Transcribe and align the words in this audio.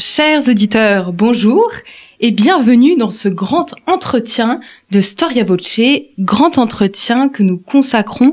Chers 0.00 0.48
auditeurs, 0.48 1.12
bonjour 1.12 1.72
et 2.20 2.30
bienvenue 2.30 2.94
dans 2.94 3.10
ce 3.10 3.28
grand 3.28 3.74
entretien 3.88 4.60
de 4.92 5.00
Storia 5.00 5.42
Voce, 5.42 5.80
grand 6.20 6.56
entretien 6.58 7.28
que 7.28 7.42
nous 7.42 7.58
consacrons 7.58 8.32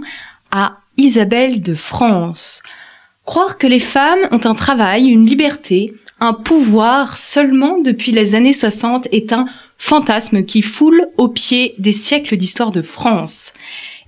à 0.51 0.77
Isabelle 0.97 1.63
de 1.63 1.73
France. 1.73 2.61
Croire 3.25 3.57
que 3.57 3.65
les 3.65 3.79
femmes 3.79 4.27
ont 4.29 4.45
un 4.45 4.53
travail, 4.53 5.07
une 5.07 5.25
liberté, 5.25 5.95
un 6.19 6.33
pouvoir 6.33 7.17
seulement 7.17 7.79
depuis 7.79 8.11
les 8.11 8.35
années 8.35 8.53
60 8.53 9.07
est 9.11 9.33
un 9.33 9.47
fantasme 9.79 10.43
qui 10.43 10.61
foule 10.61 11.07
au 11.17 11.29
pied 11.29 11.73
des 11.79 11.93
siècles 11.93 12.37
d'histoire 12.37 12.71
de 12.71 12.83
France. 12.83 13.53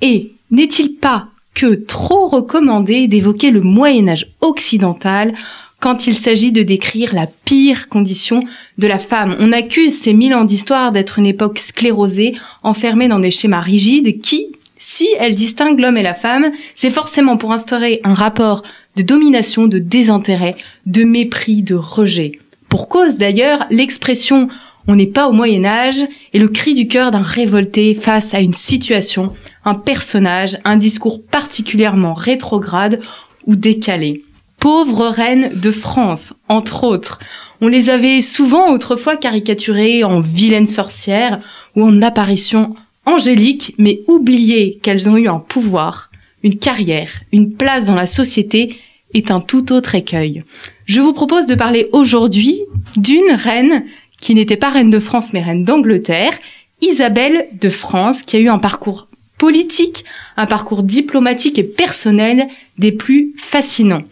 Et 0.03 0.31
n'est-il 0.51 0.97
pas 0.97 1.29
que 1.55 1.73
trop 1.73 2.27
recommandé 2.27 3.07
d'évoquer 3.07 3.49
le 3.49 3.61
Moyen 3.61 4.09
Âge 4.09 4.27
occidental 4.41 5.33
quand 5.79 6.07
il 6.07 6.15
s'agit 6.15 6.51
de 6.51 6.63
décrire 6.63 7.13
la 7.13 7.27
pire 7.27 7.89
condition 7.89 8.39
de 8.77 8.87
la 8.87 8.97
femme. 8.97 9.35
On 9.39 9.51
accuse 9.51 9.95
ces 9.95 10.13
mille 10.13 10.33
ans 10.33 10.45
d'histoire 10.45 10.91
d'être 10.91 11.19
une 11.19 11.25
époque 11.25 11.59
sclérosée, 11.59 12.35
enfermée 12.63 13.07
dans 13.07 13.19
des 13.19 13.31
schémas 13.31 13.61
rigides 13.61 14.19
qui, 14.19 14.47
si 14.77 15.07
elle 15.19 15.35
distingue 15.35 15.79
l'homme 15.79 15.97
et 15.97 16.03
la 16.03 16.13
femme, 16.13 16.51
c'est 16.75 16.89
forcément 16.89 17.37
pour 17.37 17.51
instaurer 17.51 17.99
un 18.03 18.13
rapport 18.13 18.63
de 18.95 19.03
domination, 19.03 19.67
de 19.67 19.79
désintérêt, 19.79 20.55
de 20.85 21.03
mépris, 21.03 21.61
de 21.61 21.75
rejet. 21.75 22.33
Pour 22.69 22.89
cause 22.89 23.17
d'ailleurs, 23.17 23.65
l'expression 23.69 24.49
on 24.89 24.95
n'est 24.95 25.05
pas 25.05 25.27
au 25.27 25.33
Moyen 25.33 25.65
Âge 25.65 26.05
est 26.33 26.39
le 26.39 26.47
cri 26.47 26.73
du 26.73 26.87
cœur 26.87 27.11
d'un 27.11 27.21
révolté 27.21 27.93
face 27.93 28.33
à 28.33 28.39
une 28.39 28.53
situation, 28.53 29.33
un 29.65 29.75
personnage, 29.75 30.57
un 30.63 30.77
discours 30.77 31.21
particulièrement 31.21 32.13
rétrograde 32.13 33.01
ou 33.45 33.57
décalé 33.57 34.23
pauvres 34.59 35.07
reines 35.07 35.51
de 35.55 35.71
France, 35.71 36.33
entre 36.49 36.83
autres. 36.83 37.19
On 37.61 37.67
les 37.67 37.89
avait 37.89 38.21
souvent 38.21 38.71
autrefois 38.71 39.17
caricaturées 39.17 40.03
en 40.03 40.19
vilaines 40.19 40.67
sorcières 40.67 41.39
ou 41.75 41.83
en 41.83 42.01
apparitions 42.01 42.75
angéliques, 43.05 43.73
mais 43.77 44.01
oubliées 44.07 44.79
qu'elles 44.81 45.09
ont 45.09 45.17
eu 45.17 45.27
un 45.27 45.39
pouvoir, 45.39 46.11
une 46.43 46.57
carrière, 46.57 47.09
une 47.31 47.55
place 47.55 47.85
dans 47.85 47.95
la 47.95 48.07
société 48.07 48.77
est 49.13 49.31
un 49.31 49.39
tout 49.39 49.71
autre 49.71 49.95
écueil. 49.95 50.43
Je 50.85 51.01
vous 51.01 51.13
propose 51.13 51.47
de 51.47 51.55
parler 51.55 51.87
aujourd'hui 51.93 52.61
d'une 52.97 53.31
reine 53.31 53.85
qui 54.19 54.35
n'était 54.35 54.57
pas 54.57 54.69
reine 54.69 54.89
de 54.89 54.99
France 54.99 55.33
mais 55.33 55.41
reine 55.41 55.63
d'Angleterre, 55.63 56.33
Isabelle 56.81 57.47
de 57.59 57.69
France, 57.69 58.21
qui 58.21 58.35
a 58.35 58.39
eu 58.39 58.49
un 58.49 58.59
parcours 58.59 59.07
politique, 59.37 60.03
un 60.35 60.45
parcours 60.45 60.83
diplomatique 60.83 61.57
et 61.57 61.63
personnel 61.63 62.47
des 62.77 62.91
plus 62.91 63.33
fascinants 63.37 64.03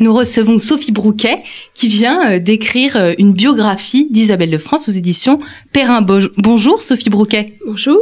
nous 0.00 0.12
recevons 0.12 0.58
Sophie 0.58 0.92
Brouquet 0.92 1.42
qui 1.74 1.88
vient 1.88 2.32
euh, 2.32 2.38
d'écrire 2.38 2.96
euh, 2.96 3.12
une 3.18 3.32
biographie 3.32 4.08
d'Isabelle 4.10 4.50
de 4.50 4.58
France 4.58 4.88
aux 4.88 4.92
éditions 4.92 5.38
Perrin. 5.72 6.04
Bonjour 6.36 6.82
Sophie 6.82 7.08
Brouquet. 7.08 7.54
Bonjour. 7.66 7.98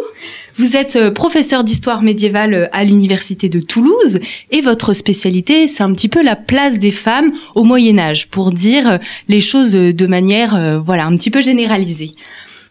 Vous 0.56 0.76
êtes 0.76 0.96
euh, 0.96 1.10
professeure 1.10 1.62
d'histoire 1.62 2.02
médiévale 2.02 2.68
à 2.72 2.84
l'université 2.84 3.48
de 3.48 3.60
Toulouse 3.60 4.18
et 4.50 4.60
votre 4.60 4.92
spécialité 4.92 5.68
c'est 5.68 5.82
un 5.82 5.92
petit 5.92 6.08
peu 6.08 6.22
la 6.22 6.36
place 6.36 6.78
des 6.78 6.90
femmes 6.90 7.32
au 7.54 7.62
Moyen 7.62 7.98
Âge 7.98 8.28
pour 8.28 8.50
dire 8.50 8.98
les 9.28 9.40
choses 9.40 9.72
de 9.72 10.06
manière 10.06 10.80
voilà 10.82 11.06
un 11.06 11.16
petit 11.16 11.30
peu 11.30 11.40
généralisée. 11.40 12.12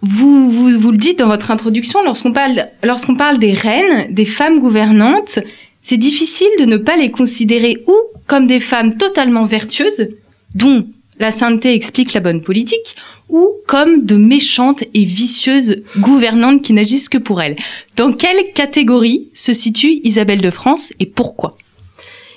Vous, 0.02 0.52
vous, 0.52 0.78
vous 0.78 0.92
le 0.92 0.98
dites 0.98 1.20
dans 1.20 1.28
votre 1.28 1.50
introduction 1.50 2.04
lorsqu'on 2.04 2.34
parle 2.34 2.68
lorsqu'on 2.84 3.16
parle 3.16 3.40
des 3.40 3.54
reines, 3.54 4.14
des 4.14 4.26
femmes 4.26 4.60
gouvernantes, 4.60 5.40
c'est 5.82 5.98
difficile 5.98 6.50
de 6.60 6.66
ne 6.66 6.78
pas 6.78 6.98
les 6.98 7.12
considérer 7.12 7.84
ou 7.88 7.94
comme 8.28 8.48
des 8.48 8.60
femmes 8.60 8.98
totalement 8.98 9.44
vertueuses, 9.44 10.10
dont 10.56 10.88
la 11.20 11.32
sainteté 11.32 11.74
explique 11.74 12.14
la 12.14 12.20
bonne 12.20 12.42
politique, 12.42 12.96
ou 13.30 13.50
comme 13.68 14.06
de 14.06 14.16
méchantes 14.16 14.84
et 14.94 15.06
vicieuses 15.06 15.84
gouvernantes 15.98 16.62
qui 16.62 16.74
n'agissent 16.74 17.10
que 17.10 17.18
pour 17.18 17.42
elles. 17.42 17.56
Dans 17.96 18.14
quelle 18.14 18.54
catégorie 18.54 19.30
se 19.34 19.54
situe 19.54 20.00
Isabelle 20.04 20.42
de 20.42 20.50
France 20.50 20.94
et 21.00 21.06
pourquoi? 21.06 21.58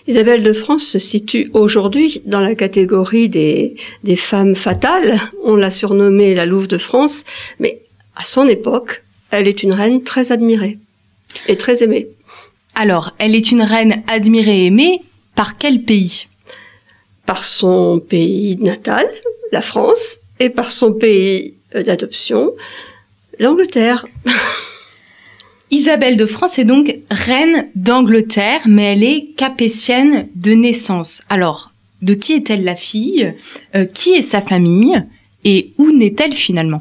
Isabelle 0.09 0.45
de 0.45 0.53
France 0.53 0.87
se 0.87 0.99
situe 0.99 1.51
aujourd'hui 1.53 2.23
dans 2.27 2.41
la 2.41 2.55
catégorie 2.55 3.29
des, 3.29 3.75
des 4.05 4.15
femmes 4.15 4.55
fatales. 4.55 5.21
On 5.43 5.57
l'a 5.57 5.73
surnommée 5.73 6.35
la 6.35 6.47
Louve 6.47 6.69
de 6.69 6.79
France, 6.79 7.25
mais 7.59 7.81
à 8.15 8.25
son 8.25 8.47
époque, 8.47 9.05
elle 9.31 9.49
est 9.49 9.65
une 9.65 9.75
reine 9.75 10.05
très 10.05 10.31
admirée 10.31 10.79
et 11.49 11.57
très 11.57 11.83
aimée. 11.83 12.07
Alors, 12.77 13.15
elle 13.19 13.35
est 13.35 13.51
une 13.51 13.63
reine 13.63 14.03
admirée 14.07 14.63
et 14.63 14.67
aimée 14.67 15.03
par 15.37 15.59
quel 15.59 15.83
pays? 15.83 16.27
Par 17.25 17.45
son 17.45 18.01
pays 18.01 18.57
natal, 18.57 19.07
la 19.53 19.63
France, 19.63 20.19
et 20.41 20.51
par 20.51 20.71
son 20.71 20.93
pays 20.93 21.55
d'adoption, 21.73 22.53
l'Angleterre. 23.39 24.07
Isabelle 25.71 26.17
de 26.17 26.27
France 26.27 26.59
est 26.59 26.65
donc 26.65 26.97
reine 27.11 27.69
d'Angleterre, 27.75 28.63
mais 28.67 28.95
elle 28.95 29.03
est 29.03 29.35
capétienne 29.37 30.29
de 30.35 30.53
naissance. 30.53 31.23
Alors, 31.29 31.73
de 32.03 32.15
qui 32.15 32.35
est-elle 32.35 32.65
la 32.65 32.77
fille? 32.77 33.35
Euh, 33.75 33.85
Qui 33.85 34.15
est 34.15 34.23
sa 34.23 34.41
famille? 34.41 35.03
Et 35.45 35.73
où 35.79 35.91
naît-elle 35.91 36.35
finalement? 36.35 36.81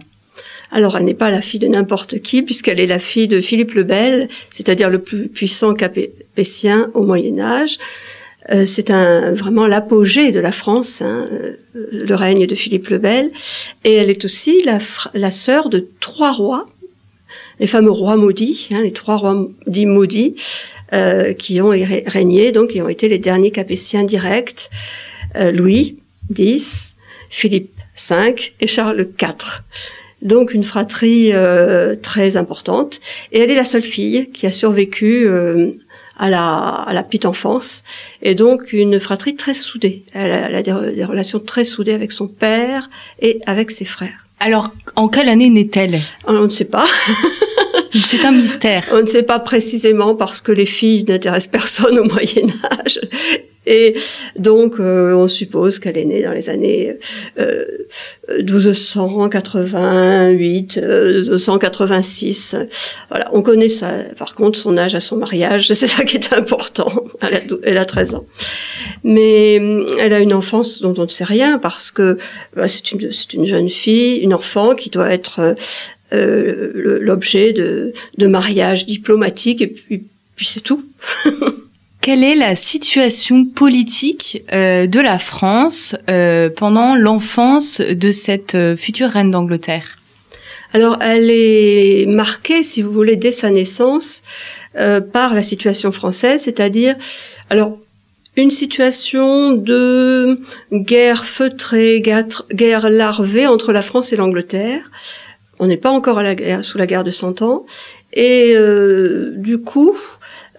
Alors, 0.72 0.98
elle 0.98 1.06
n'est 1.06 1.14
pas 1.14 1.32
la 1.32 1.42
fille 1.42 1.60
de 1.60 1.68
n'importe 1.68 2.22
qui, 2.22 2.42
puisqu'elle 2.42 2.80
est 2.80 2.86
la 2.86 3.00
fille 3.00 3.28
de 3.28 3.40
Philippe 3.40 3.74
le 3.74 3.84
Bel, 3.84 4.30
c'est-à-dire 4.50 4.90
le 4.90 5.00
plus 5.00 5.30
puissant 5.30 5.74
capétien 5.74 6.90
au 6.94 7.04
Moyen 7.04 7.40
Âge. 7.40 7.78
Euh, 8.52 8.66
c'est 8.66 8.92
un, 8.92 9.32
vraiment 9.32 9.66
l'apogée 9.66 10.32
de 10.32 10.40
la 10.40 10.52
France, 10.52 11.02
hein, 11.02 11.28
euh, 11.32 11.58
le 11.92 12.16
règne 12.16 12.46
de 12.46 12.56
Philippe 12.56 12.90
le 12.90 13.00
Bel. 13.00 13.32
Et 13.84 13.94
elle 13.94 14.10
est 14.10 14.24
aussi 14.24 14.62
la, 14.64 14.80
la 15.14 15.32
sœur 15.32 15.70
de 15.70 15.88
trois 16.00 16.32
rois, 16.32 16.68
les 17.60 17.68
fameux 17.68 17.92
rois 17.92 18.18
maudits, 18.18 18.70
hein, 18.72 18.82
les 18.84 18.92
trois 18.92 19.16
rois 19.16 19.48
dits 19.66 19.86
maudits, 19.86 20.36
euh, 20.94 21.34
qui 21.34 21.62
ont 21.62 21.70
régné, 21.70 22.52
donc 22.52 22.70
qui 22.70 22.82
ont 22.82 22.90
été 22.90 23.10
les 23.10 23.20
derniers 23.20 23.52
capétiens 23.52 24.04
directs, 24.04 24.70
Louis 25.52 25.98
X, 26.38 26.96
Philippe 27.30 27.72
V 28.10 28.36
et 28.62 28.68
Charles 28.68 29.08
IV 29.22 29.64
donc 30.26 30.54
une 30.54 30.64
fratrie 30.64 31.30
euh, 31.34 31.96
très 31.96 32.36
importante. 32.36 33.00
Et 33.32 33.40
elle 33.40 33.52
est 33.52 33.56
la 33.56 33.64
seule 33.64 33.84
fille 33.84 34.30
qui 34.32 34.46
a 34.46 34.52
survécu 34.52 35.28
euh, 35.28 35.72
à, 36.18 36.30
la, 36.30 36.48
à 36.48 36.94
la 36.94 37.04
petite 37.04 37.26
enfance, 37.26 37.84
et 38.22 38.36
donc 38.36 38.74
une 38.74 39.00
fratrie 39.00 39.36
très 39.36 39.54
soudée. 39.54 40.04
Elle 40.14 40.56
a, 40.56 40.62
des, 40.62 41.04
relations 41.04 41.40
très 41.40 41.64
soudées 41.64 41.94
avec 41.94 42.12
son 42.12 42.28
père 42.28 42.90
et 43.22 43.40
avec 43.46 43.72
ses 43.72 43.86
frères. 43.86 44.26
Alors, 44.40 44.72
en 44.96 45.08
quelle 45.08 45.30
année 45.30 45.50
naît-elle? 45.50 45.98
On 46.26 46.42
ne 46.42 46.50
sait 46.50 46.66
pas. 46.66 46.86
C'est 47.94 48.26
un 48.26 48.32
mystère. 48.32 48.84
On 48.92 49.02
ne 49.02 49.06
sait 49.06 49.24
pas 49.24 49.40
précisément 49.40 50.16
parce 50.16 50.42
que 50.42 50.52
les 50.52 50.66
filles 50.66 51.06
n'intéressent 51.08 51.52
personne 51.52 51.98
au 51.98 52.04
Moyen 52.04 52.48
Âge 52.86 53.00
et 53.66 53.96
donc, 54.38 54.80
euh, 54.80 55.14
on 55.14 55.28
suppose 55.28 55.80
qu'elle 55.80 55.98
est 55.98 56.06
née 56.06 56.22
dans 56.24 56.34
les 56.34 56.50
années 56.50 56.98
euh, 57.40 57.66
1288, 58.40 60.78
1286. 60.78 62.56
Voilà, 63.10 63.30
on 63.34 63.42
connaît 63.42 63.70
ça. 63.70 63.92
Par 64.18 64.36
contre, 64.36 64.60
son 64.60 64.78
âge 64.78 64.94
à 64.96 65.00
son 65.00 65.16
mariage, 65.18 65.68
c'est 65.74 65.88
ça 65.88 66.04
qui 66.04 66.18
est 66.18 66.34
important. 66.34 66.92
Elle 67.22 67.36
a, 67.36 67.40
elle 67.64 67.78
a 67.78 67.86
13 67.86 68.16
ans. 68.16 68.26
Mais 69.04 69.60
euh, 69.60 69.86
elle 70.00 70.14
a 70.14 70.20
une 70.20 70.34
enfance 70.34 70.82
dont 70.82 70.96
on 70.98 71.04
ne 71.04 71.10
sait 71.10 71.24
rien 71.24 71.60
parce 71.60 71.92
que 71.92 72.18
bah, 72.56 72.68
c'est 72.68 72.92
une, 72.92 73.10
une 73.34 73.46
jeune 73.46 73.70
fille, 73.70 74.18
une 74.18 74.34
enfant 74.34 74.76
qui 74.76 74.90
doit 74.90 75.12
être 75.12 75.56
euh, 76.14 77.00
l'objet 77.02 77.52
de, 77.52 77.94
de 78.18 78.28
mariage 78.28 78.86
diplomatique 78.86 79.62
et 79.62 79.68
puis, 79.68 80.04
puis 80.36 80.46
c'est 80.46 80.62
tout. 80.62 80.86
quelle 82.06 82.24
est 82.24 82.36
la 82.36 82.54
situation 82.54 83.46
politique 83.46 84.44
euh, 84.54 84.86
de 84.86 85.00
la 85.00 85.18
France 85.18 85.96
euh, 86.08 86.52
pendant 86.56 86.94
l'enfance 86.94 87.82
de 87.82 88.12
cette 88.12 88.54
euh, 88.54 88.78
future 88.78 89.10
reine 89.10 89.32
d'Angleterre? 89.32 89.98
Alors, 90.74 91.00
elle 91.02 91.32
est 91.32 92.06
marquée, 92.06 92.62
si 92.62 92.84
vous 92.84 92.92
voulez, 92.92 93.16
dès 93.16 93.32
sa 93.32 93.50
naissance 93.50 94.22
par 95.14 95.34
la 95.34 95.42
situation 95.42 95.92
française, 95.92 96.44
c'est-à-dire, 96.44 96.96
alors, 97.50 97.80
une 98.36 98.52
situation 98.52 99.54
de 99.54 100.38
guerre 100.74 101.26
feutrée, 101.26 102.02
guerre, 102.02 102.90
larvée 102.90 103.48
entre 103.48 103.72
la 103.72 103.82
France 103.82 104.12
et 104.12 104.18
l'Angleterre. 104.18 104.92
On 105.60 105.68
n'est 105.68 105.78
pas 105.78 105.92
encore 105.92 106.20
à 106.20 106.24
la 106.24 106.36
guerre, 106.36 106.64
sous 106.66 106.78
la 106.78 106.86
guerre 106.86 107.06
de 107.06 107.12
Cent 107.12 107.42
Ans. 107.42 107.66
Et 108.12 108.54
du 109.38 109.60
coup, 109.60 109.96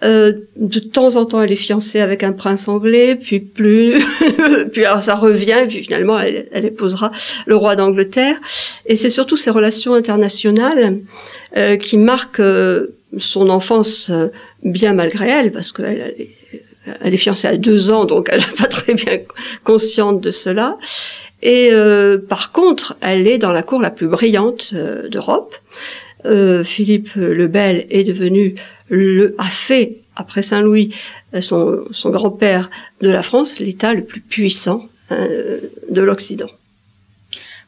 Euh, 0.03 0.33
de 0.55 0.79
temps 0.79 1.15
en 1.15 1.25
temps, 1.25 1.41
elle 1.41 1.51
est 1.51 1.55
fiancée 1.55 1.99
avec 1.99 2.23
un 2.23 2.31
prince 2.31 2.67
anglais, 2.67 3.15
puis 3.15 3.39
plus, 3.39 3.99
puis 4.71 4.85
alors 4.85 5.01
ça 5.01 5.15
revient, 5.15 5.65
puis 5.67 5.83
finalement, 5.83 6.19
elle, 6.19 6.47
elle 6.51 6.65
épousera 6.65 7.11
le 7.45 7.55
roi 7.55 7.75
d'Angleterre. 7.75 8.37
Et 8.85 8.95
c'est 8.95 9.09
surtout 9.09 9.35
ses 9.35 9.49
relations 9.49 9.93
internationales 9.93 10.99
euh, 11.55 11.75
qui 11.77 11.97
marquent 11.97 12.39
euh, 12.39 12.95
son 13.17 13.49
enfance 13.49 14.09
euh, 14.09 14.27
bien 14.63 14.93
malgré 14.93 15.29
elle, 15.29 15.51
parce 15.51 15.71
qu'elle 15.71 15.85
elle 15.85 16.21
est, 16.21 16.29
elle 17.01 17.13
est 17.13 17.17
fiancée 17.17 17.47
à 17.47 17.57
deux 17.57 17.89
ans, 17.89 18.05
donc 18.05 18.29
elle 18.31 18.39
n'est 18.39 18.55
pas 18.57 18.67
très 18.67 18.93
bien 18.93 19.19
consciente 19.63 20.21
de 20.21 20.31
cela. 20.31 20.77
Et 21.41 21.69
euh, 21.71 22.17
par 22.17 22.51
contre, 22.51 22.95
elle 23.01 23.27
est 23.27 23.37
dans 23.37 23.51
la 23.51 23.63
cour 23.63 23.81
la 23.81 23.91
plus 23.91 24.07
brillante 24.07 24.73
d'Europe. 25.09 25.55
Euh, 26.25 26.63
Philippe 26.63 27.13
le 27.15 27.47
Bel 27.47 27.85
est 27.89 28.03
devenu 28.03 28.55
le 28.89 29.35
a 29.37 29.45
fait 29.45 29.97
après 30.15 30.41
Saint-Louis 30.41 30.93
son, 31.41 31.83
son 31.91 32.09
grand-père 32.09 32.69
de 33.01 33.09
la 33.09 33.21
France 33.21 33.59
l'État 33.59 33.93
le 33.93 34.03
plus 34.03 34.21
puissant 34.21 34.87
euh, 35.11 35.59
de 35.89 36.01
l'Occident. 36.01 36.49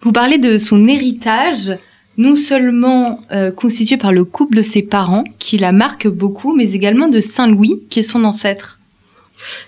Vous 0.02 0.12
parlez 0.12 0.38
de 0.38 0.58
son 0.58 0.88
héritage, 0.88 1.74
non 2.18 2.36
seulement 2.36 3.22
euh, 3.32 3.52
constitué 3.52 3.96
par 3.96 4.12
le 4.12 4.26
couple 4.26 4.58
de 4.58 4.62
ses 4.62 4.82
parents, 4.82 5.24
qui 5.40 5.58
la 5.58 5.72
marque 5.72 6.08
beaucoup, 6.08 6.54
mais 6.54 6.74
également 6.74 7.08
de 7.08 7.20
Saint-Louis, 7.20 7.82
qui 7.90 8.00
est 8.00 8.04
son 8.04 8.26
ancêtre. 8.26 8.79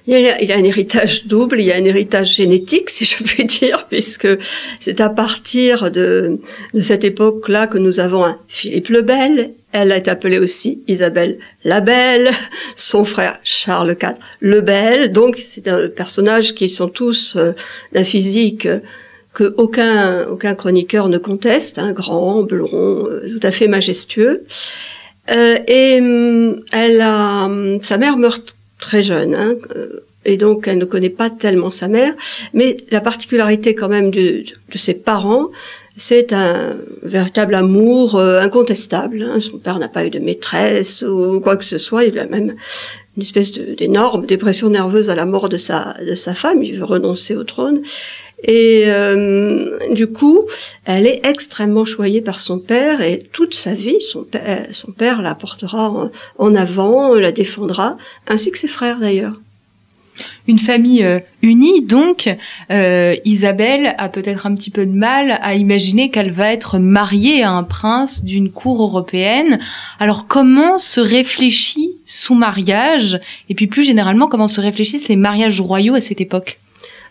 Il 0.07 0.13
y, 0.13 0.27
a, 0.27 0.41
il 0.41 0.47
y, 0.47 0.51
a, 0.51 0.57
un 0.57 0.63
héritage 0.63 1.25
double, 1.25 1.61
il 1.61 1.67
y 1.67 1.71
a 1.71 1.75
un 1.75 1.85
héritage 1.85 2.35
génétique, 2.35 2.89
si 2.89 3.05
je 3.05 3.23
puis 3.23 3.45
dire, 3.45 3.87
puisque 3.89 4.27
c'est 4.79 5.01
à 5.01 5.09
partir 5.09 5.91
de, 5.91 6.39
de 6.73 6.81
cette 6.81 7.03
époque-là 7.03 7.67
que 7.67 7.77
nous 7.77 7.99
avons 7.99 8.25
un 8.25 8.37
Philippe 8.47 8.89
le 8.89 9.01
Bel. 9.01 9.51
Elle 9.73 9.91
est 9.93 10.09
appelée 10.09 10.37
aussi 10.37 10.83
Isabelle 10.87 11.39
la 11.63 11.79
Belle, 11.79 12.31
son 12.75 13.05
frère 13.05 13.39
Charles 13.43 13.95
IV 14.01 14.13
le 14.41 14.61
Bel. 14.61 15.11
Donc, 15.11 15.37
c'est 15.37 15.67
un 15.67 15.87
personnage 15.87 16.55
qui 16.55 16.67
sont 16.67 16.89
tous 16.89 17.37
euh, 17.37 17.53
d'un 17.93 18.03
physique 18.03 18.67
que 19.33 19.53
aucun, 19.57 20.27
aucun 20.27 20.55
chroniqueur 20.55 21.07
ne 21.07 21.17
conteste, 21.17 21.79
hein, 21.79 21.93
grand, 21.93 22.43
blond, 22.43 22.69
euh, 22.73 23.25
tout 23.31 23.47
à 23.47 23.51
fait 23.51 23.67
majestueux. 23.67 24.43
Euh, 25.29 25.57
et 25.67 25.99
hum, 26.01 26.61
elle 26.71 27.01
a, 27.01 27.45
hum, 27.45 27.79
sa 27.81 27.97
mère 27.97 28.17
meurt 28.17 28.55
très 28.81 29.01
jeune, 29.01 29.33
hein, 29.33 29.55
euh, 29.77 30.03
et 30.25 30.35
donc 30.35 30.67
elle 30.67 30.77
ne 30.77 30.85
connaît 30.85 31.09
pas 31.09 31.29
tellement 31.29 31.69
sa 31.69 31.87
mère. 31.87 32.13
Mais 32.53 32.75
la 32.89 32.99
particularité 32.99 33.73
quand 33.73 33.87
même 33.87 34.11
de, 34.11 34.43
de 34.43 34.77
ses 34.77 34.95
parents, 34.95 35.47
c'est 35.95 36.33
un 36.33 36.75
véritable 37.03 37.55
amour 37.55 38.15
euh, 38.15 38.41
incontestable. 38.41 39.23
Hein. 39.23 39.39
Son 39.39 39.57
père 39.57 39.79
n'a 39.79 39.87
pas 39.87 40.05
eu 40.05 40.09
de 40.09 40.19
maîtresse 40.19 41.03
ou 41.03 41.39
quoi 41.39 41.55
que 41.55 41.63
ce 41.63 41.77
soit. 41.77 42.03
Il 42.03 42.19
a 42.19 42.25
même 42.25 42.55
une 43.17 43.23
espèce 43.23 43.51
d'énorme 43.51 44.25
dépression 44.25 44.69
nerveuse 44.69 45.09
à 45.09 45.15
la 45.15 45.25
mort 45.25 45.49
de 45.49 45.57
sa 45.57 45.95
de 46.05 46.15
sa 46.15 46.33
femme. 46.33 46.63
Il 46.63 46.77
veut 46.77 46.85
renoncer 46.85 47.35
au 47.35 47.43
trône. 47.43 47.81
Et 48.43 48.83
euh, 48.87 49.77
du 49.91 50.07
coup, 50.07 50.45
elle 50.85 51.05
est 51.05 51.25
extrêmement 51.25 51.85
choyée 51.85 52.21
par 52.21 52.39
son 52.39 52.59
père 52.59 53.01
et 53.01 53.23
toute 53.31 53.53
sa 53.53 53.73
vie, 53.73 54.01
son 54.01 54.23
père, 54.23 54.65
son 54.71 54.91
père 54.91 55.21
la 55.21 55.35
portera 55.35 56.09
en, 56.37 56.55
avant, 56.55 57.13
la 57.13 57.31
défendra, 57.31 57.97
ainsi 58.27 58.51
que 58.51 58.57
ses 58.57 58.67
frères 58.67 58.99
d'ailleurs. 58.99 59.39
Une 60.47 60.59
famille 60.59 61.03
euh, 61.03 61.19
unie, 61.41 61.81
donc, 61.81 62.29
euh, 62.71 63.15
Isabelle 63.25 63.95
a 63.97 64.09
peut-être 64.09 64.45
un 64.45 64.53
petit 64.55 64.69
peu 64.69 64.85
de 64.85 64.91
mal 64.91 65.39
à 65.41 65.55
imaginer 65.55 66.09
qu'elle 66.09 66.31
va 66.31 66.51
être 66.51 66.79
mariée 66.79 67.43
à 67.43 67.51
un 67.51 67.63
prince 67.63 68.23
d'une 68.23 68.51
cour 68.51 68.83
européenne. 68.83 69.59
Alors 69.99 70.27
comment 70.27 70.77
se 70.77 70.99
réfléchit 70.99 71.91
son 72.05 72.35
mariage? 72.35 73.19
Et 73.49 73.55
puis 73.55 73.67
plus 73.67 73.83
généralement, 73.83 74.27
comment 74.27 74.47
se 74.47 74.61
réfléchissent 74.61 75.07
les 75.07 75.15
mariages 75.15 75.61
royaux 75.61 75.95
à 75.95 76.01
cette 76.01 76.21
époque? 76.21 76.60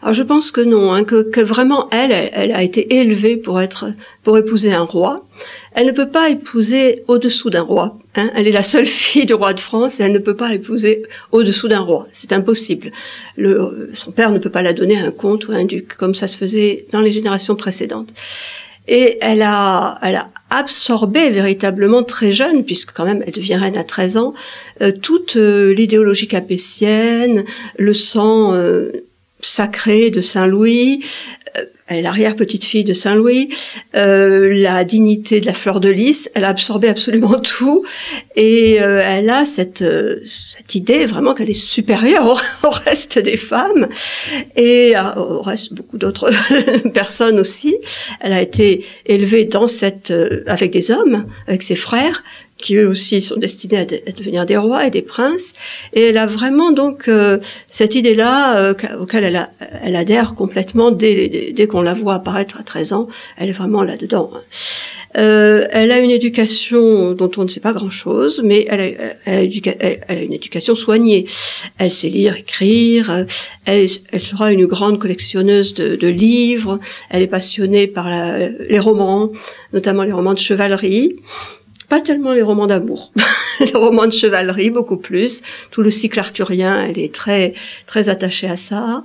Alors 0.03 0.15
je 0.15 0.23
pense 0.23 0.51
que 0.51 0.63
non, 0.63 0.93
hein, 0.93 1.05
que, 1.05 1.23
que, 1.23 1.41
vraiment 1.41 1.89
elle, 1.91 2.13
elle, 2.33 2.53
a 2.53 2.63
été 2.63 2.97
élevée 3.01 3.37
pour 3.37 3.61
être, 3.61 3.93
pour 4.23 4.39
épouser 4.39 4.73
un 4.73 4.85
roi. 4.85 5.27
Elle 5.75 5.87
ne 5.87 5.93
peut 5.93 6.09
pas 6.09 6.31
épouser 6.31 7.05
au-dessous 7.07 7.51
d'un 7.51 7.63
roi. 7.63 7.99
Hein. 8.15 8.31
Elle 8.35 8.49
est 8.49 8.53
la 8.53 8.63
seule 8.63 8.87
fille 8.87 9.27
du 9.27 9.35
roi 9.35 9.53
de 9.53 9.61
France 9.61 10.01
et 10.01 10.05
elle 10.05 10.13
ne 10.13 10.19
peut 10.19 10.37
pas 10.37 10.55
épouser 10.55 11.03
au-dessous 11.33 11.69
d'un 11.69 11.81
roi. 11.81 12.09
C'est 12.13 12.33
impossible. 12.33 12.93
Le, 13.37 13.91
son 13.93 14.11
père 14.11 14.31
ne 14.31 14.39
peut 14.39 14.51
pas 14.51 14.63
la 14.63 14.73
donner 14.73 14.99
à 14.99 15.05
un 15.05 15.11
comte 15.11 15.49
ou 15.49 15.53
à 15.53 15.57
un 15.57 15.65
duc, 15.65 15.95
comme 15.97 16.15
ça 16.15 16.27
se 16.27 16.37
faisait 16.39 16.87
dans 16.93 17.01
les 17.03 17.13
générations 17.13 17.55
précédentes. 17.55 18.15
Et 18.89 19.19
elle 19.21 19.43
a, 19.43 19.99
elle 20.03 20.17
a 20.17 20.31
absorbé 20.49 21.31
véritablement 21.31 22.03
très 22.03 22.33
jeune, 22.33 22.65
puisque 22.65 22.93
quand 22.93 23.05
même 23.05 23.23
elle 23.27 23.33
devient 23.33 23.57
reine 23.57 23.77
à 23.77 23.85
13 23.85 24.17
ans, 24.17 24.35
euh, 24.83 24.91
toute 24.91 25.37
euh, 25.37 25.73
l'idéologie 25.73 26.27
capétienne, 26.27 27.45
le 27.79 27.93
sang 27.93 28.55
euh, 28.55 28.91
sacrée 29.43 30.11
de 30.11 30.21
Saint-Louis, 30.21 31.05
euh, 31.57 31.65
elle 31.91 31.99
est 31.99 32.03
l'arrière-petite-fille 32.03 32.85
de 32.85 32.93
Saint-Louis, 32.93 33.49
euh, 33.97 34.49
la 34.55 34.85
dignité 34.85 35.41
de 35.41 35.47
la 35.47 35.53
fleur 35.53 35.81
de 35.81 35.89
lys, 35.89 36.31
elle 36.37 36.45
a 36.45 36.49
absorbé 36.49 36.87
absolument 36.87 37.37
tout 37.43 37.85
et 38.37 38.81
euh, 38.81 39.03
elle 39.05 39.29
a 39.29 39.45
cette, 39.45 39.83
euh, 39.83 40.21
cette 40.25 40.77
idée 40.77 41.05
vraiment 41.05 41.35
qu'elle 41.35 41.51
est 41.51 41.53
supérieure 41.53 42.41
au, 42.63 42.69
reste 42.87 43.19
des 43.19 43.37
femmes 43.37 43.89
et 44.55 44.97
euh, 44.97 45.03
au 45.17 45.43
reste 45.43 45.75
beaucoup 45.75 45.99
d'autres 45.99 46.31
personnes 46.95 47.41
aussi. 47.41 47.77
Elle 48.21 48.35
a 48.35 48.41
été 48.41 48.85
élevée 49.07 49.45
dans 49.45 49.67
cette 49.67 50.13
avec 50.47 50.71
des 50.71 50.93
hommes, 50.93 51.27
avec 51.49 51.65
ses 51.65 51.75
frères 51.75 52.23
qui 52.61 52.77
eux 52.77 52.89
aussi 52.89 53.21
sont 53.21 53.37
destinés 53.37 53.79
à, 53.79 53.85
de, 53.85 54.01
à, 54.07 54.13
devenir 54.13 54.47
des 54.47 54.57
rois 54.57 54.87
et 54.87 54.91
des 54.91 55.03
princes. 55.03 55.53
Et 55.93 56.03
elle 56.03 56.19
a 56.19 56.27
vraiment 56.27 56.73
donc 56.73 57.09
euh, 57.09 57.39
cette 57.71 57.95
idée-là 57.95 58.59
euh, 58.59 58.75
auquel 59.01 59.25
elle, 59.25 59.97
adhère 59.97 60.35
complètement 60.35 60.91
dès, 60.91 61.53
dès, 61.55 61.67
qu'on 61.67 61.83
la 61.83 61.93
voit 61.93 62.15
apparaître 62.15 62.59
à 62.59 62.63
13 62.63 62.93
ans. 62.93 63.09
Elle 63.37 63.49
est 63.49 63.53
vraiment 63.53 63.83
là-dedans. 63.83 64.31
Hein. 64.35 64.41
Euh, 65.17 65.67
elle 65.73 65.91
a 65.91 65.99
une 65.99 66.11
éducation 66.11 67.15
dont 67.15 67.31
on 67.37 67.43
ne 67.43 67.49
sait 67.49 67.59
pas 67.59 67.73
grand-chose, 67.73 68.43
mais 68.45 68.65
elle 68.69 69.15
a, 69.27 69.43
une 70.23 70.33
éducation 70.33 70.77
soignée. 70.77 71.25
Elle 71.79 71.91
sait 71.91 72.09
lire, 72.09 72.37
écrire. 72.37 73.27
Elle, 73.65 73.87
elle 74.13 74.23
sera 74.23 74.53
une 74.53 74.67
grande 74.67 75.01
collectionneuse 75.01 75.75
de, 75.75 76.07
livres. 76.07 76.79
Elle 77.11 77.23
est 77.23 77.27
passionnée 77.27 77.89
par 77.89 78.09
les 78.09 78.79
romans, 78.79 79.33
notamment 79.73 80.05
les 80.05 80.13
romans 80.13 80.35
de 80.35 80.39
chevalerie 80.39 81.17
pas 81.91 82.01
tellement 82.01 82.33
les 82.33 82.41
romans 82.41 82.69
d'amour, 82.69 83.13
les 83.61 83.73
romans 83.73 84.07
de 84.07 84.13
chevalerie 84.13 84.71
beaucoup 84.71 84.97
plus. 84.97 85.43
Tout 85.71 85.83
le 85.83 85.91
cycle 85.91 86.19
arthurien, 86.19 86.87
elle 86.87 86.99
est 86.99 87.13
très 87.15 87.53
très 87.87 88.09
attachée 88.09 88.49
à 88.49 88.57
ça. 88.57 89.05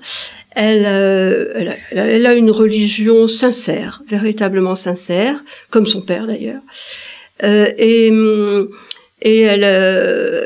Elle, 0.52 0.86
euh, 0.86 1.52
elle, 1.56 2.00
a, 2.00 2.06
elle, 2.06 2.26
a, 2.26 2.34
une 2.36 2.52
religion 2.52 3.28
sincère, 3.28 4.04
véritablement 4.08 4.76
sincère, 4.76 5.44
comme 5.70 5.86
son 5.86 6.02
père 6.02 6.28
d'ailleurs. 6.28 6.62
Euh, 7.44 7.74
et 7.78 8.14
et 9.22 9.42
elle, 9.42 9.64
euh, 9.64 10.46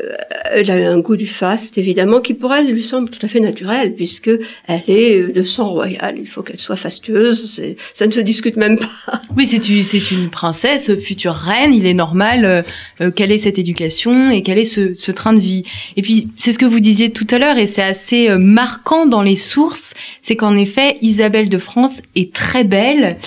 elle 0.52 0.70
a 0.70 0.90
un 0.90 0.98
goût 1.00 1.16
du 1.16 1.26
faste, 1.26 1.78
évidemment, 1.78 2.20
qui 2.20 2.34
pour 2.34 2.52
elle 2.52 2.70
lui 2.70 2.82
semble 2.82 3.10
tout 3.10 3.24
à 3.24 3.28
fait 3.28 3.40
naturel, 3.40 3.94
puisque 3.94 4.30
elle 4.66 4.82
est 4.88 5.32
de 5.32 5.42
sang 5.42 5.68
royal. 5.68 6.16
Il 6.18 6.26
faut 6.26 6.42
qu'elle 6.42 6.58
soit 6.58 6.76
fastueuse. 6.76 7.62
Ça 7.92 8.06
ne 8.06 8.12
se 8.12 8.20
discute 8.20 8.56
même 8.56 8.78
pas. 8.78 8.88
Oui, 9.36 9.46
c'est 9.46 10.10
une, 10.10 10.28
princesse, 10.28 10.94
future 10.96 11.32
reine. 11.32 11.72
Il 11.72 11.86
est 11.86 11.94
normal 11.94 12.44
euh, 12.44 12.62
euh, 13.00 13.10
qu'elle 13.10 13.30
ait 13.30 13.38
cette 13.38 13.58
éducation 13.58 14.30
et 14.30 14.42
qu'elle 14.42 14.58
ait 14.58 14.64
ce, 14.64 14.94
ce, 14.94 15.12
train 15.12 15.32
de 15.32 15.40
vie. 15.40 15.62
Et 15.96 16.02
puis, 16.02 16.28
c'est 16.36 16.52
ce 16.52 16.58
que 16.58 16.66
vous 16.66 16.80
disiez 16.80 17.10
tout 17.10 17.26
à 17.30 17.38
l'heure, 17.38 17.56
et 17.56 17.66
c'est 17.66 17.82
assez 17.82 18.28
euh, 18.28 18.38
marquant 18.38 19.06
dans 19.06 19.22
les 19.22 19.36
sources, 19.36 19.94
c'est 20.20 20.36
qu'en 20.36 20.56
effet, 20.56 20.96
Isabelle 21.00 21.48
de 21.48 21.58
France 21.58 22.02
est 22.16 22.32
très 22.32 22.64
belle. 22.64 23.18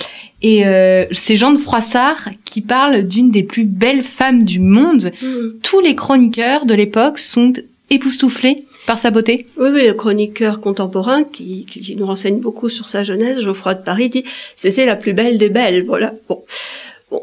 Et 0.44 0.66
euh, 0.66 1.06
c'est 1.10 1.36
Jean 1.36 1.52
de 1.52 1.58
Froissart 1.58 2.28
qui 2.44 2.60
parle 2.60 3.04
d'une 3.04 3.30
des 3.30 3.42
plus 3.42 3.64
belles 3.64 4.02
femmes 4.02 4.42
du 4.42 4.60
monde. 4.60 5.10
Mmh. 5.22 5.60
Tous 5.62 5.80
les 5.80 5.94
chroniqueurs 5.96 6.66
de 6.66 6.74
l'époque 6.74 7.18
sont 7.18 7.54
époustouflés 7.88 8.66
par 8.86 8.98
sa 8.98 9.10
beauté. 9.10 9.46
Oui, 9.56 9.70
oui, 9.72 9.86
le 9.86 9.94
chroniqueur 9.94 10.60
contemporain 10.60 11.24
qui, 11.24 11.64
qui 11.64 11.96
nous 11.96 12.04
renseigne 12.04 12.40
beaucoup 12.40 12.68
sur 12.68 12.88
sa 12.88 13.02
jeunesse, 13.02 13.40
Geoffroy 13.40 13.72
de 13.72 13.82
Paris, 13.82 14.10
dit 14.10 14.24
c'était 14.54 14.84
la 14.84 14.96
plus 14.96 15.14
belle 15.14 15.38
des 15.38 15.48
belles. 15.48 15.82
Voilà. 15.86 16.12
Bon. 16.28 16.44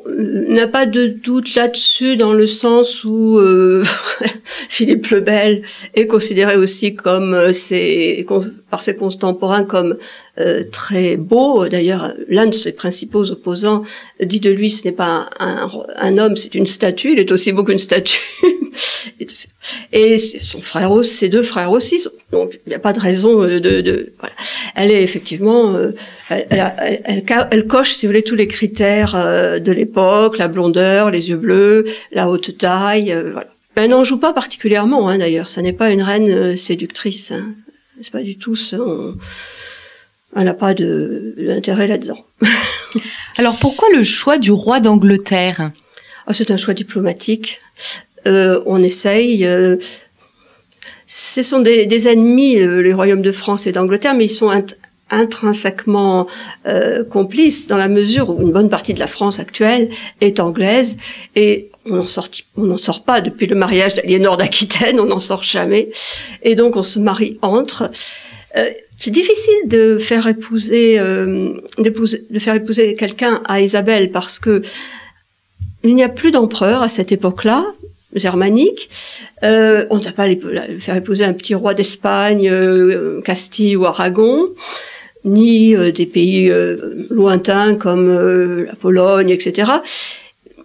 N'a 0.08 0.68
pas 0.68 0.86
de 0.86 1.08
doute 1.08 1.56
là-dessus 1.56 2.18
dans 2.18 2.34
le 2.34 2.48
sens 2.48 3.04
où 3.04 3.38
euh, 3.38 3.84
Philippe 4.70 5.08
le 5.08 5.20
Bel 5.22 5.64
est 5.96 6.08
considéré 6.08 6.56
aussi 6.56 6.96
comme 6.96 7.34
euh, 7.34 7.52
ses, 7.52 8.26
par 8.70 8.82
ses 8.82 8.96
contemporains 8.96 9.64
comme 9.64 9.98
euh, 10.40 10.64
très 10.72 11.18
beau. 11.18 11.68
D'ailleurs, 11.68 12.14
l'un 12.28 12.48
de 12.48 12.54
ses 12.54 12.72
principaux 12.72 13.32
opposants 13.32 13.84
dit 14.22 14.40
de 14.40 14.52
lui 14.52 14.70
ce 14.70 14.86
n'est 14.86 14.94
pas 14.94 15.30
un 15.40 16.18
homme, 16.18 16.36
c'est 16.36 16.56
une 16.56 16.66
statue. 16.66 17.14
Il 17.14 17.20
est 17.20 17.32
aussi 17.32 17.52
beau 17.52 17.64
qu'une 17.64 17.78
statue. 17.78 18.22
Et 19.94 20.18
son 20.18 20.62
frère 20.62 20.92
aussi, 20.92 21.14
ses 21.14 21.30
deux 21.30 21.44
frères 21.44 21.72
aussi. 21.72 22.04
Donc 22.32 22.60
il 22.66 22.70
n'y 22.70 22.76
a 22.76 22.80
pas 22.80 22.94
de 22.94 23.00
raison 23.00 23.42
de. 23.42 23.60
de 23.60 24.14
voilà. 24.20 24.36
Elle 24.76 24.92
est 24.92 25.04
effectivement, 25.04 25.76
euh, 25.76 25.92
elle, 26.30 26.48
elle, 26.50 27.02
elle, 27.06 27.48
elle, 27.52 27.68
coche, 27.68 27.92
si 27.94 28.06
vous 28.06 28.12
voulez, 28.12 28.24
tous 28.24 28.36
les 28.36 28.48
critères 28.48 29.16
euh, 29.16 29.60
de 29.60 29.72
l'époque 29.72 30.38
la 30.38 30.48
blondeur, 30.48 31.12
les 31.12 31.30
yeux 31.30 31.38
bleus, 31.38 31.86
la 32.12 32.30
haute 32.30 32.58
taille, 32.58 33.12
euh, 33.12 33.32
voilà. 33.32 33.48
Elle 33.76 33.92
n'en 33.92 34.04
joue 34.04 34.18
pas 34.18 34.34
particulièrement, 34.34 35.08
hein, 35.08 35.18
d'ailleurs. 35.18 35.50
Ça 35.50 35.62
n'est 35.62 35.74
pas 35.74 35.92
une 35.92 36.04
reine 36.04 36.30
euh, 36.30 36.56
séductrice. 36.56 37.32
Hein. 37.32 37.54
C'est 38.02 38.12
pas 38.12 38.22
du 38.22 38.38
tout 38.38 38.56
ça. 38.56 38.78
On... 38.80 39.16
Elle 40.36 40.46
n'a 40.46 40.54
pas 40.54 40.74
d'intérêt 40.74 41.88
là-dedans. 41.88 42.26
Alors 43.38 43.58
pourquoi 43.58 43.88
le 43.94 44.04
choix 44.04 44.38
du 44.38 44.52
roi 44.52 44.80
d'Angleterre? 44.80 45.72
Ah, 46.28 46.34
C'est 46.34 46.52
un 46.52 46.58
choix 46.58 46.74
diplomatique. 46.74 47.60
Euh, 48.28 48.62
on 48.66 48.82
essaye. 48.82 49.46
Euh, 49.46 49.78
ce 51.08 51.44
sont 51.44 51.60
des, 51.60 51.86
des 51.86 52.08
ennemis, 52.08 52.58
euh, 52.60 52.82
les 52.82 52.94
royaumes 52.94 53.22
de 53.22 53.32
France 53.32 53.68
et 53.68 53.72
d'Angleterre, 53.72 54.14
mais 54.16 54.26
ils 54.26 54.30
sont 54.30 54.50
intrinsèquement 55.12 56.28
euh, 56.66 57.04
complices 57.04 57.68
dans 57.68 57.78
la 57.78 57.88
mesure 57.88 58.30
où 58.30 58.42
une 58.42 58.52
bonne 58.52 58.70
partie 58.70 58.94
de 58.94 59.00
la 59.00 59.08
France 59.08 59.40
actuelle 59.40 59.90
est 60.22 60.40
anglaise 60.40 60.98
et 61.36 61.70
on 61.86 62.04
n'en 62.56 62.78
sort, 62.78 63.04
pas 63.04 63.22
depuis 63.22 63.48
le 63.48 63.56
mariage 63.56 63.96
d'Aliénor 63.96 64.38
d'Aquitaine, 64.38 65.00
on 65.00 65.06
n'en 65.06 65.20
sort 65.20 65.44
jamais. 65.44 65.90
Et 66.44 66.56
donc 66.56 66.76
on 66.76 66.84
se 66.84 67.00
marie 67.00 67.38
entre. 67.42 67.92
Euh, 68.58 68.70
c'est 68.96 69.12
difficile 69.12 69.68
de 69.68 69.98
faire 69.98 70.28
épouser, 70.28 71.00
euh, 71.00 71.54
de 71.80 72.40
faire 72.40 72.56
épouser 72.56 72.96
quelqu'un 72.96 73.42
à 73.48 73.62
Isabelle 73.62 74.12
parce 74.12 74.40
que 74.40 74.62
il 75.84 75.96
n'y 75.96 76.04
a 76.04 76.10
plus 76.10 76.30
d'empereur 76.32 76.84
à 76.84 76.90
cette 76.90 77.12
époque-là 77.12 77.66
germanique. 78.14 78.90
Euh, 79.44 79.86
on 79.90 79.98
ne 79.98 80.04
va 80.04 80.12
pas 80.12 80.28
les, 80.28 80.40
faire 80.80 80.96
épouser 80.96 81.26
un 81.26 81.34
petit 81.34 81.56
roi 81.56 81.74
d'Espagne, 81.74 82.50
euh, 82.50 83.22
Castille 83.22 83.76
ou 83.76 83.86
Aragon, 83.86 84.50
ni 85.24 85.76
euh, 85.76 85.92
des 85.92 86.06
pays 86.06 86.50
euh, 86.50 87.06
lointains 87.10 87.76
comme 87.76 88.10
euh, 88.10 88.66
la 88.66 88.76
Pologne, 88.76 89.30
etc. 89.30 89.72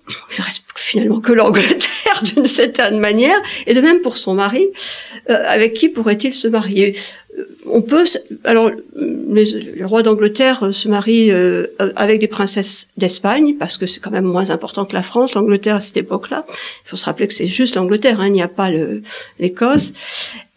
Il 0.08 0.42
reste 0.42 0.64
finalement 0.76 1.20
que 1.20 1.32
l'Angleterre 1.32 2.22
d'une 2.34 2.46
certaine 2.46 2.98
manière, 2.98 3.36
et 3.66 3.74
de 3.74 3.80
même 3.80 4.00
pour 4.00 4.16
son 4.16 4.34
mari, 4.34 4.68
avec 5.28 5.72
qui 5.72 5.88
pourrait-il 5.88 6.32
se 6.32 6.46
marier? 6.46 6.94
On 7.66 7.82
peut, 7.82 8.04
alors, 8.44 8.70
le 8.94 9.84
roi 9.84 10.02
d'Angleterre 10.02 10.72
se 10.72 10.88
marie 10.88 11.30
euh, 11.30 11.66
avec 11.96 12.20
des 12.20 12.28
princesses 12.28 12.88
d'Espagne 12.96 13.56
parce 13.58 13.76
que 13.76 13.86
c'est 13.86 14.00
quand 14.00 14.10
même 14.10 14.24
moins 14.24 14.50
important 14.50 14.84
que 14.84 14.94
la 14.94 15.02
France, 15.02 15.34
l'Angleterre 15.34 15.76
à 15.76 15.80
cette 15.80 15.96
époque-là. 15.96 16.46
Il 16.48 16.88
faut 16.88 16.96
se 16.96 17.04
rappeler 17.04 17.26
que 17.26 17.34
c'est 17.34 17.46
juste 17.48 17.76
l'Angleterre, 17.76 18.20
hein, 18.20 18.28
il 18.28 18.32
n'y 18.32 18.42
a 18.42 18.48
pas 18.48 18.70
l'Écosse. 19.38 19.92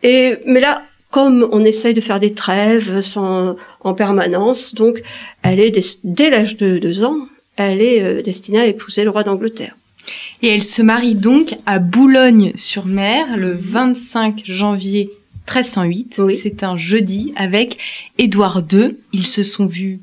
Et 0.03 0.37
mais 0.45 0.59
là, 0.59 0.83
comme 1.11 1.47
on 1.51 1.65
essaye 1.65 1.93
de 1.93 2.01
faire 2.01 2.19
des 2.19 2.33
trêves 2.33 3.01
en 3.17 3.93
permanence, 3.93 4.75
donc 4.75 5.01
elle 5.41 5.59
est 5.59 5.99
dès 6.03 6.29
l'âge 6.29 6.55
de 6.57 6.77
deux 6.77 7.03
ans, 7.03 7.27
elle 7.55 7.81
est 7.81 8.01
euh, 8.01 8.21
destinée 8.21 8.59
à 8.59 8.65
épouser 8.67 9.03
le 9.03 9.09
roi 9.09 9.23
d'Angleterre. 9.23 9.75
Et 10.41 10.47
elle 10.47 10.63
se 10.63 10.81
marie 10.81 11.15
donc 11.15 11.55
à 11.65 11.79
Boulogne-sur-Mer 11.79 13.37
le 13.37 13.53
25 13.53 14.43
janvier 14.45 15.11
1308. 15.49 16.21
C'est 16.35 16.63
un 16.63 16.77
jeudi 16.77 17.33
avec 17.35 17.77
Édouard 18.17 18.63
II. 18.71 18.95
Ils 19.13 19.25
se 19.25 19.43
sont 19.43 19.65
vus 19.65 19.99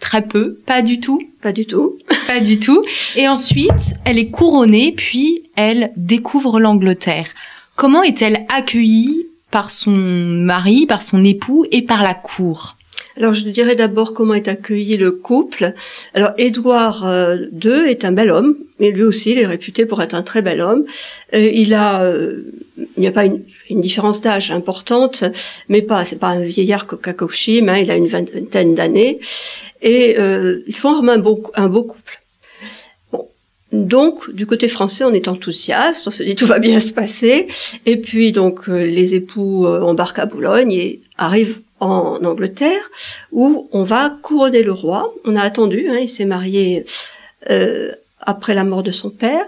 très 0.00 0.22
peu, 0.22 0.58
pas 0.66 0.82
du 0.82 1.00
tout. 1.00 1.20
Pas 1.40 1.52
du 1.52 1.66
tout. 1.66 1.98
pas 2.26 2.40
du 2.40 2.58
tout. 2.58 2.82
Et 3.16 3.28
ensuite, 3.28 3.94
elle 4.04 4.18
est 4.18 4.30
couronnée, 4.30 4.92
puis 4.96 5.42
elle 5.56 5.92
découvre 5.96 6.60
l'Angleterre. 6.60 7.28
Comment 7.76 8.02
est-elle 8.02 8.44
accueillie 8.48 9.26
par 9.50 9.70
son 9.70 9.92
mari, 9.92 10.86
par 10.86 11.02
son 11.02 11.24
époux 11.24 11.64
et 11.70 11.82
par 11.82 12.02
la 12.02 12.14
cour? 12.14 12.76
Alors 13.16 13.34
je 13.34 13.48
dirais 13.48 13.74
d'abord 13.74 14.14
comment 14.14 14.34
est 14.34 14.46
accueilli 14.46 14.96
le 14.96 15.10
couple. 15.10 15.74
Alors 16.14 16.30
Édouard 16.38 17.02
II 17.02 17.70
euh, 17.70 17.84
est 17.86 18.04
un 18.04 18.12
bel 18.12 18.30
homme, 18.30 18.56
mais 18.78 18.92
lui 18.92 19.02
aussi 19.02 19.32
il 19.32 19.38
est 19.38 19.46
réputé 19.46 19.86
pour 19.86 20.00
être 20.02 20.14
un 20.14 20.22
très 20.22 20.40
bel 20.40 20.60
homme. 20.60 20.84
Euh, 21.34 21.50
il 21.52 21.74
a, 21.74 22.02
euh, 22.02 22.44
il 22.96 23.00
n'y 23.00 23.06
a 23.06 23.12
pas 23.12 23.24
une, 23.24 23.80
différence 23.80 24.20
d'âge 24.20 24.50
importante, 24.50 25.24
mais 25.68 25.82
pas, 25.82 26.04
c'est 26.04 26.18
pas 26.18 26.28
un 26.28 26.40
vieillard 26.40 26.86
Kokakoshim, 26.86 27.68
hein, 27.68 27.78
il 27.78 27.90
a 27.90 27.96
une 27.96 28.06
vingtaine 28.06 28.74
d'années, 28.74 29.18
et 29.82 30.16
ils 30.66 30.76
forment 30.76 31.10
un 31.10 31.18
beau, 31.18 31.42
un 31.54 31.68
beau 31.68 31.84
couple. 31.84 32.20
Bon. 33.12 33.28
Donc, 33.72 34.30
du 34.32 34.46
côté 34.46 34.68
français, 34.68 35.04
on 35.04 35.12
est 35.12 35.28
enthousiaste, 35.28 36.08
on 36.08 36.10
se 36.10 36.22
dit 36.22 36.34
tout 36.34 36.46
va 36.46 36.58
bien 36.58 36.80
se 36.80 36.92
passer, 36.92 37.48
et 37.84 37.96
puis 37.96 38.32
donc 38.32 38.68
les 38.68 39.14
époux 39.14 39.66
embarquent 39.66 40.20
à 40.20 40.26
Boulogne 40.26 40.72
et 40.72 41.00
arrivent 41.16 41.60
en 41.80 42.24
Angleterre, 42.24 42.90
où 43.32 43.68
on 43.72 43.82
va 43.82 44.10
couronner 44.22 44.62
le 44.62 44.72
roi. 44.72 45.12
On 45.24 45.36
a 45.36 45.42
attendu, 45.42 45.88
hein, 45.88 45.98
il 46.00 46.08
s'est 46.08 46.24
marié 46.24 46.84
euh, 47.50 47.92
après 48.20 48.54
la 48.54 48.64
mort 48.64 48.82
de 48.82 48.90
son 48.90 49.10
père, 49.10 49.46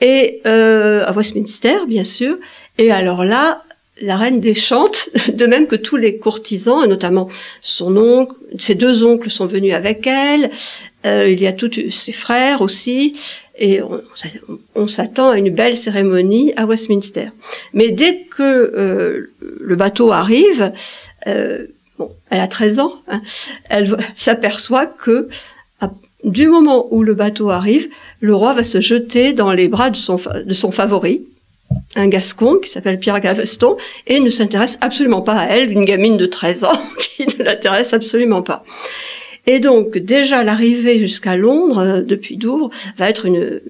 et 0.00 0.40
euh, 0.46 1.04
à 1.06 1.12
Westminster, 1.12 1.86
bien 1.86 2.04
sûr. 2.04 2.36
Et 2.78 2.92
alors 2.92 3.24
là, 3.24 3.64
la 4.00 4.16
reine 4.16 4.40
déchante, 4.40 5.10
de 5.32 5.46
même 5.46 5.66
que 5.66 5.76
tous 5.76 5.96
les 5.96 6.18
courtisans, 6.18 6.84
et 6.84 6.88
notamment 6.88 7.28
son 7.60 7.96
oncle, 7.96 8.34
ses 8.58 8.74
deux 8.74 9.04
oncles 9.04 9.30
sont 9.30 9.46
venus 9.46 9.74
avec 9.74 10.06
elle, 10.06 10.50
euh, 11.06 11.28
il 11.28 11.40
y 11.40 11.46
a 11.46 11.52
tous 11.52 11.90
ses 11.90 12.12
frères 12.12 12.60
aussi, 12.60 13.14
et 13.58 13.80
on, 14.76 14.86
s'attend 14.86 15.30
à 15.30 15.38
une 15.38 15.50
belle 15.50 15.76
cérémonie 15.76 16.52
à 16.56 16.64
Westminster. 16.64 17.30
Mais 17.72 17.90
dès 17.90 18.20
que 18.30 18.42
euh, 18.42 19.32
le 19.40 19.76
bateau 19.76 20.12
arrive, 20.12 20.72
euh, 21.26 21.66
bon, 21.98 22.12
elle 22.30 22.40
a 22.40 22.46
13 22.46 22.78
ans, 22.78 22.94
hein, 23.08 23.20
elle 23.68 23.96
s'aperçoit 24.16 24.86
que 24.86 25.28
du 26.28 26.48
moment 26.48 26.86
où 26.90 27.02
le 27.02 27.14
bateau 27.14 27.50
arrive, 27.50 27.88
le 28.20 28.34
roi 28.34 28.52
va 28.52 28.64
se 28.64 28.80
jeter 28.80 29.32
dans 29.32 29.52
les 29.52 29.68
bras 29.68 29.90
de 29.90 29.96
son, 29.96 30.18
favori, 30.70 31.22
un 31.96 32.08
gascon 32.08 32.58
qui 32.62 32.70
s'appelle 32.70 32.98
Pierre 32.98 33.20
Gaveston, 33.20 33.76
et 34.06 34.20
ne 34.20 34.30
s'intéresse 34.30 34.78
absolument 34.80 35.22
pas 35.22 35.34
à 35.34 35.46
elle, 35.46 35.72
une 35.72 35.84
gamine 35.84 36.16
de 36.16 36.26
13 36.26 36.64
ans 36.64 36.80
qui 36.98 37.26
ne 37.26 37.44
l'intéresse 37.44 37.92
absolument 37.92 38.42
pas. 38.42 38.64
Et 39.46 39.60
donc, 39.60 39.96
déjà, 39.96 40.44
l'arrivée 40.44 40.98
jusqu'à 40.98 41.36
Londres, 41.36 41.78
euh, 41.78 42.00
depuis 42.02 42.36
Douvres, 42.36 42.70
va 42.98 43.08
être 43.08 43.24
une 43.24 43.60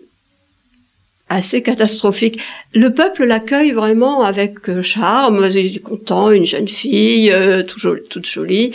assez 1.29 1.63
catastrophique. 1.63 2.41
Le 2.75 2.93
peuple 2.93 3.25
l'accueille 3.25 3.73
vraiment 3.73 4.23
avec 4.23 4.69
euh, 4.69 4.83
charme, 4.83 5.47
il 5.51 5.77
est 5.77 5.81
content, 5.81 6.31
une 6.31 6.45
jeune 6.45 6.69
fille, 6.69 7.31
euh, 7.31 7.63
toute 7.63 8.27
jolie, 8.27 8.71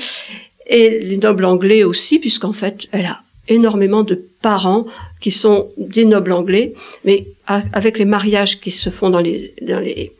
et 0.67 0.99
les 0.99 1.17
nobles 1.17 1.45
anglais 1.45 1.83
aussi, 1.83 2.19
puisqu'en 2.19 2.53
fait, 2.53 2.87
elle 2.91 3.05
a 3.05 3.21
énormément 3.47 4.03
de 4.03 4.15
parents 4.41 4.85
qui 5.19 5.31
sont 5.31 5.69
des 5.77 6.05
nobles 6.05 6.31
anglais, 6.31 6.73
mais 7.05 7.27
avec 7.47 7.97
les 7.97 8.05
mariages 8.05 8.59
qui 8.59 8.71
se 8.71 8.89
font 8.89 9.09
dans 9.09 9.19
les, 9.19 9.53
dans 9.61 9.79
les, 9.79 10.11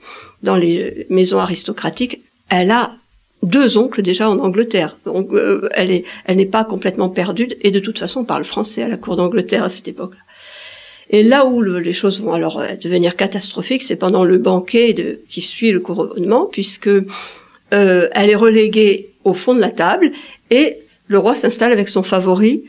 dans 0.44 0.56
les 0.56 1.06
maisons 1.10 1.40
aristocratiques, 1.40 2.22
elle 2.50 2.72
a 2.72 2.96
deux 3.44 3.78
oncles 3.78 4.02
déjà 4.02 4.30
en 4.30 4.40
Angleterre. 4.40 4.98
Donc 5.06 5.34
euh, 5.34 5.68
elle 5.74 5.92
est, 5.92 6.06
elle 6.26 6.38
n'est 6.38 6.46
pas 6.46 6.64
complètement 6.64 7.10
perdue 7.10 7.50
et 7.62 7.72
de 7.72 7.80
toute 7.80 8.00
façon 8.00 8.22
on 8.22 8.26
parle 8.26 8.46
français 8.46 8.84
à 8.84 8.88
la 8.88 8.98
cour 8.98 9.16
d'Angleterre 9.16 9.64
à 9.64 9.70
cette 9.70 9.88
époque-là. 9.88 10.22
Et 11.10 11.22
là 11.22 11.46
où 11.46 11.62
les 11.62 11.94
choses 11.94 12.22
vont 12.22 12.34
alors 12.34 12.60
euh, 12.60 12.70
devenir 12.82 13.16
catastrophiques, 13.16 13.84
c'est 13.84 13.98
pendant 13.98 14.24
le 14.24 14.38
banquet 14.38 14.94
de, 14.94 15.20
qui 15.28 15.42
suit 15.42 15.72
le 15.72 15.80
couronnement, 15.80 16.46
puisque 16.46 16.88
euh, 16.88 17.04
elle 17.72 18.30
est 18.30 18.36
reléguée 18.36 19.10
au 19.24 19.34
fond 19.34 19.54
de 19.54 19.60
la 19.60 19.72
table 19.72 20.12
et 20.50 20.78
le 21.08 21.18
roi 21.18 21.36
s'installe 21.36 21.72
avec 21.72 21.90
son 21.90 22.04
favori 22.04 22.64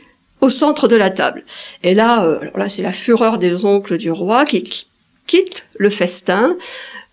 au 0.45 0.49
centre 0.49 0.87
de 0.87 0.95
la 0.95 1.09
table. 1.09 1.43
Et 1.83 1.93
là, 1.93 2.21
alors 2.21 2.57
là, 2.57 2.69
c'est 2.69 2.81
la 2.81 2.91
fureur 2.91 3.37
des 3.37 3.65
oncles 3.65 3.97
du 3.97 4.11
roi 4.11 4.45
qui, 4.45 4.63
qui 4.63 4.87
quittent 5.27 5.65
le 5.77 5.89
festin. 5.89 6.55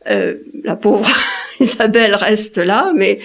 la 0.07 0.77
pauvre 0.77 1.11
Isabelle 1.61 2.15
reste 2.15 2.59
là, 2.59 2.93
mais 2.95 3.19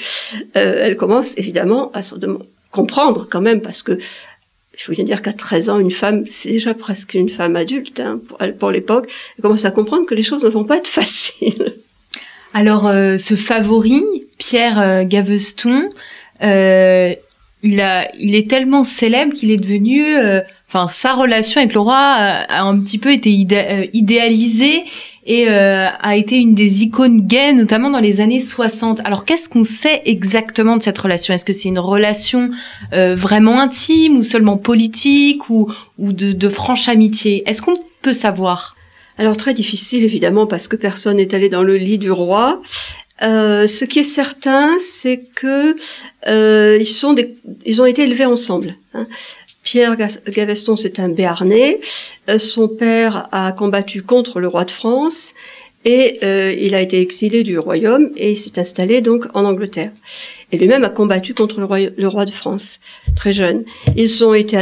euh, 0.56 0.82
elle 0.84 0.96
commence 0.96 1.38
évidemment 1.38 1.92
à 1.94 2.02
se 2.02 2.16
comprendre 2.72 3.28
quand 3.30 3.42
même, 3.42 3.62
parce 3.62 3.84
que 3.84 3.98
faut 4.78 4.92
bien 4.92 5.04
dire 5.04 5.22
qu'à 5.22 5.34
13 5.34 5.70
ans, 5.70 5.80
une 5.80 5.92
femme, 5.92 6.24
c'est 6.30 6.52
déjà 6.52 6.74
presque 6.74 7.16
une 7.16 7.30
femme 7.30 7.56
adulte 7.56 8.00
hein, 8.00 8.20
pour, 8.60 8.72
l'époque, 8.72 9.12
elle 9.38 9.42
commence 9.42 9.66
à 9.66 9.72
comprendre 9.72 10.06
que 10.06 10.16
les 10.16 10.24
choses 10.24 10.44
ne 10.44 10.50
vont 10.50 10.66
pas 10.66 10.78
être 10.78 10.88
faciles. 11.02 11.76
Alors, 12.54 12.88
euh, 12.88 13.18
ce 13.18 13.36
favori, 13.36 14.04
Pierre 14.38 14.80
euh, 14.80 15.04
Gaveston, 15.04 15.90
euh, 16.44 17.14
il, 17.68 18.36
est 18.36 18.50
tellement 18.50 18.84
célèbre 18.84 19.34
qu'il 19.34 19.52
est 19.52 19.58
devenu... 19.58 20.16
Euh, 20.16 20.42
enfin, 20.68 20.88
sa 20.88 21.14
relation 21.14 21.60
avec 21.62 21.74
le 21.74 21.80
roi 21.80 21.96
a, 21.98 22.64
un 22.64 22.80
petit 22.80 22.98
peu 22.98 23.12
été 23.12 23.30
idéalisée 23.32 24.84
et 25.28 25.50
euh, 25.50 25.88
a 26.00 26.16
été 26.16 26.38
une 26.38 26.56
des 26.56 26.84
icônes 26.84 27.22
gays, 27.28 27.54
notamment 27.54 27.90
dans 27.90 28.00
les 28.00 28.22
années 28.22 28.40
60. 28.40 29.02
Alors 29.04 29.26
qu'est-ce 29.26 29.50
qu'on 29.50 29.66
sait 29.66 30.02
exactement 30.06 30.78
de 30.78 30.84
cette 30.84 30.98
relation? 30.98 31.34
Est-ce 31.34 31.46
que 31.46 31.54
c'est 31.54 31.68
une 31.68 31.80
relation 31.80 32.50
euh, 32.94 33.14
vraiment 33.14 33.60
intime 33.60 34.18
ou 34.18 34.24
seulement 34.24 34.58
politique 34.58 35.50
ou, 35.50 35.72
de 36.00 36.50
franche 36.50 36.88
amitié? 36.88 37.44
Est-ce 37.48 37.62
qu'on 37.62 37.76
peut 38.02 38.14
savoir? 38.14 38.76
Alors 39.18 39.36
très 39.36 39.54
difficile 39.54 40.04
évidemment 40.04 40.48
parce 40.48 40.68
que 40.68 40.76
personne 40.76 41.18
n'est 41.18 41.36
allé 41.36 41.50
dans 41.50 41.64
le 41.64 41.76
lit 41.76 41.98
du 41.98 42.12
roi. 42.12 42.62
Euh, 43.24 43.68
ce 43.68 43.86
qui 43.86 44.00
est 44.00 44.04
certain, 44.04 44.78
c'est 44.80 45.24
que 45.36 45.76
euh, 46.28 46.78
ils 46.80 46.86
sont 46.86 47.14
des, 47.14 47.36
ils 47.66 47.82
ont 47.82 47.86
été 47.86 48.04
élevés 48.04 48.26
ensemble. 48.26 48.76
Hein. 48.94 49.08
Pierre 49.64 49.98
Gaveston, 50.28 50.78
c'est 50.78 51.00
un 51.00 51.10
Béarnais. 51.10 51.82
Euh, 52.30 52.38
son 52.38 52.70
père 52.70 53.28
a 53.32 53.52
combattu 53.52 54.02
contre 54.02 54.40
le 54.40 54.48
roi 54.48 54.64
de 54.64 54.72
France 54.72 55.34
et 55.84 56.20
euh, 56.24 56.54
il 56.58 56.74
a 56.76 56.82
été 56.82 57.02
exilé 57.02 57.44
du 57.44 57.60
royaume 57.60 58.12
et 58.16 58.32
il 58.32 58.36
s'est 58.38 58.60
installé 58.60 59.02
donc 59.02 59.26
en 59.34 59.46
Angleterre. 59.46 59.92
Et 60.52 60.58
lui-même 60.58 60.84
a 60.84 60.90
combattu 60.90 61.34
contre 61.34 61.60
le 61.60 61.66
roi, 61.66 61.80
le 61.80 62.08
roi 62.08 62.26
de 62.26 62.32
France, 62.32 62.80
très 63.16 63.34
jeune. 63.34 63.66
Ils 63.96 64.24
ont 64.24 64.34
été 64.34 64.58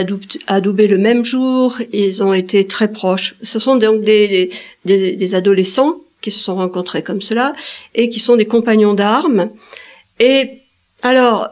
adoubés 0.48 0.88
le 0.88 0.98
même 0.98 1.24
jour, 1.24 1.78
ils 1.92 2.24
ont 2.24 2.34
été 2.34 2.66
très 2.66 2.92
proches. 2.92 3.36
Ce 3.44 3.60
sont 3.60 3.76
donc 3.76 4.02
des, 4.02 4.50
des, 4.86 5.12
des 5.12 5.36
adolescents 5.36 5.98
qui 6.26 6.32
se 6.32 6.44
sont 6.44 6.56
rencontrés 6.56 7.04
comme 7.04 7.22
cela 7.22 7.54
et 7.94 8.10
qui 8.10 8.20
sont 8.20 8.36
des 8.36 8.48
compagnons 8.48 8.96
d'armes. 8.96 9.52
Et 10.20 10.64
alors, 11.04 11.50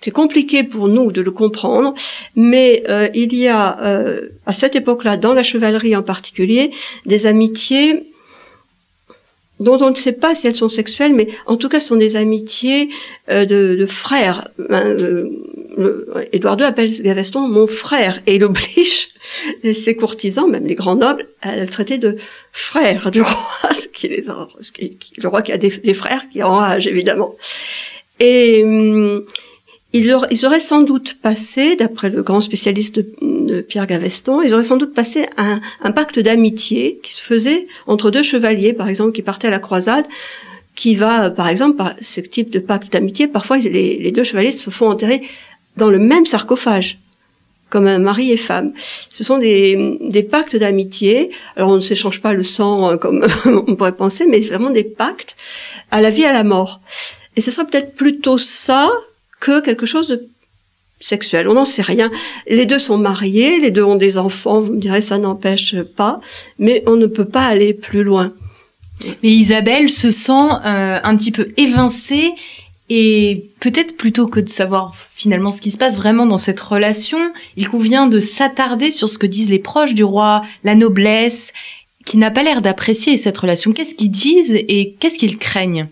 c'est 0.00 0.12
compliqué 0.12 0.62
pour 0.62 0.86
nous 0.86 1.10
de 1.10 1.20
le 1.20 1.32
comprendre, 1.32 1.94
mais 2.36 2.84
euh, 2.88 3.08
il 3.12 3.34
y 3.34 3.48
a 3.48 3.80
euh, 3.80 4.28
à 4.46 4.52
cette 4.52 4.76
époque-là, 4.76 5.16
dans 5.16 5.34
la 5.34 5.42
chevalerie 5.42 5.96
en 5.96 6.04
particulier, 6.04 6.70
des 7.06 7.26
amitiés 7.26 8.11
dont 9.64 9.78
on 9.80 9.90
ne 9.90 9.94
sait 9.94 10.12
pas 10.12 10.34
si 10.34 10.46
elles 10.46 10.54
sont 10.54 10.68
sexuelles, 10.68 11.14
mais 11.14 11.28
en 11.46 11.56
tout 11.56 11.68
cas 11.68 11.80
ce 11.80 11.88
sont 11.88 11.96
des 11.96 12.16
amitiés 12.16 12.88
euh, 13.30 13.44
de, 13.44 13.86
frères. 13.86 14.48
Hein, 14.70 14.96
Édouard 16.32 16.58
II 16.58 16.64
appelle 16.64 16.90
Gaveston 17.02 17.48
mon 17.48 17.66
frère 17.66 18.20
et 18.26 18.36
il 18.36 18.44
oblige 18.44 19.08
ses 19.72 19.96
courtisans, 19.96 20.48
même 20.48 20.66
les 20.66 20.74
grands 20.74 20.96
nobles, 20.96 21.26
à 21.40 21.56
le 21.56 21.66
traiter 21.66 21.98
de 21.98 22.16
frère 22.52 23.10
du 23.10 23.22
roi, 23.22 23.74
ce 23.74 23.88
qui 23.88 24.08
les 24.08 24.22
le 24.22 25.28
roi 25.28 25.42
qui 25.42 25.52
a 25.52 25.58
des, 25.58 25.94
frères 25.94 26.28
qui 26.30 26.42
enrage 26.42 26.86
évidemment. 26.86 27.34
Hum, 28.20 29.24
ils, 29.92 30.10
auraient 30.46 30.60
sans 30.60 30.82
doute 30.82 31.18
passé, 31.20 31.76
d'après 31.76 32.08
le 32.08 32.22
grand 32.22 32.40
spécialiste 32.40 32.96
de, 32.96 33.60
Pierre 33.60 33.86
Gaveston, 33.86 34.40
ils 34.40 34.54
auraient 34.54 34.64
sans 34.64 34.78
doute 34.78 34.94
passé 34.94 35.26
un, 35.36 35.60
un 35.82 35.92
pacte 35.92 36.18
d'amitié 36.18 36.98
qui 37.02 37.12
se 37.12 37.20
faisait 37.20 37.66
entre 37.86 38.10
deux 38.10 38.22
chevaliers, 38.22 38.72
par 38.72 38.88
exemple, 38.88 39.12
qui 39.12 39.22
partaient 39.22 39.48
à 39.48 39.50
la 39.50 39.58
croisade, 39.58 40.06
qui 40.74 40.94
va, 40.94 41.30
par 41.30 41.48
exemple, 41.48 41.76
par 41.76 41.94
ce 42.00 42.20
type 42.20 42.50
de 42.50 42.58
pacte 42.58 42.92
d'amitié, 42.92 43.28
parfois 43.28 43.58
les, 43.58 43.98
les, 43.98 44.10
deux 44.12 44.24
chevaliers 44.24 44.50
se 44.50 44.70
font 44.70 44.88
enterrer 44.88 45.22
dans 45.76 45.90
le 45.90 45.98
même 45.98 46.24
sarcophage, 46.24 46.98
comme 47.68 47.86
un 47.86 47.98
mari 47.98 48.32
et 48.32 48.36
femme. 48.38 48.72
Ce 48.76 49.22
sont 49.22 49.38
des, 49.38 49.98
des 50.00 50.22
pactes 50.22 50.56
d'amitié. 50.56 51.30
Alors 51.56 51.70
on 51.70 51.74
ne 51.74 51.80
s'échange 51.80 52.20
pas 52.20 52.32
le 52.32 52.44
sang 52.44 52.88
hein, 52.88 52.96
comme 52.96 53.26
on 53.44 53.76
pourrait 53.76 53.96
penser, 53.96 54.26
mais 54.26 54.40
vraiment 54.40 54.70
des 54.70 54.84
pactes 54.84 55.36
à 55.90 56.00
la 56.00 56.08
vie 56.10 56.22
et 56.22 56.26
à 56.26 56.32
la 56.32 56.44
mort. 56.44 56.80
Et 57.36 57.40
ce 57.40 57.50
sera 57.50 57.66
peut-être 57.66 57.94
plutôt 57.94 58.38
ça 58.38 58.90
que 59.42 59.60
quelque 59.60 59.86
chose 59.86 60.08
de 60.08 60.28
sexuel. 61.00 61.48
On 61.48 61.54
n'en 61.54 61.64
sait 61.64 61.82
rien. 61.82 62.10
Les 62.46 62.64
deux 62.64 62.78
sont 62.78 62.96
mariés, 62.96 63.58
les 63.58 63.72
deux 63.72 63.82
ont 63.82 63.96
des 63.96 64.16
enfants. 64.18 64.60
Vous 64.60 64.72
me 64.72 64.80
direz, 64.80 65.00
ça 65.00 65.18
n'empêche 65.18 65.74
pas, 65.82 66.20
mais 66.58 66.82
on 66.86 66.96
ne 66.96 67.06
peut 67.06 67.24
pas 67.26 67.44
aller 67.44 67.74
plus 67.74 68.04
loin. 68.04 68.32
Mais 69.22 69.30
Isabelle 69.30 69.90
se 69.90 70.12
sent 70.12 70.48
euh, 70.64 71.00
un 71.02 71.16
petit 71.16 71.32
peu 71.32 71.48
évincée 71.56 72.30
et 72.88 73.46
peut-être 73.58 73.96
plutôt 73.96 74.28
que 74.28 74.38
de 74.38 74.48
savoir 74.48 74.94
finalement 75.16 75.50
ce 75.50 75.60
qui 75.60 75.72
se 75.72 75.78
passe 75.78 75.96
vraiment 75.96 76.26
dans 76.26 76.38
cette 76.38 76.60
relation, 76.60 77.18
il 77.56 77.68
convient 77.68 78.06
de 78.06 78.20
s'attarder 78.20 78.92
sur 78.92 79.08
ce 79.08 79.18
que 79.18 79.26
disent 79.26 79.50
les 79.50 79.58
proches 79.58 79.94
du 79.94 80.04
roi, 80.04 80.42
la 80.62 80.76
noblesse, 80.76 81.52
qui 82.04 82.16
n'a 82.16 82.30
pas 82.30 82.44
l'air 82.44 82.62
d'apprécier 82.62 83.16
cette 83.16 83.38
relation. 83.38 83.72
Qu'est-ce 83.72 83.96
qu'ils 83.96 84.10
disent 84.10 84.54
et 84.54 84.94
qu'est-ce 85.00 85.18
qu'ils 85.18 85.38
craignent? 85.38 85.88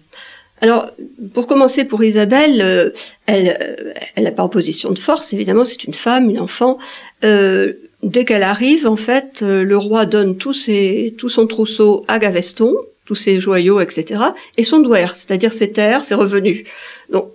Alors, 0.61 0.91
pour 1.33 1.47
commencer, 1.47 1.85
pour 1.85 2.05
Isabelle, 2.05 2.61
euh, 2.61 2.91
elle, 3.27 3.57
euh, 3.61 3.93
elle 4.15 4.25
n'a 4.25 4.31
pas 4.31 4.43
en 4.43 4.49
position 4.49 4.93
de 4.93 4.99
force, 4.99 5.33
évidemment, 5.33 5.65
c'est 5.65 5.85
une 5.85 5.95
femme, 5.95 6.29
une 6.29 6.41
enfant. 6.41 6.79
Euh, 7.25 7.73
dès 8.03 8.25
qu'elle 8.25 8.43
arrive, 8.43 8.87
en 8.87 8.97
fait, 8.97 9.43
le 9.43 9.77
roi 9.77 10.05
donne 10.05 10.37
tout, 10.37 10.53
ses, 10.53 11.15
tout 11.19 11.29
son 11.29 11.47
trousseau 11.47 12.05
à 12.09 12.19
Gaveston, 12.19 12.75
tous 13.07 13.15
ses 13.15 13.41
joyaux, 13.41 13.81
etc., 13.81 14.23
et 14.57 14.63
son 14.63 14.81
douer, 14.81 15.07
c'est-à-dire 15.15 15.53
ses 15.53 15.73
terres, 15.73 16.05
ses 16.05 16.15
revenus. 16.15 16.65
Donc, 17.11 17.31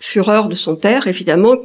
fureur 0.00 0.48
de 0.48 0.54
son 0.54 0.76
père, 0.76 1.06
évidemment, 1.06 1.56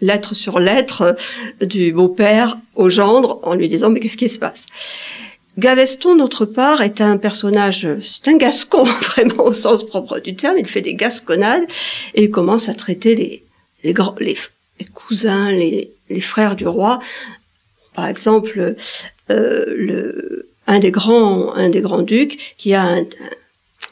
lettre 0.00 0.34
sur 0.34 0.60
lettre 0.60 1.16
du 1.60 1.92
beau-père 1.92 2.58
au 2.76 2.90
gendre, 2.90 3.40
en 3.42 3.54
lui 3.54 3.68
disant, 3.68 3.90
mais 3.90 4.00
qu'est-ce 4.00 4.16
qui 4.16 4.28
se 4.28 4.38
passe? 4.38 4.66
Gaveston, 5.56 6.16
d'autre 6.16 6.46
part, 6.46 6.82
est 6.82 7.00
un 7.00 7.16
personnage, 7.16 7.88
c'est 8.02 8.28
un 8.28 8.36
gascon 8.36 8.82
vraiment 9.02 9.44
au 9.44 9.52
sens 9.52 9.86
propre 9.86 10.18
du 10.18 10.34
terme. 10.34 10.56
Il 10.58 10.66
fait 10.66 10.80
des 10.80 10.94
gasconnades 10.94 11.64
et 12.14 12.24
il 12.24 12.30
commence 12.30 12.68
à 12.68 12.74
traiter 12.74 13.14
les 13.14 13.44
les, 13.84 13.94
cousins, 14.92 15.52
les, 15.52 16.20
frères 16.20 16.56
du 16.56 16.66
roi. 16.66 16.98
Par 17.94 18.06
exemple, 18.06 18.74
euh, 19.30 20.46
un 20.66 20.78
des 20.78 20.90
grands 20.90 21.52
un 21.54 21.68
des 21.68 21.82
grands 21.82 22.02
ducs 22.02 22.54
qui 22.56 22.74
a 22.74 22.96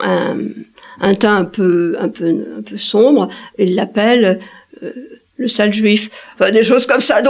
un, 0.00 1.14
teint 1.14 1.36
un 1.36 1.44
peu 1.44 2.78
sombre. 2.78 3.28
Il 3.58 3.74
l'appelle 3.74 4.40
euh, 4.82 4.92
le 5.36 5.48
sale 5.48 5.72
juif. 5.72 6.10
Enfin, 6.34 6.50
des 6.50 6.62
choses 6.62 6.86
comme 6.86 7.00
ça. 7.00 7.22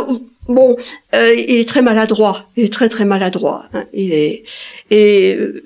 Bon, 0.49 0.77
euh, 1.15 1.35
il 1.35 1.57
est 1.57 1.69
très 1.69 1.83
maladroit, 1.83 2.51
il 2.57 2.65
est 2.65 2.73
très 2.73 2.89
très 2.89 3.05
maladroit. 3.05 3.67
Hein. 3.73 3.87
Il 3.93 4.13
est 4.13 4.43
et 4.91 5.35
euh, 5.35 5.63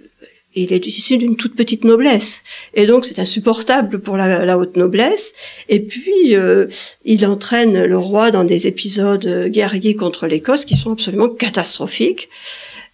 il 0.54 0.72
est 0.72 0.86
issu 0.86 1.18
d'une 1.18 1.36
toute 1.36 1.54
petite 1.54 1.84
noblesse, 1.84 2.42
et 2.74 2.86
donc 2.86 3.04
c'est 3.04 3.18
insupportable 3.18 4.00
pour 4.00 4.16
la, 4.16 4.58
haute 4.58 4.76
noblesse. 4.76 5.34
Et 5.68 5.80
puis 5.80 6.34
euh, 6.34 6.66
il 7.04 7.26
entraîne 7.26 7.84
le 7.84 7.98
roi 7.98 8.30
dans 8.30 8.44
des 8.44 8.66
épisodes 8.66 9.48
guerriers 9.48 9.96
contre 9.96 10.26
l'Écosse 10.26 10.64
qui 10.64 10.76
sont 10.76 10.92
absolument 10.92 11.28
catastrophiques, 11.28 12.28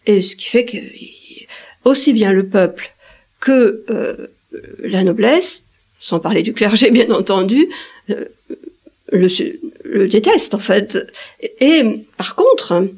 et 0.07 0.21
ce 0.21 0.37
qui 0.37 0.47
fait 0.47 0.65
que 0.65 0.77
aussi 1.85 2.13
bien 2.13 2.33
le 2.33 2.47
peuple 2.47 2.93
que 3.41 3.85
la 4.81 5.03
noblesse, 5.03 5.65
sans 5.99 6.21
parler 6.21 6.43
du 6.43 6.53
clergé 6.53 6.91
bien 6.93 7.11
entendu, 7.11 7.69
le, 9.13 10.07
déteste 10.07 10.55
en 10.55 10.59
fait. 10.59 10.99
Et, 11.61 11.83
par 12.17 12.35
contre, 12.35 12.89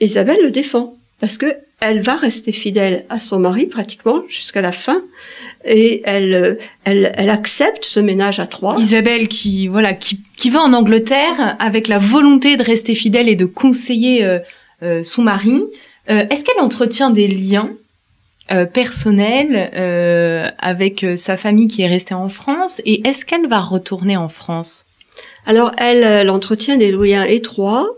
Isabelle 0.00 0.42
le 0.42 0.50
défend 0.50 0.96
parce 1.20 1.38
que 1.38 1.46
elle 1.80 2.02
va 2.02 2.16
rester 2.16 2.52
fidèle 2.52 3.06
à 3.08 3.18
son 3.18 3.38
mari 3.38 3.64
pratiquement 3.64 4.22
jusqu'à 4.28 4.60
la 4.60 4.72
fin 4.72 5.02
et 5.64 6.02
elle, 6.04 6.58
elle, 6.84 7.12
elle 7.16 7.30
accepte 7.30 7.84
ce 7.84 8.00
ménage 8.00 8.38
à 8.38 8.46
trois. 8.46 8.76
Isabelle 8.78 9.28
qui 9.28 9.66
voilà 9.66 9.94
qui, 9.94 10.20
qui 10.36 10.50
va 10.50 10.60
en 10.60 10.74
Angleterre 10.74 11.56
avec 11.58 11.88
la 11.88 11.96
volonté 11.96 12.56
de 12.56 12.62
rester 12.62 12.94
fidèle 12.94 13.30
et 13.30 13.36
de 13.36 13.46
conseiller 13.46 14.24
euh, 14.24 14.40
euh, 14.82 15.02
son 15.04 15.22
mari. 15.22 15.62
Euh, 16.10 16.26
est-ce 16.28 16.44
qu'elle 16.44 16.62
entretient 16.62 17.10
des 17.10 17.28
liens 17.28 17.70
personnels 18.74 19.70
avec 20.58 21.06
sa 21.14 21.36
famille 21.36 21.68
qui 21.68 21.82
est 21.82 21.86
restée 21.86 22.14
en 22.14 22.28
France? 22.28 22.82
Et 22.84 23.06
est-ce 23.06 23.24
qu'elle 23.24 23.46
va 23.46 23.60
retourner 23.60 24.16
en 24.16 24.28
France? 24.28 24.86
Alors, 25.46 25.72
elle, 25.78 26.02
elle 26.02 26.30
entretient 26.30 26.76
des 26.76 26.92
liens 26.92 27.24
étroits. 27.24 27.96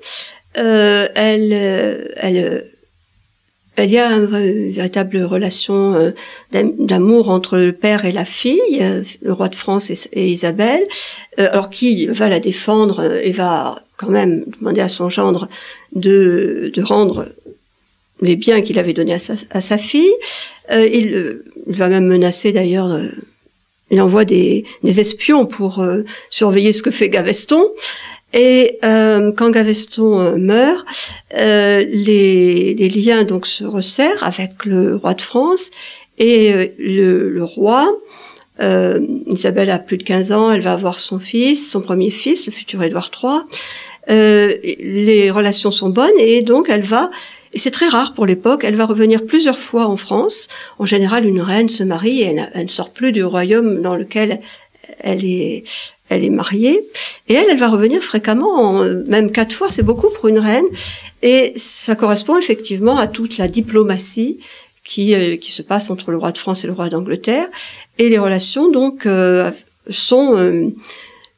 Euh, 0.58 1.08
elle, 1.14 1.52
euh, 1.52 2.08
elle, 2.16 2.36
euh, 2.36 2.60
elle 3.76 3.90
y 3.90 3.98
a 3.98 4.10
une 4.12 4.26
véritable 4.26 5.22
relation 5.22 5.94
euh, 5.94 6.10
d'amour 6.52 7.30
entre 7.30 7.56
le 7.58 7.72
père 7.72 8.04
et 8.04 8.12
la 8.12 8.26
fille, 8.26 8.84
le 9.22 9.32
roi 9.32 9.48
de 9.48 9.56
France 9.56 9.90
et, 10.12 10.28
Isabelle. 10.28 10.86
alors, 11.38 11.70
qui 11.70 12.06
va 12.06 12.28
la 12.28 12.38
défendre 12.38 13.16
et 13.16 13.32
va 13.32 13.76
quand 13.96 14.10
même 14.10 14.44
demander 14.58 14.82
à 14.82 14.88
son 14.88 15.08
gendre 15.08 15.48
de, 15.94 16.70
rendre 16.82 17.28
les 18.20 18.36
biens 18.36 18.60
qu'il 18.60 18.78
avait 18.78 18.92
donnés 18.92 19.14
à 19.14 19.60
sa, 19.60 19.78
fille. 19.78 20.12
il, 20.70 21.40
il, 21.66 21.74
va 21.74 21.88
même 21.88 22.06
menacer 22.06 22.52
d'ailleurs 22.52 23.00
il 23.92 24.00
envoie 24.00 24.24
des, 24.24 24.64
espions 24.82 25.46
pour 25.46 25.80
euh, 25.80 26.02
surveiller 26.30 26.72
ce 26.72 26.82
que 26.82 26.90
fait 26.90 27.10
Gaveston. 27.10 27.64
Et 28.32 28.78
euh, 28.82 29.30
quand 29.36 29.50
Gaveston 29.50 30.18
euh, 30.18 30.36
meurt, 30.36 30.86
les, 31.30 32.74
les, 32.74 32.88
liens 32.88 33.24
donc 33.24 33.44
se 33.44 33.64
resserrent 33.64 34.24
avec 34.24 34.64
le 34.64 34.96
roi 34.96 35.12
de 35.12 35.20
France 35.20 35.70
et 36.18 36.72
le, 36.78 37.28
le 37.28 37.44
roi. 37.44 37.94
Isabelle 39.26 39.70
a 39.70 39.78
plus 39.78 39.98
de 39.98 40.04
15 40.04 40.32
ans, 40.32 40.52
elle 40.52 40.60
va 40.60 40.72
avoir 40.72 40.98
son 40.98 41.18
fils, 41.18 41.70
son 41.70 41.80
premier 41.80 42.10
fils, 42.10 42.46
le 42.46 42.52
futur 42.52 42.82
Édouard 42.82 43.10
III. 43.22 43.40
les 44.08 45.30
relations 45.30 45.72
sont 45.72 45.88
bonnes 45.90 46.18
et 46.18 46.42
donc 46.42 46.68
elle 46.70 46.82
va 46.82 47.10
et 47.52 47.58
c'est 47.58 47.70
très 47.70 47.88
rare 47.88 48.14
pour 48.14 48.26
l'époque. 48.26 48.64
Elle 48.64 48.76
va 48.76 48.86
revenir 48.86 49.24
plusieurs 49.26 49.58
fois 49.58 49.86
en 49.86 49.96
France. 49.96 50.48
En 50.78 50.86
général, 50.86 51.26
une 51.26 51.40
reine 51.40 51.68
se 51.68 51.82
marie 51.82 52.22
et 52.22 52.34
elle, 52.54 52.64
ne 52.64 52.68
sort 52.68 52.90
plus 52.90 53.12
du 53.12 53.24
royaume 53.24 53.82
dans 53.82 53.96
lequel 53.96 54.40
elle 55.00 55.24
est, 55.24 55.64
elle 56.08 56.24
est 56.24 56.30
mariée. 56.30 56.88
Et 57.28 57.34
elle, 57.34 57.46
elle 57.50 57.58
va 57.58 57.68
revenir 57.68 58.02
fréquemment, 58.02 58.82
même 59.06 59.30
quatre 59.30 59.54
fois, 59.54 59.70
c'est 59.70 59.82
beaucoup 59.82 60.08
pour 60.10 60.28
une 60.28 60.38
reine. 60.38 60.64
Et 61.22 61.52
ça 61.56 61.94
correspond 61.94 62.36
effectivement 62.36 62.96
à 62.96 63.06
toute 63.06 63.38
la 63.38 63.48
diplomatie 63.48 64.38
qui, 64.84 65.14
euh, 65.14 65.36
qui 65.36 65.52
se 65.52 65.62
passe 65.62 65.90
entre 65.90 66.10
le 66.10 66.18
roi 66.18 66.32
de 66.32 66.38
France 66.38 66.64
et 66.64 66.66
le 66.66 66.72
roi 66.72 66.88
d'Angleterre. 66.88 67.46
Et 67.98 68.08
les 68.08 68.18
relations, 68.18 68.70
donc, 68.70 69.06
euh, 69.06 69.50
sont... 69.90 70.36
Euh, 70.36 70.68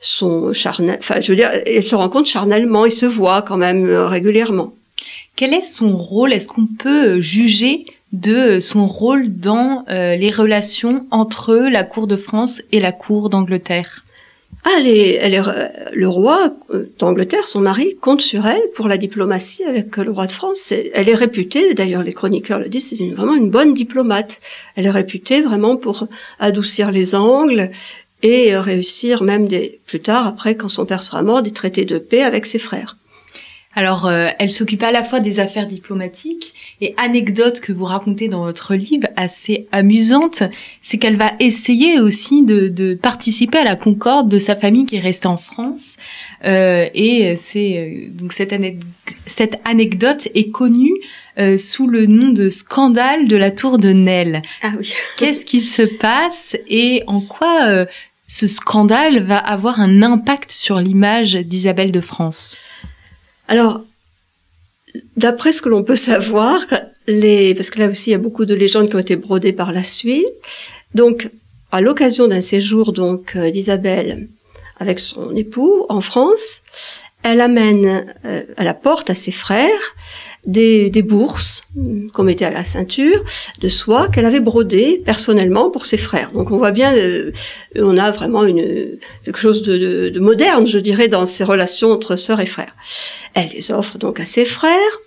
sont 0.07 0.53
charnelles, 0.53 0.99
enfin, 0.99 1.19
je 1.19 1.33
veux 1.33 1.37
dire, 1.37 1.49
elles 1.65 1.83
se 1.83 1.97
rencontrent 1.97 2.29
charnellement, 2.29 2.85
ils 2.85 2.93
se 2.93 3.07
voient 3.07 3.41
quand 3.41 3.57
même 3.57 3.91
régulièrement. 3.91 4.75
Quel 5.37 5.53
est 5.53 5.63
son 5.63 5.97
rôle? 5.97 6.33
Est-ce 6.33 6.49
qu'on 6.49 6.67
peut 6.67 7.17
euh, 7.17 7.21
juger 7.21 7.87
de 8.13 8.61
son 8.61 8.87
rôle 8.87 9.37
dans 9.37 9.85
les 9.89 10.31
relations 10.31 11.05
entre 11.11 11.57
la 11.57 11.83
cour 11.83 12.07
de 12.07 12.17
France 12.17 12.63
et 12.71 12.79
la 12.79 12.93
cour 12.93 13.29
d'Angleterre? 13.29 14.05
Ah, 14.63 14.79
le 14.81 16.07
roi 16.07 16.55
d'Angleterre, 17.01 17.49
son 17.49 17.61
mari, 17.61 17.97
compte 18.01 18.23
sur 18.23 18.47
elle 18.47 18.63
pour 18.77 18.87
la 18.87 18.97
diplomatie 18.97 19.65
avec 19.65 19.97
le 19.97 20.13
roi 20.13 20.29
de 20.29 20.33
France. 20.33 20.73
Elle 20.73 21.09
est 21.09 21.15
réputée, 21.17 21.75
d'ailleurs 21.75 22.05
les 22.05 22.13
chroniqueurs 22.13 22.61
le 22.61 22.69
disent, 22.69 22.91
c'est 22.91 23.05
vraiment 23.09 23.35
une 23.35 23.51
bonne 23.51 23.75
diplomate. 23.75 24.41
Elle 24.77 24.87
est 24.87 24.91
réputée 24.91 25.43
vraiment 25.43 25.77
pour 25.77 26.07
adoucir 26.39 26.93
les 26.93 27.17
angles 27.17 27.71
et 28.23 28.57
réussir 28.57 29.25
même 29.25 29.49
plus 29.87 30.01
tard, 30.01 30.29
après, 30.29 30.55
quand 30.55 30.69
son 30.69 30.87
père 30.87 31.03
sera 31.03 31.23
mort, 31.23 31.43
des 31.43 31.51
traités 31.51 31.85
de 31.85 31.99
paix 31.99 32.23
avec 32.23 32.47
ses 32.47 32.61
frères. 32.61 32.97
Alors, 33.77 34.07
euh, 34.07 34.29
elle 34.39 34.51
s'occupe 34.51 34.83
à 34.83 34.93
la 34.93 35.03
fois 35.03 35.21
des 35.21 35.41
affaires 35.41 35.67
diplomatiques 35.67 36.55
et 36.81 36.95
anecdote 36.97 37.61
que 37.61 37.73
vous 37.73 37.85
racontez 37.85 38.29
dans 38.29 38.45
votre 38.45 38.75
livre, 38.75 39.09
assez 39.17 39.67
amusante, 39.73 40.45
c'est 40.81 40.99
qu'elle 40.99 41.17
va 41.17 41.33
essayer 41.41 41.99
aussi 42.01 42.45
de, 42.45 42.95
participer 42.95 43.59
à 43.59 43.65
la 43.65 43.77
concorde 43.77 44.29
de 44.29 44.39
sa 44.39 44.55
famille 44.55 44.87
qui 44.87 44.97
est 44.97 45.01
restée 45.01 45.27
en 45.27 45.37
France. 45.37 45.97
Euh, 46.45 46.89
et 46.95 47.35
c'est 47.37 47.79
euh, 47.79 48.09
donc 48.11 48.33
cette, 48.33 48.55
cette, 49.27 49.61
anecdote 49.65 50.29
est 50.35 50.51
connue 50.51 50.95
sous 51.59 51.89
le 51.89 52.07
nom 52.07 52.29
de 52.29 52.49
scandale 52.49 53.27
de 53.27 53.37
la 53.37 53.51
tour 53.51 53.79
de 53.79 53.89
Nesle. 53.89 54.41
Ah 54.63 54.71
oui. 54.79 54.93
Qu'est-ce 55.19 55.45
qui 55.45 55.59
se 55.59 55.83
passe 55.83 56.57
et 56.69 57.03
en 57.09 57.21
quoi 57.21 57.87
ce 58.29 58.47
scandale 58.47 59.21
va 59.21 59.39
avoir 59.39 59.81
un 59.81 60.03
impact 60.03 60.53
sur 60.53 60.79
l'image 60.79 61.35
d'Isabelle 61.35 61.91
de 61.91 62.01
France? 62.01 62.59
Alors, 63.49 63.83
d'après 65.17 65.53
ce 65.53 65.63
que 65.63 65.69
l'on 65.69 65.83
peut 65.83 65.97
savoir, 65.97 66.61
les, 67.07 67.55
parce 67.55 67.71
que 67.71 67.79
là 67.79 67.89
aussi 67.89 68.11
il 68.11 68.13
y 68.13 68.17
a 68.17 68.19
beaucoup 68.19 68.45
de 68.45 68.55
légendes 68.55 68.89
qui 68.89 68.97
ont 68.97 69.01
été 69.01 69.17
brodées 69.17 69.53
par 69.53 69.73
la 69.73 69.85
suite. 69.85 70.29
Donc, 70.95 71.31
à 71.73 71.81
l'occasion 71.81 72.29
d'un 72.29 72.41
séjour 72.41 72.93
donc 72.93 73.37
euh, 73.37 73.51
d'Isabelle 73.51 74.29
avec 74.79 74.99
son 74.99 75.35
époux 75.35 75.87
en 75.89 76.01
France, 76.01 76.63
elle 77.23 77.41
amène, 77.41 78.15
euh, 78.25 78.43
à 78.57 78.65
la 78.65 78.75
porte 78.75 79.11
à 79.11 79.15
ses 79.15 79.33
frères 79.33 79.95
des, 80.47 80.91
des 80.91 81.03
bourses 81.03 81.63
qu'on 82.13 82.23
mettait 82.23 82.45
à 82.45 82.51
la 82.51 82.65
ceinture 82.65 83.25
de 83.61 83.69
soie 83.69 84.09
qu'elle 84.09 84.27
avait 84.27 84.41
brodées 84.41 85.03
personnellement 85.05 85.71
pour 85.71 85.87
ses 85.87 85.97
frères. 85.97 86.31
Donc 86.33 86.51
on 86.51 86.59
voit 86.59 86.71
bien, 86.71 86.95
euh, 86.95 87.33
on 87.77 87.97
a 87.97 88.11
vraiment 88.11 88.45
une, 88.45 88.99
quelque 89.25 89.39
chose 89.39 89.63
de, 89.63 89.77
de, 89.77 90.09
de, 90.11 90.21
moderne, 90.21 90.67
je 90.67 90.79
dirais, 90.79 91.09
dans 91.09 91.27
ces 91.27 91.45
relations 91.45 91.93
entre 91.93 92.17
sœurs 92.17 92.41
et 92.41 92.47
frères. 92.47 92.75
Elle 93.35 93.49
les 93.49 93.71
offre 93.71 93.99
donc 93.99 94.21
à 94.21 94.27
ses 94.27 94.45
frères 94.45 94.99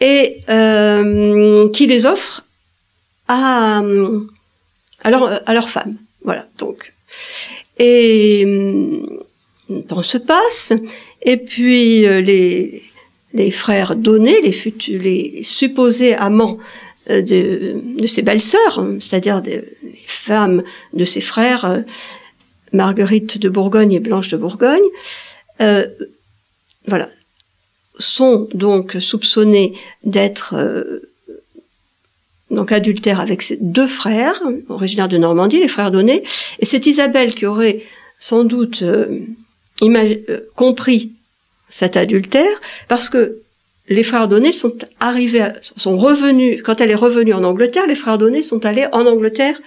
et 0.00 0.42
euh, 0.50 1.68
qui 1.68 1.86
les 1.86 2.06
offre 2.06 2.44
à, 3.28 3.82
à, 5.02 5.10
leur, 5.10 5.48
à 5.48 5.54
leur 5.54 5.68
femme. 5.68 5.96
Voilà, 6.24 6.46
donc. 6.58 6.94
Et 7.78 8.44
le 9.68 9.82
temps 9.82 10.02
se 10.02 10.18
passe, 10.18 10.72
et 11.22 11.36
puis 11.36 12.06
euh, 12.06 12.20
les, 12.20 12.82
les 13.34 13.50
frères 13.50 13.96
donnés, 13.96 14.40
les, 14.40 15.42
supposés 15.42 16.14
amants 16.14 16.58
euh, 17.10 17.20
de, 17.20 18.06
ses 18.06 18.22
belles-sœurs, 18.22 18.86
c'est-à-dire 19.00 19.42
les 19.44 19.62
femmes 20.06 20.62
de 20.92 21.04
ses 21.04 21.20
frères, 21.20 21.64
euh, 21.64 21.80
Marguerite 22.72 23.38
de 23.38 23.48
Bourgogne 23.48 23.92
et 23.92 24.00
Blanche 24.00 24.28
de 24.28 24.36
Bourgogne, 24.36 24.82
euh, 25.60 25.86
voilà, 26.86 27.08
sont 27.98 28.48
donc 28.54 28.96
soupçonnés 28.98 29.74
d'être 30.02 30.56
donc 32.50 32.72
adultères 32.72 33.20
avec 33.20 33.42
ses 33.42 33.58
deux 33.60 33.86
frères, 33.86 34.40
originaires 34.68 35.08
de 35.08 35.16
Normandie, 35.16 35.60
les 35.60 35.68
frères 35.68 35.92
Donné, 35.92 36.24
et 36.58 36.64
c'est 36.64 36.86
Isabelle 36.86 37.34
qui 37.34 37.46
aurait 37.46 37.82
sans 38.18 38.42
doute 38.42 38.84
compris 40.56 41.12
cet 41.74 41.96
adultère 41.96 42.60
parce 42.86 43.08
que 43.08 43.40
les 43.88 44.04
frères 44.04 44.28
Donné 44.28 44.52
sont 44.52 44.78
arrivés, 45.00 45.48
sont 45.60 45.96
revenus, 45.96 46.62
quand 46.62 46.80
elle 46.80 46.92
est 46.92 47.02
revenue 47.06 47.34
en 47.34 47.42
Angleterre, 47.42 47.88
les 47.88 47.96
frères 47.96 48.16
Donné 48.16 48.42
sont 48.42 48.64
allés 48.64 48.86
en 48.92 49.04
Angleterre, 49.06 49.60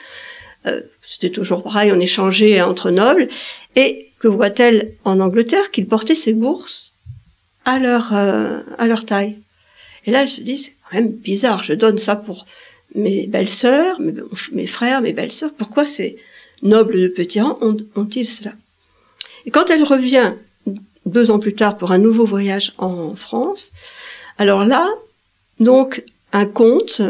euh, 0.67 0.79
c'était 1.03 1.31
toujours 1.31 1.63
pareil, 1.63 1.91
on 1.91 1.99
échangeait 1.99 2.61
entre 2.61 2.91
nobles, 2.91 3.27
et 3.75 4.09
que 4.19 4.29
voit-elle 4.29 4.93
en 5.03 5.19
Angleterre 5.19 5.69
Qu'ils 5.69 5.85
portaient 5.85 6.15
ces 6.15 6.33
bourses 6.33 6.93
à 7.65 7.77
leur, 7.77 8.15
euh, 8.15 8.61
à 8.77 8.87
leur 8.87 9.05
taille? 9.05 9.35
Et 10.05 10.11
là, 10.11 10.21
elle 10.21 10.29
se 10.29 10.41
dit, 10.41 10.57
c'est 10.57 10.75
quand 10.89 10.95
même 10.95 11.11
bizarre, 11.11 11.61
je 11.61 11.73
donne 11.73 11.97
ça 11.97 12.15
pour 12.15 12.45
mes 12.95 13.27
belles-sœurs, 13.27 13.99
mes, 13.99 14.13
mes, 14.53 14.67
frères, 14.67 15.01
mes 15.01 15.11
belles-sœurs, 15.11 15.51
pourquoi 15.57 15.85
ces 15.85 16.17
nobles 16.63 17.01
de 17.01 17.07
petit 17.09 17.41
rang 17.41 17.59
ont-ils 17.95 18.29
cela? 18.29 18.53
Et 19.45 19.51
quand 19.51 19.69
elle 19.69 19.83
revient 19.83 20.33
deux 21.07 21.31
ans 21.31 21.39
plus 21.39 21.53
tard 21.53 21.77
pour 21.77 21.91
un 21.91 21.97
nouveau 21.97 22.25
voyage 22.25 22.73
en 22.77 23.15
France. 23.15 23.71
Alors 24.37 24.65
là, 24.65 24.89
donc, 25.59 26.03
un 26.33 26.45
compte, 26.45 27.01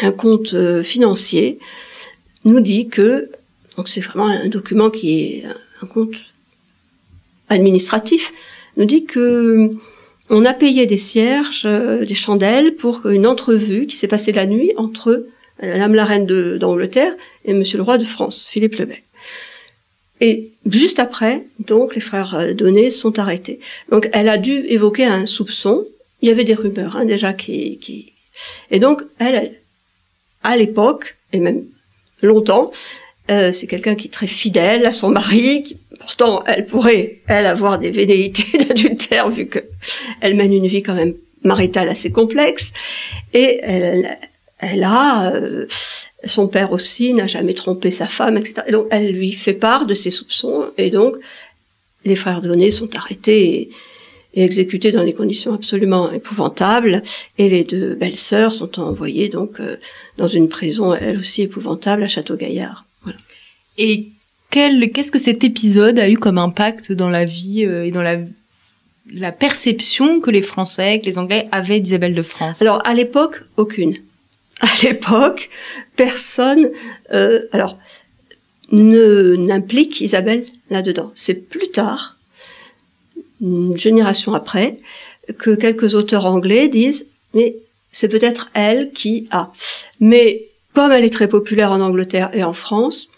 un 0.00 0.12
compte 0.12 0.54
euh, 0.54 0.82
financier 0.82 1.58
nous 2.44 2.60
dit 2.60 2.88
que, 2.88 3.30
donc 3.76 3.88
c'est 3.88 4.00
vraiment 4.00 4.26
un 4.26 4.48
document 4.48 4.90
qui 4.90 5.20
est 5.20 5.44
un 5.82 5.86
compte 5.86 6.16
administratif, 7.48 8.32
nous 8.76 8.84
dit 8.84 9.04
que 9.04 9.70
on 10.32 10.44
a 10.44 10.54
payé 10.54 10.86
des 10.86 10.96
cierges, 10.96 11.64
euh, 11.66 12.04
des 12.04 12.14
chandelles 12.14 12.76
pour 12.76 13.06
une 13.06 13.26
entrevue 13.26 13.86
qui 13.86 13.96
s'est 13.96 14.08
passée 14.08 14.32
la 14.32 14.46
nuit 14.46 14.72
entre 14.76 15.26
Madame 15.62 15.94
la 15.94 16.04
reine 16.06 16.26
d'Angleterre 16.56 17.12
et 17.44 17.52
Monsieur 17.52 17.76
le 17.76 17.82
roi 17.82 17.98
de 17.98 18.04
France, 18.04 18.48
Philippe 18.50 18.76
le 18.76 18.86
Bel. 18.86 19.02
Et 20.20 20.52
juste 20.66 20.98
après, 20.98 21.44
donc, 21.58 21.94
les 21.94 22.00
frères 22.00 22.34
euh, 22.34 22.52
Donné 22.52 22.90
sont 22.90 23.18
arrêtés. 23.18 23.58
Donc, 23.90 24.08
elle 24.12 24.28
a 24.28 24.38
dû 24.38 24.52
évoquer 24.68 25.04
un 25.04 25.26
soupçon. 25.26 25.86
Il 26.22 26.28
y 26.28 26.32
avait 26.32 26.44
des 26.44 26.54
rumeurs 26.54 26.96
hein, 26.96 27.04
déjà 27.04 27.32
qui, 27.32 27.78
qui... 27.78 28.12
Et 28.70 28.78
donc, 28.78 29.02
elle, 29.18 29.52
à 30.42 30.56
l'époque, 30.56 31.16
et 31.32 31.40
même 31.40 31.64
longtemps, 32.22 32.70
euh, 33.30 33.52
c'est 33.52 33.66
quelqu'un 33.66 33.94
qui 33.94 34.08
est 34.08 34.10
très 34.10 34.26
fidèle 34.26 34.84
à 34.86 34.92
son 34.92 35.08
mari. 35.08 35.62
Qui, 35.62 35.76
pourtant, 35.98 36.44
elle 36.46 36.66
pourrait, 36.66 37.20
elle, 37.26 37.46
avoir 37.46 37.78
des 37.78 37.90
vénéités 37.90 38.58
d'adultère 38.64 39.30
vu 39.30 39.46
que 39.46 39.60
elle 40.20 40.34
mène 40.34 40.52
une 40.52 40.66
vie 40.66 40.82
quand 40.82 40.94
même 40.94 41.14
maritale 41.42 41.88
assez 41.88 42.12
complexe. 42.12 42.72
Et 43.32 43.60
elle, 43.62 44.18
elle 44.60 44.84
a, 44.84 45.32
euh, 45.32 45.66
son 46.24 46.48
père 46.48 46.72
aussi 46.72 47.12
n'a 47.14 47.26
jamais 47.26 47.54
trompé 47.54 47.90
sa 47.90 48.06
femme, 48.06 48.36
etc. 48.36 48.62
Et 48.66 48.72
donc 48.72 48.86
elle 48.90 49.12
lui 49.12 49.32
fait 49.32 49.54
part 49.54 49.86
de 49.86 49.94
ses 49.94 50.10
soupçons, 50.10 50.66
et 50.78 50.90
donc 50.90 51.16
les 52.04 52.16
frères 52.16 52.40
Donné 52.40 52.70
sont 52.70 52.94
arrêtés 52.96 53.60
et, 53.60 53.70
exécutés 54.32 54.92
dans 54.92 55.04
des 55.04 55.12
conditions 55.12 55.54
absolument 55.54 56.12
épouvantables, 56.12 57.02
et 57.38 57.48
les 57.48 57.64
deux 57.64 57.96
belles-sœurs 57.96 58.54
sont 58.54 58.78
envoyées 58.78 59.28
donc 59.28 59.58
euh, 59.60 59.76
dans 60.18 60.28
une 60.28 60.48
prison, 60.48 60.94
elle 60.94 61.18
aussi 61.18 61.42
épouvantable, 61.42 62.04
à 62.04 62.08
Château-Gaillard. 62.08 62.84
Voilà. 63.02 63.18
Et 63.76 64.08
qu'est-ce 64.50 65.10
que 65.10 65.18
cet 65.18 65.42
épisode 65.42 65.98
a 65.98 66.08
eu 66.08 66.16
comme 66.16 66.38
impact 66.38 66.92
dans 66.92 67.10
la 67.10 67.24
vie 67.24 67.64
euh, 67.64 67.84
et 67.84 67.90
dans 67.90 68.02
la 68.02 68.18
la 69.12 69.32
perception 69.32 70.20
que 70.20 70.30
les 70.30 70.42
Français, 70.42 71.00
que 71.00 71.06
les 71.06 71.18
Anglais 71.18 71.48
avaient 71.50 71.80
d'Isabelle 71.80 72.14
de 72.14 72.22
France? 72.22 72.62
Alors 72.62 72.80
à 72.86 72.94
l'époque, 72.94 73.42
aucune 73.56 73.94
à 74.60 74.68
l'époque, 74.82 75.50
personne, 75.96 76.70
euh, 77.12 77.46
alors, 77.52 77.78
ne 78.70 79.36
n'implique 79.36 80.00
Isabelle 80.00 80.44
là-dedans. 80.70 81.10
C'est 81.14 81.48
plus 81.48 81.70
tard, 81.70 82.16
une 83.40 83.76
génération 83.76 84.34
après, 84.34 84.76
que 85.38 85.54
quelques 85.54 85.94
auteurs 85.94 86.26
anglais 86.26 86.68
disent, 86.68 87.06
mais 87.34 87.56
c'est 87.92 88.08
peut-être 88.08 88.50
elle 88.54 88.92
qui 88.92 89.26
a. 89.30 89.52
Mais 89.98 90.46
comme 90.74 90.92
elle 90.92 91.04
est 91.04 91.12
très 91.12 91.28
populaire 91.28 91.72
en 91.72 91.80
Angleterre 91.80 92.30
et 92.32 92.44
en 92.44 92.52
France, 92.52 93.08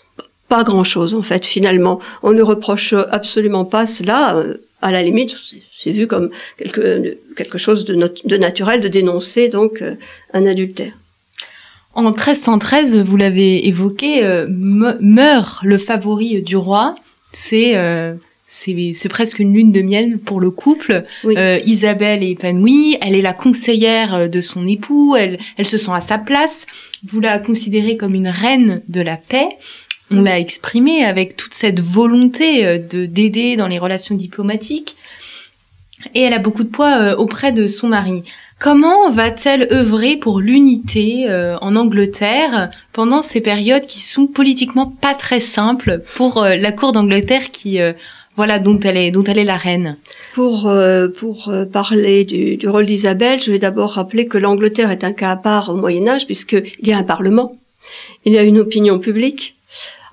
pas 0.48 0.64
grand-chose 0.64 1.14
en 1.14 1.22
fait 1.22 1.46
finalement. 1.46 2.00
On 2.22 2.32
ne 2.32 2.42
reproche 2.42 2.92
absolument 3.10 3.64
pas 3.64 3.86
cela. 3.86 4.36
Euh, 4.36 4.58
à 4.82 4.90
la 4.90 5.02
limite, 5.02 5.36
c'est 5.78 5.92
vu 5.92 6.06
comme 6.08 6.30
quelque, 6.58 7.16
quelque 7.36 7.56
chose 7.56 7.84
de, 7.84 7.94
de 8.24 8.36
naturel 8.36 8.80
de 8.80 8.88
dénoncer 8.88 9.48
donc 9.48 9.80
euh, 9.80 9.94
un 10.32 10.44
adultère. 10.44 10.92
En 11.94 12.02
1313, 12.04 13.02
vous 13.02 13.16
l'avez 13.16 13.68
évoqué, 13.68 14.24
euh, 14.24 14.46
meurt 14.48 15.62
le 15.62 15.76
favori 15.76 16.40
du 16.42 16.56
roi. 16.56 16.94
C'est 17.32 17.76
euh, 17.76 18.14
c'est 18.46 19.08
presque 19.08 19.38
une 19.38 19.54
lune 19.54 19.72
de 19.72 19.80
miel 19.80 20.18
pour 20.18 20.38
le 20.38 20.50
couple. 20.50 21.04
Euh, 21.24 21.58
Isabelle 21.64 22.22
est 22.22 22.32
épanouie, 22.32 22.98
elle 23.00 23.14
est 23.14 23.22
la 23.22 23.32
conseillère 23.32 24.28
de 24.28 24.40
son 24.42 24.66
époux, 24.66 25.16
elle, 25.16 25.38
elle 25.56 25.66
se 25.66 25.78
sent 25.78 25.90
à 25.92 26.02
sa 26.02 26.18
place. 26.18 26.66
Vous 27.06 27.20
la 27.20 27.38
considérez 27.38 27.96
comme 27.96 28.14
une 28.14 28.28
reine 28.28 28.82
de 28.88 29.00
la 29.00 29.16
paix. 29.16 29.48
On 30.10 30.20
l'a 30.20 30.38
exprimé 30.38 31.02
avec 31.02 31.36
toute 31.36 31.54
cette 31.54 31.80
volonté 31.80 32.78
de 32.78 33.06
d'aider 33.06 33.56
dans 33.56 33.68
les 33.68 33.78
relations 33.78 34.14
diplomatiques. 34.14 34.96
Et 36.14 36.20
elle 36.20 36.34
a 36.34 36.38
beaucoup 36.38 36.64
de 36.64 36.68
poids 36.68 37.18
auprès 37.18 37.52
de 37.52 37.66
son 37.66 37.88
mari. 37.88 38.22
Comment 38.62 39.10
va-t-elle 39.10 39.66
œuvrer 39.72 40.16
pour 40.16 40.38
l'unité 40.38 41.28
euh, 41.28 41.56
en 41.60 41.74
Angleterre 41.74 42.70
pendant 42.92 43.20
ces 43.20 43.40
périodes 43.40 43.86
qui 43.86 43.98
sont 43.98 44.28
politiquement 44.28 44.86
pas 44.86 45.14
très 45.14 45.40
simples 45.40 46.00
pour 46.14 46.44
euh, 46.44 46.54
la 46.54 46.70
cour 46.70 46.92
d'Angleterre 46.92 47.50
qui 47.50 47.80
euh, 47.80 47.92
voilà 48.36 48.60
dont 48.60 48.78
elle 48.78 48.96
est 48.96 49.10
dont 49.10 49.24
elle 49.24 49.38
est 49.38 49.44
la 49.44 49.56
reine? 49.56 49.96
Pour 50.32 50.72
pour 51.18 51.52
parler 51.72 52.24
du, 52.24 52.56
du 52.56 52.68
rôle 52.68 52.86
d'Isabelle, 52.86 53.40
je 53.40 53.50
vais 53.50 53.58
d'abord 53.58 53.94
rappeler 53.94 54.28
que 54.28 54.38
l'Angleterre 54.38 54.92
est 54.92 55.02
un 55.02 55.12
cas 55.12 55.32
à 55.32 55.36
part 55.36 55.70
au 55.70 55.74
Moyen 55.74 56.06
Âge 56.06 56.26
puisqu'il 56.26 56.86
y 56.86 56.92
a 56.92 56.96
un 56.96 57.02
parlement, 57.02 57.50
il 58.24 58.32
y 58.32 58.38
a 58.38 58.42
une 58.42 58.60
opinion 58.60 59.00
publique. 59.00 59.56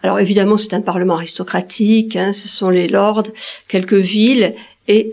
Alors 0.01 0.19
évidemment, 0.19 0.57
c'est 0.57 0.73
un 0.73 0.81
parlement 0.81 1.13
aristocratique, 1.13 2.15
hein, 2.15 2.31
ce 2.31 2.47
sont 2.47 2.71
les 2.71 2.87
lords, 2.87 3.25
quelques 3.67 3.93
villes 3.93 4.53
et 4.87 5.11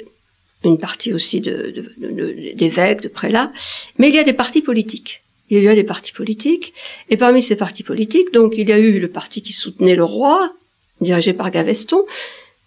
une 0.67 0.79
partie 0.79 1.13
aussi 1.13 1.41
d'évêques, 1.41 3.03
de, 3.03 3.09
de, 3.09 3.13
prélats, 3.13 3.53
mais 3.99 4.09
il 4.09 4.15
y 4.15 4.19
a 4.19 4.25
des 4.25 4.33
partis 4.33 4.63
politiques. 4.63 5.23
Il 5.49 5.63
y 5.63 5.69
a 5.69 5.75
des 5.75 5.85
partis 5.85 6.13
politiques, 6.13 6.75
et 7.09 7.17
parmi 7.17 7.41
ces 7.41 7.55
partis 7.57 7.85
politiques, 7.85 8.33
donc 8.33 8.55
il 8.57 8.69
y 8.69 8.73
a 8.73 8.79
eu 8.79 8.99
le 8.99 9.09
parti 9.09 9.43
qui 9.43 9.53
soutenait 9.53 9.95
le 9.95 10.05
roi, 10.05 10.53
dirigé 11.01 11.33
par 11.33 11.51
Gaveston, 11.51 12.05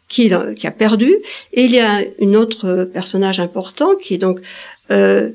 qui, 0.07 0.33
a 0.33 0.71
perdu, 0.71 1.15
et 1.53 1.65
il 1.65 1.71
y 1.71 1.79
a 1.79 2.01
un 2.21 2.33
autre 2.33 2.89
personnage 2.91 3.39
important 3.39 3.95
qui 3.95 4.15
est 4.15 4.17
donc 4.17 4.39
euh, 4.91 5.29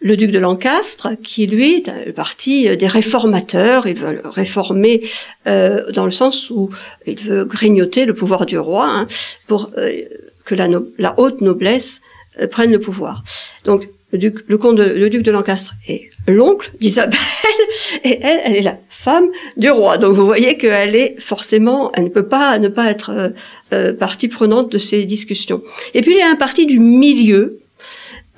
le 0.00 0.16
duc 0.16 0.30
de 0.30 0.38
Lancastre, 0.38 1.08
qui 1.22 1.46
lui 1.46 1.76
est 1.76 2.06
le 2.06 2.12
parti 2.12 2.76
des 2.76 2.86
réformateurs. 2.86 3.86
Il 3.86 3.96
veut 3.96 4.20
réformer 4.24 5.02
euh, 5.46 5.90
dans 5.92 6.04
le 6.04 6.10
sens 6.10 6.50
où 6.50 6.70
il 7.06 7.18
veut 7.18 7.44
grignoter 7.44 8.04
le 8.04 8.14
pouvoir 8.14 8.46
du 8.46 8.58
roi 8.58 8.86
hein, 8.88 9.06
pour 9.48 9.72
euh, 9.76 10.04
que 10.48 10.54
la, 10.54 11.14
haute 11.18 11.40
noblesse 11.40 12.00
euh, 12.40 12.46
prenne 12.46 12.72
le 12.72 12.80
pouvoir. 12.80 13.22
Donc 13.64 13.88
le 14.12 14.18
duc, 14.18 14.38
le 14.48 14.56
comte, 14.56 14.76
de, 14.76 14.84
le 14.84 15.10
duc 15.10 15.22
de 15.22 15.30
Lancastre 15.30 15.74
est 15.86 16.08
l'oncle 16.26 16.72
d'Isabelle 16.80 17.18
et 18.04 18.18
elle, 18.22 18.40
elle 18.44 18.56
est 18.56 18.62
la 18.62 18.78
femme 18.88 19.28
du 19.58 19.70
roi. 19.70 19.98
Donc 19.98 20.14
vous 20.14 20.24
voyez 20.24 20.56
qu'elle 20.56 20.96
est 20.96 21.20
forcément, 21.20 21.92
elle 21.94 22.04
ne 22.04 22.08
peut 22.08 22.26
pas 22.26 22.58
ne 22.58 22.68
pas 22.68 22.90
être 22.90 23.10
euh, 23.10 23.28
euh, 23.74 23.92
partie 23.92 24.28
prenante 24.28 24.72
de 24.72 24.78
ces 24.78 25.04
discussions. 25.04 25.62
Et 25.92 26.00
puis 26.00 26.12
il 26.12 26.18
y 26.18 26.22
a 26.22 26.30
un 26.30 26.36
parti 26.36 26.64
du 26.64 26.80
milieu 26.80 27.60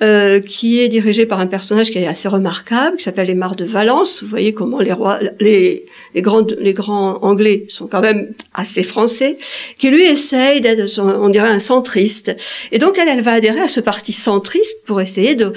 euh, 0.01 0.39
qui 0.39 0.79
est 0.79 0.87
dirigé 0.87 1.27
par 1.27 1.39
un 1.39 1.45
personnage 1.45 1.91
qui 1.91 1.99
est 1.99 2.07
assez 2.07 2.27
remarquable, 2.27 2.97
qui 2.97 3.03
s'appelle 3.03 3.29
Aymar 3.29 3.55
de 3.55 3.65
Valence. 3.65 4.23
Vous 4.23 4.29
voyez 4.29 4.51
comment 4.51 4.79
les 4.79 4.93
rois, 4.93 5.19
les, 5.39 5.85
les 6.15 6.21
grands, 6.23 6.45
les 6.59 6.73
grands 6.73 7.19
anglais 7.23 7.65
sont 7.67 7.85
quand 7.85 8.01
même 8.01 8.33
assez 8.55 8.81
français, 8.81 9.37
qui 9.77 9.91
lui 9.91 10.03
essaye 10.03 10.59
d'être, 10.59 10.99
on 10.99 11.29
dirait, 11.29 11.49
un 11.49 11.59
centriste. 11.59 12.35
Et 12.71 12.79
donc 12.79 12.97
elle, 12.97 13.09
elle 13.09 13.21
va 13.21 13.33
adhérer 13.33 13.61
à 13.61 13.67
ce 13.67 13.79
parti 13.79 14.11
centriste 14.11 14.83
pour 14.85 15.01
essayer 15.01 15.35
de 15.35 15.53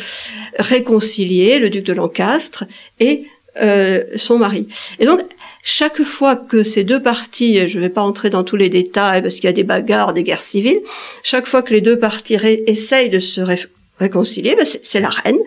réconcilier 0.58 1.58
le 1.58 1.70
duc 1.70 1.84
de 1.84 1.94
Lancastre 1.94 2.64
et 3.00 3.24
euh, 3.62 4.02
son 4.16 4.38
mari. 4.38 4.66
Et 4.98 5.06
donc 5.06 5.20
chaque 5.62 6.02
fois 6.02 6.36
que 6.36 6.62
ces 6.62 6.84
deux 6.84 7.02
parties, 7.02 7.66
je 7.66 7.78
ne 7.78 7.82
vais 7.84 7.88
pas 7.88 8.02
entrer 8.02 8.28
dans 8.28 8.44
tous 8.44 8.56
les 8.56 8.68
détails 8.68 9.22
parce 9.22 9.36
qu'il 9.36 9.44
y 9.44 9.48
a 9.48 9.54
des 9.54 9.64
bagarres, 9.64 10.12
des 10.12 10.22
guerres 10.22 10.42
civiles, 10.42 10.80
chaque 11.22 11.46
fois 11.46 11.62
que 11.62 11.72
les 11.72 11.80
deux 11.80 11.98
parties 11.98 12.36
essayent 12.66 13.08
de 13.08 13.20
se 13.20 13.40
réconcilier, 13.98 14.54
ben 14.56 14.64
c'est 14.64 15.00
la 15.00 15.08
reine 15.08 15.38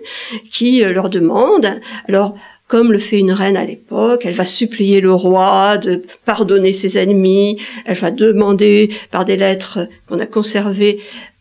qui 0.51 0.83
euh, 0.83 0.91
leur 0.91 1.09
demande. 1.09 1.79
Alors, 2.07 2.35
comme 2.67 2.91
le 2.91 2.99
fait 2.99 3.17
une 3.17 3.31
reine 3.31 3.55
à 3.55 3.63
l'époque, 3.63 4.25
elle 4.25 4.33
va 4.33 4.45
supplier 4.45 4.99
le 4.99 5.13
roi 5.13 5.77
de 5.77 6.01
pardonner 6.25 6.73
ses 6.73 6.97
ennemis, 6.97 7.61
elle 7.85 7.97
va 7.97 8.11
demander 8.11 8.89
par 9.09 9.23
des 9.23 9.37
lettres 9.37 9.87
qu'on 10.07 10.19
a 10.19 10.25
conservées 10.25 10.99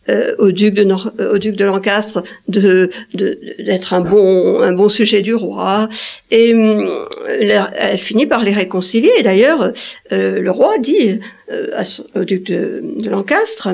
euh, 0.09 0.35
au 0.37 0.51
duc 0.51 0.73
de 0.73 0.83
euh, 0.83 1.33
au 1.33 1.37
duc 1.37 1.55
de 1.55 1.65
Lancastre 1.65 2.23
de 2.47 2.89
d'être 3.13 3.93
un 3.93 4.01
bon 4.01 4.61
un 4.61 4.73
bon 4.73 4.89
sujet 4.89 5.21
du 5.21 5.35
roi. 5.35 5.89
Et 6.31 6.53
euh, 6.53 7.05
elle 7.27 7.97
finit 7.97 8.25
par 8.25 8.43
les 8.43 8.53
réconcilier. 8.53 9.11
Et 9.19 9.23
d'ailleurs 9.23 9.73
euh, 10.11 10.39
le 10.39 10.51
roi 10.51 10.77
dit 10.77 11.19
à 11.75 11.83
au 12.15 12.23
duc 12.23 12.43
de, 12.47 12.81
de 12.83 13.09
Lancastre 13.09 13.69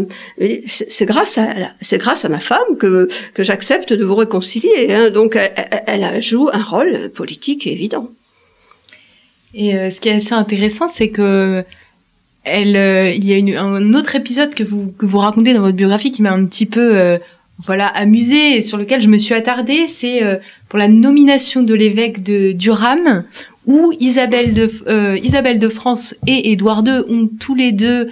c'est 0.67 1.05
grâce 1.05 1.37
à 1.37 1.47
c'est 1.81 1.97
grâce 1.97 2.25
à 2.25 2.29
ma 2.29 2.39
femme 2.39 2.77
que 2.79 3.07
que 3.33 3.43
j'accepte 3.43 3.93
de 3.93 4.05
vous 4.05 4.15
réconcilier 4.15 4.93
hein. 4.93 5.09
donc 5.09 5.35
elle, 5.35 5.51
elle, 5.87 6.21
joue 6.21 6.49
un 6.53 6.63
rôle 6.63 7.09
politique 7.09 7.65
évident. 7.65 8.09
Et 9.55 9.71
ce 9.91 9.99
qui 9.99 10.09
est 10.09 10.15
assez 10.15 10.33
intéressant 10.33 10.87
c'est 10.87 11.09
que 11.09 11.63
elle, 12.43 12.75
euh, 12.75 13.10
il 13.10 13.25
y 13.25 13.34
a 13.34 13.38
une, 13.38 13.56
un 13.56 13.93
autre 13.93 14.15
épisode 14.15 14.53
que 14.53 14.63
vous 14.63 14.91
que 14.97 15.06
vous 15.06 15.17
racontez 15.17 15.53
dans 15.53 15.62
votre 15.62 15.75
biographie 15.75 16.12
qui 16.12 16.21
m'a 16.21 16.32
un 16.32 16.45
petit 16.45 16.65
peu 16.65 16.95
euh, 16.97 17.17
voilà 17.60 17.88
amusé 17.88 18.58
et 18.58 18.62
sur 18.62 18.77
lequel 18.77 19.01
je 19.01 19.08
me 19.08 19.17
suis 19.17 19.34
attardée, 19.34 19.88
c'est 19.88 20.23
euh, 20.23 20.38
pour 20.67 20.77
la 20.79 20.88
nomination 20.88 21.63
de 21.63 21.73
l'évêque 21.73 22.21
de 22.23 22.51
Durham 22.51 23.23
où 23.65 23.93
Isabelle 24.01 24.53
de 24.53 25.17
Isabelle 25.23 25.58
de 25.58 25.69
France 25.69 26.15
et 26.27 26.51
Édouard 26.51 26.84
II 26.86 27.03
ont 27.08 27.29
tous 27.39 27.56
les 27.56 27.71
deux 27.71 28.10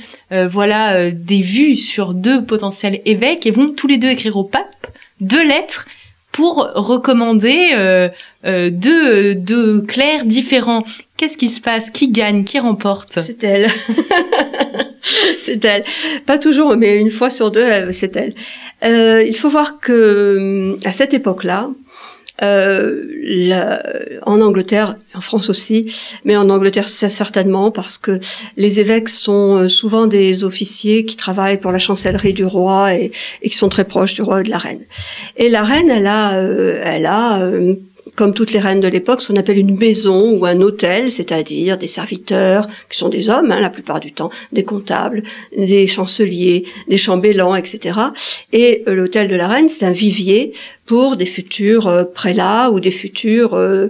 voilà 0.50 1.12
des 1.12 1.42
vues 1.42 1.76
sur 1.76 2.14
deux 2.14 2.42
potentiels 2.46 3.02
évêques 3.04 3.46
et 3.46 3.52
vont 3.52 3.68
tous 3.68 3.88
les 3.88 3.98
deux 3.98 4.08
écrire 4.08 4.38
au 4.38 4.46
pape 4.46 4.88
deux 5.20 5.46
lettres 5.46 5.88
pour 6.32 6.72
recommander 6.76 7.72
euh, 7.74 8.10
euh, 8.46 8.70
deux, 8.72 9.36
deux 9.36 9.82
clercs 9.82 10.26
différents. 10.26 10.84
Qu'est-ce 11.18 11.38
qui 11.38 11.48
se 11.48 11.62
passe? 11.62 11.92
Qui 11.92 12.10
gagne? 12.10 12.44
Qui 12.44 12.60
remporte? 12.60 13.20
C'est 13.20 13.44
elle. 13.44 13.70
c'est 15.40 15.64
elle. 15.66 15.84
Pas 16.26 16.40
toujours, 16.40 16.76
mais 16.78 16.96
une 16.96 17.10
fois 17.10 17.30
sur 17.30 17.52
deux, 17.52 17.92
c'est 17.92 18.16
elle. 18.16 18.34
Euh, 18.84 19.24
il 19.24 19.36
faut 19.36 19.50
voir 19.50 19.80
que 19.80 20.76
à 20.86 20.92
cette 20.92 21.14
époque-là, 21.14 21.70
euh, 22.44 23.06
la, 23.24 23.84
en 24.24 24.42
Angleterre, 24.42 24.96
en 25.14 25.22
France 25.22 25.50
aussi, 25.50 25.94
mais 26.26 26.36
en 26.36 26.50
Angleterre 26.50 26.90
certainement 26.90 27.72
parce 27.72 27.98
que 27.98 28.20
les 28.58 28.80
évêques 28.80 29.10
sont 29.10 29.58
euh, 29.58 29.70
souvent 29.70 30.08
des 30.08 30.44
officiers 30.44 31.06
qui 31.06 31.16
travaillent 31.16 31.60
pour 31.60 31.72
la 31.72 31.80
chancellerie 31.80 32.34
du 32.34 32.46
roi 32.46 32.96
et, 32.96 33.12
et 33.42 33.50
qui 33.50 33.56
sont 33.56 33.70
très 33.70 33.86
proches 33.86 34.14
du 34.14 34.22
roi 34.22 34.42
et 34.42 34.44
de 34.44 34.50
la 34.50 34.58
reine. 34.58 34.82
Et 35.38 35.50
la 35.50 35.64
reine, 35.64 35.90
elle 35.90 36.08
a, 36.08 36.34
euh, 36.34 36.82
elle 36.84 37.06
a 37.06 37.40
comme 38.16 38.34
toutes 38.34 38.54
les 38.54 38.60
reines 38.60 38.80
de 38.80 38.88
l'époque, 38.88 39.22
ce 39.22 39.32
qu'on 39.32 39.40
appelle 39.40 39.58
une 39.58 39.78
maison 39.78 40.32
ou 40.32 40.46
un 40.46 40.60
hôtel, 40.62 41.12
c'est-à-dire 41.12 41.78
des 41.78 41.88
serviteurs, 41.88 42.68
qui 42.90 42.98
sont 42.98 43.10
des 43.10 43.30
hommes 43.30 43.52
hein, 43.52 43.60
la 43.60 43.70
plupart 43.70 44.00
du 44.00 44.12
temps, 44.12 44.32
des 44.52 44.64
comptables, 44.64 45.24
des 45.56 45.88
chanceliers, 45.88 46.66
des 46.88 46.98
chambellans, 46.98 47.56
etc. 47.56 48.00
Et 48.54 48.84
euh, 48.88 48.94
l'hôtel 48.94 49.28
de 49.28 49.36
la 49.36 49.48
reine, 49.48 49.68
c'est 49.68 49.86
un 49.86 49.92
vivier 49.92 50.54
pour 50.86 51.16
des 51.16 51.26
futurs 51.26 51.88
euh, 51.88 52.04
prélats 52.04 52.72
ou 52.72 52.80
des 52.80 52.92
futurs 52.92 53.54
euh, 53.54 53.90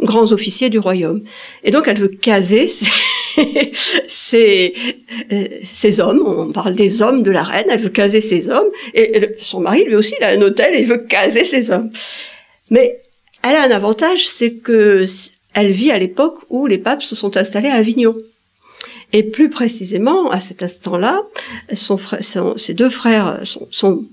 grands 0.00 0.32
officiers 0.32 0.70
du 0.70 0.78
royaume. 0.78 1.22
Et 1.64 1.70
donc 1.70 1.88
elle 1.88 1.98
veut 1.98 2.08
caser 2.08 2.68
ces, 4.08 4.74
ces, 5.62 6.00
hommes, 6.00 6.22
on 6.26 6.52
parle 6.52 6.74
des 6.74 7.02
hommes 7.02 7.22
de 7.22 7.30
la 7.30 7.42
reine, 7.42 7.66
elle 7.68 7.80
veut 7.80 7.88
caser 7.88 8.20
ces 8.20 8.48
hommes, 8.50 8.68
et 8.94 9.28
son 9.38 9.60
mari 9.60 9.84
lui 9.84 9.94
aussi 9.94 10.14
il 10.18 10.24
a 10.24 10.30
un 10.30 10.42
hôtel 10.42 10.74
et 10.74 10.80
il 10.80 10.86
veut 10.86 11.04
caser 11.08 11.44
ces 11.44 11.70
hommes. 11.70 11.90
Mais 12.70 13.00
elle 13.42 13.56
a 13.56 13.62
un 13.62 13.70
avantage, 13.70 14.28
c'est 14.28 14.54
que 14.54 15.04
elle 15.54 15.70
vit 15.70 15.90
à 15.90 15.98
l'époque 15.98 16.38
où 16.50 16.66
les 16.66 16.78
papes 16.78 17.02
se 17.02 17.16
sont 17.16 17.36
installés 17.36 17.68
à 17.68 17.74
Avignon. 17.74 18.14
Et 19.14 19.22
plus 19.22 19.48
précisément, 19.48 20.30
à 20.30 20.38
cet 20.38 20.62
instant-là, 20.62 21.22
ses 21.72 22.74
deux 22.74 22.90
frères, 22.90 23.40
son, 23.44 23.66
son, 23.70 24.04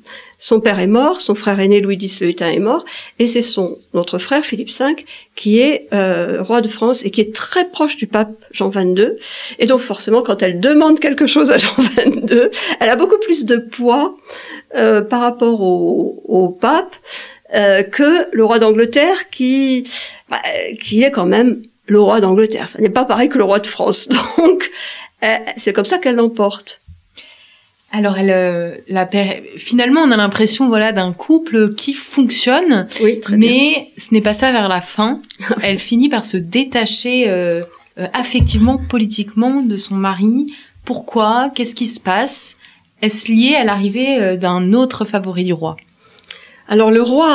père 0.63 0.79
est 0.79 0.87
mort, 0.87 1.21
son 1.21 1.35
frère 1.35 1.59
aîné 1.59 1.81
Louis 1.81 1.97
X 1.99 2.21
le 2.21 2.29
Hutin 2.29 2.49
est 2.51 2.59
mort, 2.59 2.85
et 3.19 3.27
c'est 3.27 3.41
son 3.41 3.77
notre 3.93 4.17
frère 4.17 4.45
Philippe 4.45 4.69
V 4.69 4.95
qui 5.35 5.59
est 5.59 5.87
euh, 5.93 6.41
roi 6.41 6.61
de 6.61 6.67
France 6.67 7.05
et 7.05 7.11
qui 7.11 7.21
est 7.21 7.33
très 7.33 7.65
proche 7.65 7.97
du 7.97 8.07
pape 8.07 8.31
Jean 8.51 8.69
XXII. 8.69 9.11
Et 9.59 9.65
donc 9.65 9.79
forcément, 9.79 10.21
quand 10.21 10.41
elle 10.41 10.59
demande 10.59 10.99
quelque 10.99 11.25
chose 11.25 11.51
à 11.51 11.57
Jean 11.57 11.75
XXII, 11.77 12.49
elle 12.79 12.89
a 12.89 12.95
beaucoup 12.95 13.19
plus 13.19 13.45
de 13.45 13.57
poids 13.57 14.15
euh, 14.75 15.01
par 15.01 15.21
rapport 15.21 15.61
au, 15.61 16.21
au 16.25 16.49
pape 16.49 16.95
euh, 17.53 17.83
que 17.83 18.27
le 18.31 18.43
roi 18.43 18.59
d'Angleterre 18.59 19.29
qui 19.29 19.87
bah, 20.29 20.41
qui 20.81 21.03
est 21.03 21.11
quand 21.11 21.25
même 21.25 21.61
le 21.87 21.99
roi 21.99 22.19
d'Angleterre. 22.19 22.69
Ça 22.69 22.79
n'est 22.79 22.89
pas 22.89 23.05
pareil 23.05 23.29
que 23.29 23.37
le 23.37 23.43
roi 23.43 23.59
de 23.59 23.67
France. 23.67 24.09
Donc, 24.37 24.71
euh, 25.23 25.37
c'est 25.57 25.73
comme 25.73 25.85
ça 25.85 25.97
qu'elle 25.97 26.15
l'emporte. 26.15 26.81
Alors, 27.97 28.17
elle, 28.17 28.29
euh, 28.29 28.75
la 28.89 29.07
finalement, 29.55 30.01
on 30.01 30.11
a 30.11 30.17
l'impression, 30.17 30.67
voilà, 30.67 30.91
d'un 30.91 31.13
couple 31.13 31.75
qui 31.75 31.93
fonctionne. 31.93 32.87
Oui, 33.01 33.21
mais 33.29 33.87
ce 33.97 34.13
n'est 34.13 34.21
pas 34.21 34.33
ça 34.33 34.51
vers 34.51 34.67
la 34.67 34.81
fin. 34.81 35.21
elle 35.63 35.79
finit 35.79 36.09
par 36.09 36.25
se 36.25 36.35
détacher 36.35 37.29
euh, 37.29 37.63
affectivement, 38.11 38.77
politiquement 38.77 39.61
de 39.61 39.77
son 39.77 39.95
mari. 39.95 40.45
Pourquoi? 40.83 41.49
Qu'est-ce 41.55 41.73
qui 41.73 41.87
se 41.87 42.01
passe? 42.01 42.57
Est-ce 43.01 43.31
lié 43.31 43.55
à 43.55 43.63
l'arrivée 43.63 44.35
d'un 44.35 44.73
autre 44.73 45.05
favori 45.05 45.45
du 45.45 45.53
roi? 45.53 45.77
Alors 46.67 46.89
le 46.89 47.01
roi, 47.01 47.29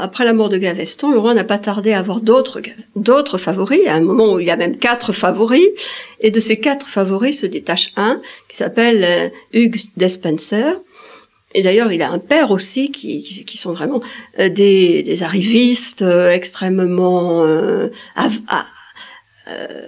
après 0.00 0.24
la 0.24 0.32
mort 0.32 0.48
de 0.48 0.56
Gaveston, 0.56 1.10
le 1.10 1.18
roi 1.18 1.34
n'a 1.34 1.44
pas 1.44 1.58
tardé 1.58 1.92
à 1.92 1.98
avoir 1.98 2.20
d'autres 2.20 3.38
favoris. 3.38 3.86
À 3.88 3.94
un 3.94 4.00
moment 4.00 4.34
où 4.34 4.40
il 4.40 4.46
y 4.46 4.50
a 4.50 4.56
même 4.56 4.76
quatre 4.76 5.12
favoris, 5.12 5.66
et 6.20 6.30
de 6.30 6.38
ces 6.38 6.60
quatre 6.60 6.86
favoris 6.86 7.40
se 7.40 7.46
détache 7.46 7.92
un 7.96 8.20
qui 8.48 8.56
s'appelle 8.56 9.04
euh, 9.04 9.28
Hugues 9.52 9.82
Despenser, 9.96 10.74
et 11.54 11.62
d'ailleurs, 11.62 11.90
il 11.90 12.02
a 12.02 12.10
un 12.10 12.18
père 12.18 12.50
aussi 12.52 12.92
qui, 12.92 13.22
qui, 13.44 13.58
sont 13.58 13.72
vraiment 13.72 14.00
euh, 14.38 14.48
des, 14.48 15.02
des 15.02 15.22
arrivistes 15.22 16.02
euh, 16.02 16.30
extrêmement 16.30 17.44
euh, 17.44 17.88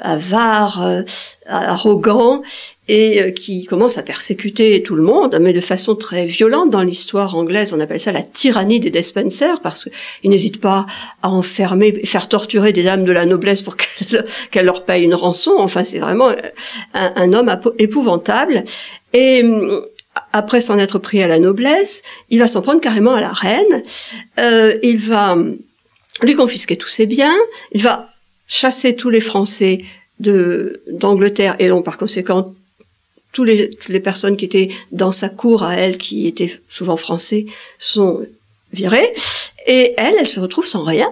avares, 0.00 1.02
arrogants, 1.46 2.42
et 2.88 3.32
qui 3.34 3.64
commencent 3.64 3.98
à 3.98 4.02
persécuter 4.02 4.82
tout 4.82 4.96
le 4.96 5.02
monde, 5.02 5.38
mais 5.40 5.52
de 5.52 5.60
façon 5.60 5.94
très 5.94 6.26
violente. 6.26 6.70
Dans 6.70 6.82
l'histoire 6.82 7.34
anglaise, 7.34 7.72
on 7.72 7.80
appelle 7.80 8.00
ça 8.00 8.12
la 8.12 8.22
tyrannie 8.22 8.80
des 8.80 8.90
Despenser, 8.90 9.54
parce 9.62 9.88
qu'ils 10.20 10.30
n'hésitent 10.30 10.60
pas 10.60 10.86
à 11.22 11.30
enfermer, 11.30 11.92
faire 12.04 12.28
torturer 12.28 12.72
des 12.72 12.82
dames 12.82 13.04
de 13.04 13.12
la 13.12 13.24
noblesse 13.24 13.62
pour 13.62 13.76
qu'elles 14.50 14.66
leur 14.66 14.84
payent 14.84 15.04
une 15.04 15.14
rançon. 15.14 15.54
Enfin, 15.58 15.84
c'est 15.84 16.00
vraiment 16.00 16.30
un, 16.94 17.12
un 17.16 17.32
homme 17.32 17.54
épouvantable. 17.78 18.64
Et 19.14 19.44
après 20.32 20.60
s'en 20.60 20.78
être 20.78 20.98
pris 20.98 21.22
à 21.22 21.28
la 21.28 21.38
noblesse, 21.38 22.02
il 22.30 22.38
va 22.38 22.46
s'en 22.46 22.62
prendre 22.62 22.80
carrément 22.80 23.14
à 23.14 23.20
la 23.20 23.32
reine. 23.32 23.82
Euh, 24.38 24.76
il 24.82 24.98
va 24.98 25.36
lui 26.22 26.34
confisquer 26.34 26.76
tous 26.76 26.88
ses 26.88 27.06
biens. 27.06 27.36
Il 27.72 27.82
va 27.82 28.11
chasser 28.52 28.94
tous 28.96 29.08
les 29.08 29.22
Français 29.22 29.78
de 30.20 30.82
d'Angleterre 30.90 31.56
et 31.58 31.68
donc 31.68 31.86
par 31.86 31.96
conséquent 31.96 32.54
toutes 33.32 33.48
les 33.88 34.00
personnes 34.00 34.36
qui 34.36 34.44
étaient 34.44 34.68
dans 34.90 35.10
sa 35.10 35.30
cour 35.30 35.62
à 35.62 35.74
elle, 35.74 35.96
qui 35.96 36.26
étaient 36.26 36.60
souvent 36.68 36.98
français, 36.98 37.46
sont 37.78 38.26
virées. 38.74 39.10
Et 39.66 39.94
elle, 39.96 40.16
elle 40.20 40.28
se 40.28 40.38
retrouve 40.38 40.66
sans 40.66 40.82
rien. 40.82 41.10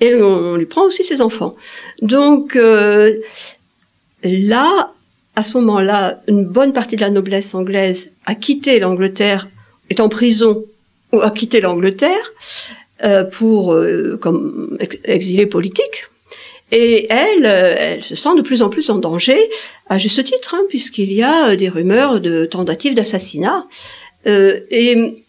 Et 0.00 0.14
on, 0.14 0.54
lui 0.54 0.66
prend 0.66 0.84
aussi 0.84 1.02
ses 1.02 1.20
enfants. 1.20 1.56
Donc 2.00 2.54
euh, 2.54 3.12
là, 4.22 4.92
à 5.34 5.42
ce 5.42 5.58
moment-là, 5.58 6.22
une 6.28 6.44
bonne 6.44 6.72
partie 6.72 6.94
de 6.94 7.00
la 7.00 7.10
noblesse 7.10 7.56
anglaise 7.56 8.12
a 8.24 8.36
quitté 8.36 8.78
l'Angleterre, 8.78 9.48
est 9.90 9.98
en 9.98 10.08
prison 10.08 10.64
ou 11.12 11.20
a 11.22 11.32
quitté 11.32 11.60
l'Angleterre 11.60 12.32
euh, 13.02 13.24
pour 13.24 13.74
euh, 13.74 14.16
comme 14.20 14.78
exilé 15.02 15.46
politique. 15.46 16.06
Et 16.70 17.06
elle, 17.10 17.46
euh, 17.46 17.74
elle 17.76 18.04
se 18.04 18.14
sent 18.14 18.34
de 18.36 18.42
plus 18.42 18.62
en 18.62 18.68
plus 18.68 18.90
en 18.90 18.98
danger, 18.98 19.38
à 19.88 19.98
juste 19.98 20.22
titre, 20.24 20.54
hein, 20.54 20.62
puisqu'il 20.68 21.12
y 21.12 21.22
a 21.22 21.56
des 21.56 21.68
rumeurs 21.68 22.20
de 22.20 22.44
tentatives 22.44 22.94
d'assassinat. 22.94 23.66
et 24.26 25.24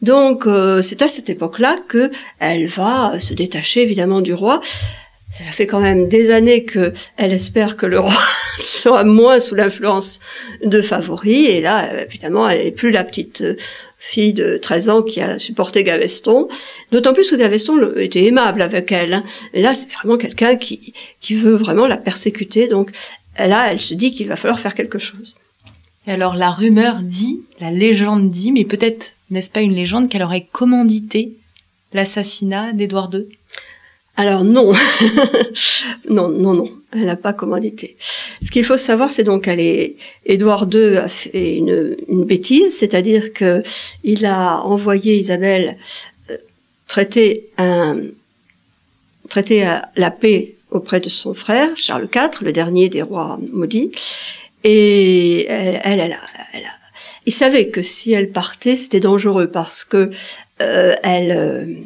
donc, 0.00 0.44
c'est 0.82 1.02
à 1.02 1.08
cette 1.08 1.28
époque-là 1.28 1.74
que 1.88 2.12
elle 2.38 2.68
va 2.68 3.18
se 3.18 3.34
détacher 3.34 3.82
évidemment 3.82 4.20
du 4.20 4.32
roi 4.32 4.60
ça 5.30 5.44
fait 5.44 5.66
quand 5.66 5.80
même 5.80 6.08
des 6.08 6.30
années 6.30 6.64
que 6.64 6.92
elle 7.16 7.32
espère 7.32 7.76
que 7.76 7.86
le 7.86 8.00
roi 8.00 8.22
soit 8.58 9.04
moins 9.04 9.38
sous 9.38 9.54
l'influence 9.54 10.20
de 10.64 10.80
favoris. 10.82 11.48
Et 11.48 11.60
là, 11.60 12.02
évidemment, 12.02 12.48
elle 12.48 12.64
n'est 12.64 12.72
plus 12.72 12.90
la 12.90 13.04
petite 13.04 13.42
euh, 13.42 13.56
fille 13.98 14.32
de 14.32 14.56
13 14.56 14.88
ans 14.88 15.02
qui 15.02 15.20
a 15.20 15.38
supporté 15.38 15.84
Gaveston. 15.84 16.48
D'autant 16.92 17.12
plus 17.12 17.30
que 17.30 17.36
Gaveston 17.36 17.94
était 17.96 18.24
aimable 18.24 18.62
avec 18.62 18.92
elle. 18.92 19.14
Hein. 19.14 19.24
Là, 19.52 19.74
c'est 19.74 19.92
vraiment 19.92 20.16
quelqu'un 20.16 20.56
qui, 20.56 20.94
qui 21.20 21.34
veut 21.34 21.56
vraiment 21.56 21.86
la 21.86 21.96
persécuter. 21.96 22.68
Donc 22.68 22.92
là, 23.38 23.70
elle 23.70 23.80
se 23.80 23.94
dit 23.94 24.12
qu'il 24.12 24.28
va 24.28 24.36
falloir 24.36 24.60
faire 24.60 24.74
quelque 24.74 24.98
chose. 24.98 25.36
Et 26.06 26.12
alors, 26.12 26.34
la 26.34 26.50
rumeur 26.50 27.00
dit, 27.02 27.42
la 27.60 27.70
légende 27.70 28.30
dit, 28.30 28.52
mais 28.52 28.64
peut-être 28.64 29.14
n'est-ce 29.30 29.50
pas 29.50 29.60
une 29.60 29.74
légende 29.74 30.08
qu'elle 30.08 30.22
aurait 30.22 30.46
commandité 30.50 31.32
l'assassinat 31.92 32.72
d'Édouard 32.72 33.10
II 33.12 33.26
alors 34.18 34.42
non, 34.42 34.72
non, 36.10 36.28
non, 36.28 36.52
non, 36.52 36.70
elle 36.92 37.06
n'a 37.06 37.14
pas 37.14 37.32
commandité. 37.32 37.96
Ce 38.42 38.50
qu'il 38.50 38.64
faut 38.64 38.76
savoir, 38.76 39.12
c'est 39.12 39.22
donc 39.22 39.44
qu'elle 39.44 39.94
Édouard 40.26 40.68
II 40.72 40.96
a 40.96 41.08
fait 41.08 41.54
une, 41.54 41.96
bêtise, 42.24 42.76
c'est-à-dire 42.76 43.32
que 43.32 43.60
il 44.02 44.26
a 44.26 44.60
envoyé 44.62 45.16
Isabelle 45.16 45.78
euh, 46.30 46.36
traiter 46.88 47.48
un 47.58 47.98
traiter 49.28 49.64
la 49.94 50.10
paix 50.10 50.56
auprès 50.72 50.98
de 50.98 51.08
son 51.08 51.32
frère 51.32 51.68
Charles 51.76 52.08
IV, 52.12 52.42
le 52.42 52.52
dernier 52.52 52.88
des 52.88 53.02
rois 53.02 53.38
maudits, 53.52 53.92
et 54.64 55.46
elle, 55.46 55.80
elle, 55.84 56.00
elle, 56.00 56.16
elle 56.54 56.66
il 57.24 57.32
savait 57.32 57.68
que 57.68 57.82
si 57.82 58.12
elle 58.12 58.30
partait, 58.30 58.74
c'était 58.74 59.00
dangereux 59.00 59.48
parce 59.48 59.84
que 59.84 60.10
euh, 60.62 60.94
elle 61.02 61.76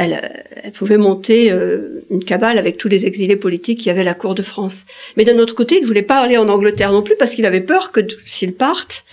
euh, 0.00 0.16
elle, 0.62 0.72
pouvait 0.72 0.96
monter 0.96 1.50
euh, 1.50 2.04
une 2.10 2.24
cabale 2.24 2.58
avec 2.58 2.76
tous 2.76 2.88
les 2.88 3.06
exilés 3.06 3.36
politiques 3.36 3.80
qui 3.80 3.90
avaient 3.90 4.02
la 4.02 4.14
cour 4.14 4.34
de 4.34 4.42
France. 4.42 4.86
Mais 5.16 5.24
d'un 5.24 5.38
autre 5.38 5.54
côté, 5.54 5.76
il 5.76 5.82
ne 5.82 5.86
voulait 5.86 6.02
pas 6.02 6.20
aller 6.20 6.36
en 6.36 6.48
Angleterre 6.48 6.92
non 6.92 7.02
plus 7.02 7.16
parce 7.16 7.32
qu'il 7.32 7.46
avait 7.46 7.60
peur 7.60 7.92
que 7.92 8.00
s'il 8.24 8.54
parte, 8.54 9.04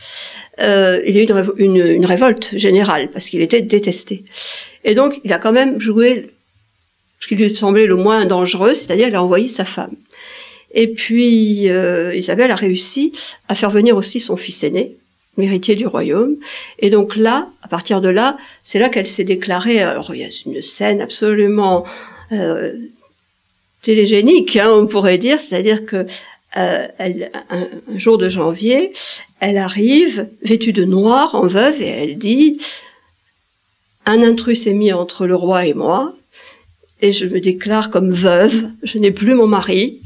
euh, 0.60 1.02
il 1.06 1.16
y 1.16 1.20
ait 1.20 1.28
une, 1.58 1.78
une, 1.78 2.06
révolte 2.06 2.56
générale 2.56 3.10
parce 3.12 3.30
qu'il 3.30 3.42
était 3.42 3.62
détesté. 3.62 4.24
Et 4.84 4.96
donc, 4.96 5.20
il 5.24 5.34
a 5.34 5.40
quand 5.40 5.52
même 5.52 5.80
joué 5.80 6.30
ce 7.20 7.28
qui 7.28 7.36
lui 7.36 7.54
semblait 7.54 7.88
le 7.88 7.96
moins 7.96 8.26
dangereux, 8.26 8.74
c'est-à-dire 8.74 9.08
il 9.08 9.16
a 9.16 9.24
envoyé 9.24 9.48
sa 9.48 9.66
femme. 9.66 9.96
Et 10.74 10.88
puis, 10.88 11.70
euh, 11.70 12.13
Isabelle 12.16 12.52
a 12.52 12.56
réussi 12.56 13.13
à 13.48 13.56
faire 13.56 13.70
venir 13.70 13.96
aussi 13.96 14.20
son 14.20 14.38
fils 14.38 14.63
aîné, 14.63 14.96
héritier 15.43 15.76
du 15.76 15.88
royaume. 15.88 16.36
Et 16.80 16.89
donc 16.89 17.15
là, 17.15 17.50
à 17.62 17.67
partir 17.67 18.02
de 18.02 18.10
là, 18.10 18.38
c'est 18.63 18.80
là 18.80 18.89
qu'elle 18.89 19.08
s'est 19.08 19.23
déclarée. 19.23 19.82
Alors 19.82 20.13
il 20.13 20.21
y 20.21 20.23
a 20.23 20.30
une 20.45 20.62
scène 20.62 21.02
absolument 21.02 21.86
euh, 22.32 22.73
télégénique, 23.82 24.56
hein, 24.58 24.71
on 24.71 24.88
pourrait 24.88 25.17
dire, 25.17 25.39
c'est-à-dire 25.39 25.86
que 25.86 26.06
euh, 26.58 26.88
un, 27.50 27.67
jour 27.97 28.17
de 28.17 28.30
janvier, 28.30 28.93
elle 29.39 29.58
arrive 29.58 30.28
vêtue 30.41 30.73
de 30.73 30.84
noir 30.84 31.36
en 31.36 31.45
veuve 31.45 31.82
et 31.82 31.88
elle 31.88 32.17
dit 32.17 32.58
un 34.06 34.23
intrus 34.23 34.63
s'est 34.63 34.73
mis 34.73 34.93
entre 34.93 35.28
le 35.28 35.36
roi 35.36 35.65
et 35.65 35.73
moi 35.73 36.15
et 37.02 37.12
je 37.12 37.26
me 37.26 37.40
déclare 37.40 37.90
comme 37.90 38.12
veuve. 38.12 38.66
Je 38.84 38.98
n'ai 38.98 39.12
plus 39.12 39.36
mon 39.36 39.48
mari 39.48 40.02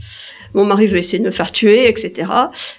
mon 0.53 0.65
mari 0.65 0.87
veut 0.87 0.97
essayer 0.97 1.19
de 1.19 1.25
me 1.25 1.31
faire 1.31 1.51
tuer, 1.51 1.87
etc., 1.87 2.29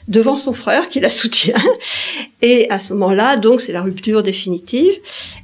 devant 0.09 0.37
son 0.37 0.53
frère 0.53 0.89
qui 0.89 1.01
la 1.01 1.11
soutient. 1.11 1.55
Et 2.43 2.69
à 2.71 2.79
ce 2.79 2.93
moment-là, 2.93 3.37
donc, 3.37 3.61
c'est 3.61 3.73
la 3.73 3.83
rupture 3.83 4.23
définitive. 4.23 4.93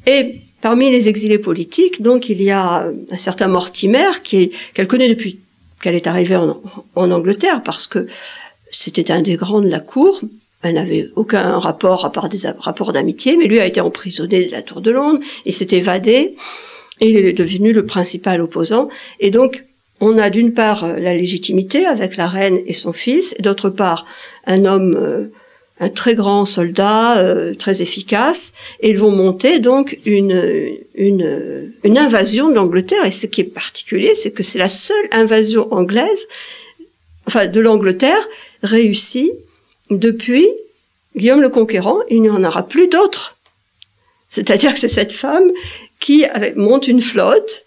Et 0.07 0.41
parmi 0.61 0.91
les 0.91 1.09
exilés 1.09 1.39
politiques, 1.39 2.03
donc, 2.03 2.29
il 2.29 2.43
y 2.43 2.51
a 2.51 2.91
un 3.11 3.17
certain 3.17 3.49
Mortimer 3.49 4.11
qui 4.23 4.53
qu'elle 4.75 4.89
connaît 4.89 5.09
depuis 5.09 5.39
qu'elle 5.81 5.95
est 5.95 6.07
arrivée 6.07 6.37
en, 6.37 6.61
Angleterre, 6.97 7.63
parce 7.63 7.87
que 7.87 8.07
c'était 8.71 9.11
un 9.11 9.23
des 9.23 9.37
grands 9.37 9.61
de 9.61 9.71
la 9.71 9.81
cour. 9.81 10.21
Elle 10.63 10.75
n'avait 10.75 11.09
aucun 11.15 11.59
rapport 11.61 12.05
à 12.05 12.11
part 12.11 12.29
des 12.29 12.41
rapports 12.59 12.93
d'amitié, 12.93 13.37
mais 13.37 13.47
lui 13.47 13.61
a 13.61 13.67
été 13.67 13.81
emprisonné 13.81 14.47
de 14.47 14.51
la 14.51 14.63
Tour 14.63 14.81
de 14.81 14.91
Londres, 14.91 15.21
il 15.45 15.53
s'est 15.53 15.69
évadé, 15.71 16.35
et 17.01 17.11
il 17.11 17.17
est 17.17 17.33
devenu 17.33 17.73
le 17.73 17.85
principal 17.87 18.41
opposant. 18.41 18.89
Et 19.21 19.31
donc, 19.31 19.65
on 20.01 20.19
a 20.19 20.31
d'une 20.31 20.55
part 20.55 20.85
euh, 20.85 20.99
la 20.99 21.15
légitimité 21.15 21.87
avec 21.87 22.17
la 22.17 22.29
reine 22.29 22.59
et 22.67 22.73
son 22.73 22.93
fils, 22.93 23.35
et 23.39 23.43
d'autre 23.43 23.71
part 23.71 24.07
un 24.47 24.65
homme, 24.65 24.97
euh, 24.97 25.27
un 25.81 25.89
très 25.89 26.15
grand 26.15 26.45
soldat, 26.45 27.19
euh, 27.19 27.55
très 27.55 27.83
efficace, 27.83 28.55
et 28.81 28.91
ils 28.91 28.99
vont 28.99 29.11
monter 29.11 29.59
donc 29.59 29.99
une, 30.05 30.79
une, 30.95 31.73
une 31.85 31.99
invasion 31.99 32.49
de 32.51 32.55
l'Angleterre. 32.55 33.05
Et 33.05 33.11
ce 33.11 33.27
qui 33.27 33.41
est 33.41 33.45
particulier, 33.45 34.15
c'est 34.15 34.31
que 34.31 34.43
c'est 34.43 34.59
la 34.59 34.69
seule 34.69 35.09
invasion 35.13 35.73
anglaise, 35.73 36.27
enfin 37.27 37.47
de 37.47 37.61
l'Angleterre, 37.61 38.29
réussie 38.63 39.33
depuis 39.91 40.49
Guillaume 41.17 41.41
le 41.41 41.49
Conquérant. 41.49 41.99
Il 42.09 42.23
n'y 42.23 42.31
en 42.31 42.45
aura 42.45 42.67
plus 42.67 42.89
d'autres. 42.89 43.38
C'est-à-dire 44.29 44.75
que 44.75 44.79
c'est 44.79 44.89
cette 44.89 45.13
femme 45.13 45.51
qui 46.01 46.25
monte 46.55 46.87
une 46.87 47.01
flotte, 47.01 47.65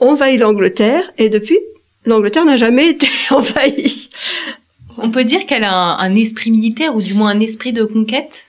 envahit 0.00 0.40
l'Angleterre 0.40 1.12
et 1.18 1.28
depuis, 1.28 1.58
l'Angleterre 2.04 2.44
n'a 2.44 2.56
jamais 2.56 2.90
été 2.90 3.08
envahie. 3.30 4.10
On 4.98 5.10
peut 5.10 5.24
dire 5.24 5.46
qu'elle 5.46 5.64
a 5.64 5.96
un, 6.00 6.14
esprit 6.14 6.50
militaire 6.50 6.94
ou 6.94 7.02
du 7.02 7.14
moins 7.14 7.30
un 7.30 7.40
esprit 7.40 7.72
de 7.72 7.84
conquête? 7.84 8.48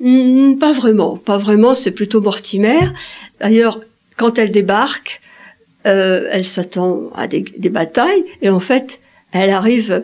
Hmm, 0.00 0.56
Pas 0.58 0.72
vraiment, 0.72 1.16
pas 1.16 1.38
vraiment, 1.38 1.74
c'est 1.74 1.92
plutôt 1.92 2.20
Mortimer. 2.20 2.80
D'ailleurs, 3.40 3.80
quand 4.16 4.38
elle 4.38 4.50
débarque, 4.50 5.20
euh, 5.86 6.28
elle 6.32 6.44
s'attend 6.44 7.10
à 7.14 7.26
des, 7.26 7.44
des, 7.56 7.68
batailles 7.68 8.24
et 8.42 8.48
en 8.48 8.60
fait, 8.60 9.00
elle 9.32 9.50
arrive 9.50 10.02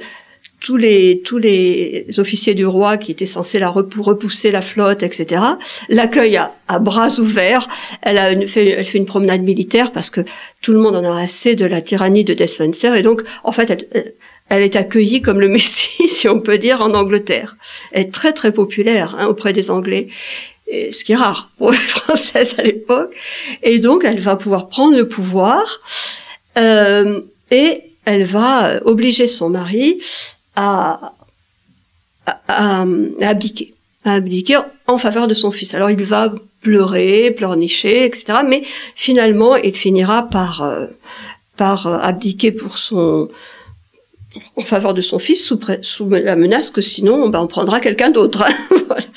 tous 0.61 0.77
les 0.77 1.23
tous 1.25 1.39
les 1.39 2.07
officiers 2.19 2.55
du 2.55 2.67
roi 2.67 2.99
qui 2.99 3.11
étaient 3.11 3.27
censés 3.27 3.59
la 3.59 3.69
repousser 3.69 4.51
la 4.51 4.63
flotte, 4.63 5.03
etc. 5.03 5.43
l'accueillent 5.89 6.41
à, 6.69 6.79
bras 6.79 7.09
ouverts. 7.19 7.67
Elle 8.03 8.19
a 8.19 8.31
une, 8.31 8.47
fait, 8.47 8.69
elle 8.69 8.87
fait 8.87 8.99
une 8.99 9.07
promenade 9.07 9.43
militaire 9.43 9.91
parce 9.91 10.11
que 10.11 10.21
tout 10.63 10.73
le 10.73 10.79
monde 10.79 10.97
en 10.97 11.05
a 11.05 11.23
assez 11.23 11.55
de 11.55 11.65
la 11.65 11.81
tyrannie 11.81 12.25
de 12.25 12.35
Despenser 12.35 12.97
et 12.97 13.03
donc 13.03 13.23
en 13.43 13.53
fait 13.53 13.71
elle, 13.71 14.15
elle 14.51 14.63
est 14.63 14.77
accueillie 14.77 15.23
comme 15.23 15.41
le 15.41 15.49
Messie, 15.49 16.09
si 16.09 16.29
on 16.29 16.41
peut 16.41 16.59
dire, 16.59 16.83
en 16.83 16.93
Angleterre. 16.93 17.57
Elle 17.93 18.03
est 18.03 18.13
très 18.13 18.35
très 18.35 18.53
populaire 18.53 19.17
hein, 19.19 19.27
auprès 19.27 19.55
des 19.55 19.71
Anglais. 19.71 20.09
Et, 20.67 20.93
ce 20.93 21.05
qui 21.05 21.13
est 21.13 21.17
rare 21.17 21.51
pour 21.57 21.71
les 21.71 21.77
Françaises 21.79 22.57
à 22.59 22.63
l'époque. 22.63 23.15
Et 23.63 23.79
donc, 23.79 24.05
elle 24.05 24.21
va 24.21 24.37
pouvoir 24.37 24.69
prendre 24.69 24.97
le 24.97 25.09
pouvoir 25.09 25.81
euh, 26.59 27.21
et 27.51 27.83
elle 28.05 28.25
va 28.25 28.81
obliger 28.85 29.27
son 29.27 29.51
mari 29.51 30.01
à, 30.57 31.13
abdiquer, 33.21 33.75
abdiquer 34.05 34.59
en 34.87 34.99
faveur 34.99 35.27
de 35.27 35.35
son 35.35 35.51
fils. 35.51 35.75
Alors 35.75 35.91
il 35.91 36.03
va 36.03 36.33
pleurer, 36.61 37.31
pleurnicher, 37.31 38.05
etc. 38.05 38.41
Mais 38.47 38.63
finalement, 38.95 39.57
il 39.57 39.77
finira 39.77 40.29
par 40.29 40.63
euh, 40.63 40.87
par 41.57 41.87
abdiquer 41.87 42.53
pour 42.53 42.79
son 42.79 43.29
en 44.57 44.63
faveur 44.63 44.95
de 44.95 45.01
son 45.01 45.19
fils 45.19 45.45
sous, 45.83 46.09
la 46.09 46.37
menace 46.37 46.71
que 46.71 46.81
sinon 46.81 47.31
on 47.35 47.47
prendra 47.47 47.81
quelqu'un 47.81 48.11
d'autre. 48.11 48.45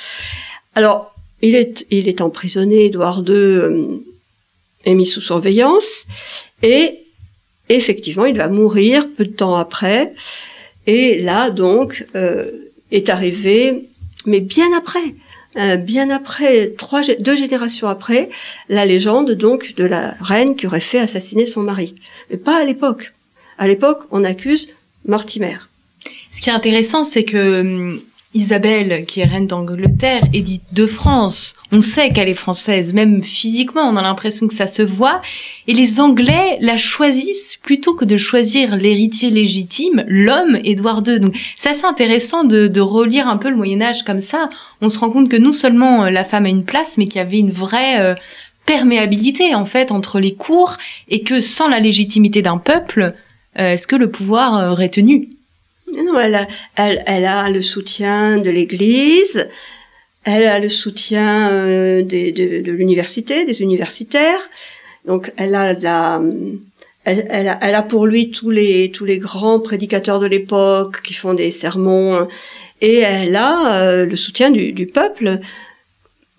Alors 0.75 1.13
il 1.41 1.55
est 1.55 1.86
il 1.91 2.07
est 2.07 2.21
emprisonné, 2.21 2.86
Édouard 2.86 3.19
II 3.19 3.34
euh, 3.34 3.97
est 4.86 4.95
mis 4.95 5.05
sous 5.05 5.21
surveillance 5.21 6.05
et 6.61 6.99
effectivement 7.69 8.25
il 8.25 8.38
va 8.38 8.49
mourir 8.49 9.07
peu 9.15 9.25
de 9.25 9.34
temps 9.34 9.55
après. 9.55 10.13
Et 10.88 11.21
là 11.21 11.49
donc 11.49 12.05
euh, 12.15 12.45
est 12.91 13.09
arrivé, 13.09 13.89
mais 14.25 14.39
bien 14.39 14.75
après, 14.77 15.15
euh, 15.57 15.77
bien 15.77 16.09
après, 16.09 16.71
trois, 16.77 17.01
deux 17.19 17.36
générations 17.36 17.88
après, 17.88 18.29
la 18.69 18.86
légende 18.86 19.31
donc 19.31 19.75
de 19.75 19.84
la 19.84 20.15
reine 20.19 20.55
qui 20.55 20.67
aurait 20.67 20.79
fait 20.79 20.99
assassiner 20.99 21.45
son 21.45 21.61
mari. 21.61 21.95
Mais 22.29 22.38
pas 22.38 22.57
à 22.57 22.63
l'époque. 22.63 23.13
À 23.57 23.67
l'époque, 23.67 24.03
on 24.11 24.23
accuse 24.23 24.73
Mortimer. 25.05 25.57
Ce 26.31 26.41
qui 26.41 26.49
est 26.49 26.53
intéressant, 26.53 27.03
c'est 27.03 27.23
que 27.23 27.61
hum, 27.61 28.01
Isabelle, 28.34 29.05
qui 29.05 29.19
est 29.19 29.25
reine 29.25 29.47
d'Angleterre, 29.47 30.23
est 30.34 30.41
dite 30.41 30.63
de 30.71 30.86
France. 30.86 31.53
On 31.71 31.81
sait 31.81 32.11
qu'elle 32.11 32.29
est 32.29 32.34
française, 32.34 32.93
même 32.93 33.23
physiquement, 33.23 33.84
on 33.84 33.95
a 33.95 34.01
l'impression 34.01 34.47
que 34.47 34.53
ça 34.53 34.67
se 34.67 34.81
voit. 34.81 35.21
Et 35.67 35.73
les 35.73 35.99
Anglais 35.99 36.57
la 36.59 36.77
choisissent 36.77 37.57
plutôt 37.61 37.95
que 37.95 38.05
de 38.05 38.17
choisir 38.17 38.75
l'héritier 38.75 39.29
légitime, 39.29 40.03
l'homme 40.07 40.57
Édouard 40.63 41.03
II. 41.05 41.19
Donc 41.19 41.36
c'est 41.57 41.69
assez 41.69 41.86
intéressant 41.86 42.43
de, 42.43 42.67
de, 42.67 42.81
relire 42.81 43.27
un 43.27 43.38
peu 43.38 43.49
le 43.49 43.55
Moyen 43.55 43.81
Âge 43.81 44.03
comme 44.03 44.21
ça. 44.21 44.49
On 44.81 44.89
se 44.89 44.99
rend 44.99 45.11
compte 45.11 45.29
que 45.29 45.38
non 45.38 45.51
seulement 45.51 46.05
euh, 46.05 46.09
la 46.09 46.23
femme 46.23 46.45
a 46.45 46.49
une 46.49 46.65
place, 46.65 46.97
mais 46.97 47.05
qu'il 47.05 47.17
y 47.17 47.23
avait 47.23 47.39
une 47.39 47.51
vraie 47.51 47.99
euh, 47.99 48.15
perméabilité 48.65 49.53
en 49.55 49.65
fait 49.65 49.91
entre 49.91 50.19
les 50.19 50.34
cours, 50.34 50.77
et 51.07 51.21
que 51.23 51.41
sans 51.41 51.67
la 51.67 51.79
légitimité 51.79 52.41
d'un 52.41 52.57
peuple, 52.57 53.13
euh, 53.59 53.73
est-ce 53.73 53.88
que 53.88 53.95
le 53.95 54.09
pouvoir 54.09 54.71
aurait 54.71 54.89
tenu? 54.89 55.29
Non, 55.97 56.19
elle 56.19 56.35
a, 56.35 56.47
elle, 56.75 57.03
elle 57.05 57.25
a 57.25 57.49
le 57.49 57.61
soutien 57.61 58.37
de 58.37 58.49
l'Église, 58.49 59.49
elle 60.23 60.45
a 60.45 60.59
le 60.59 60.69
soutien 60.69 61.51
euh, 61.51 62.01
de, 62.01 62.61
de 62.61 62.71
l'université, 62.71 63.45
des 63.45 63.61
universitaires. 63.61 64.49
Donc, 65.05 65.31
elle 65.37 65.53
a 65.55 65.73
la, 65.73 66.21
elle, 67.03 67.27
elle, 67.29 67.49
a, 67.49 67.59
elle, 67.61 67.75
a, 67.75 67.83
pour 67.83 68.07
lui 68.07 68.31
tous 68.31 68.49
les 68.49 68.91
tous 68.91 69.05
les 69.05 69.17
grands 69.17 69.59
prédicateurs 69.59 70.19
de 70.19 70.27
l'époque 70.27 71.01
qui 71.01 71.13
font 71.13 71.33
des 71.33 71.51
sermons, 71.51 72.27
et 72.81 72.99
elle 72.99 73.35
a 73.35 73.81
euh, 73.81 74.05
le 74.05 74.15
soutien 74.15 74.49
du, 74.49 74.71
du, 74.71 74.87
peuple, 74.87 75.39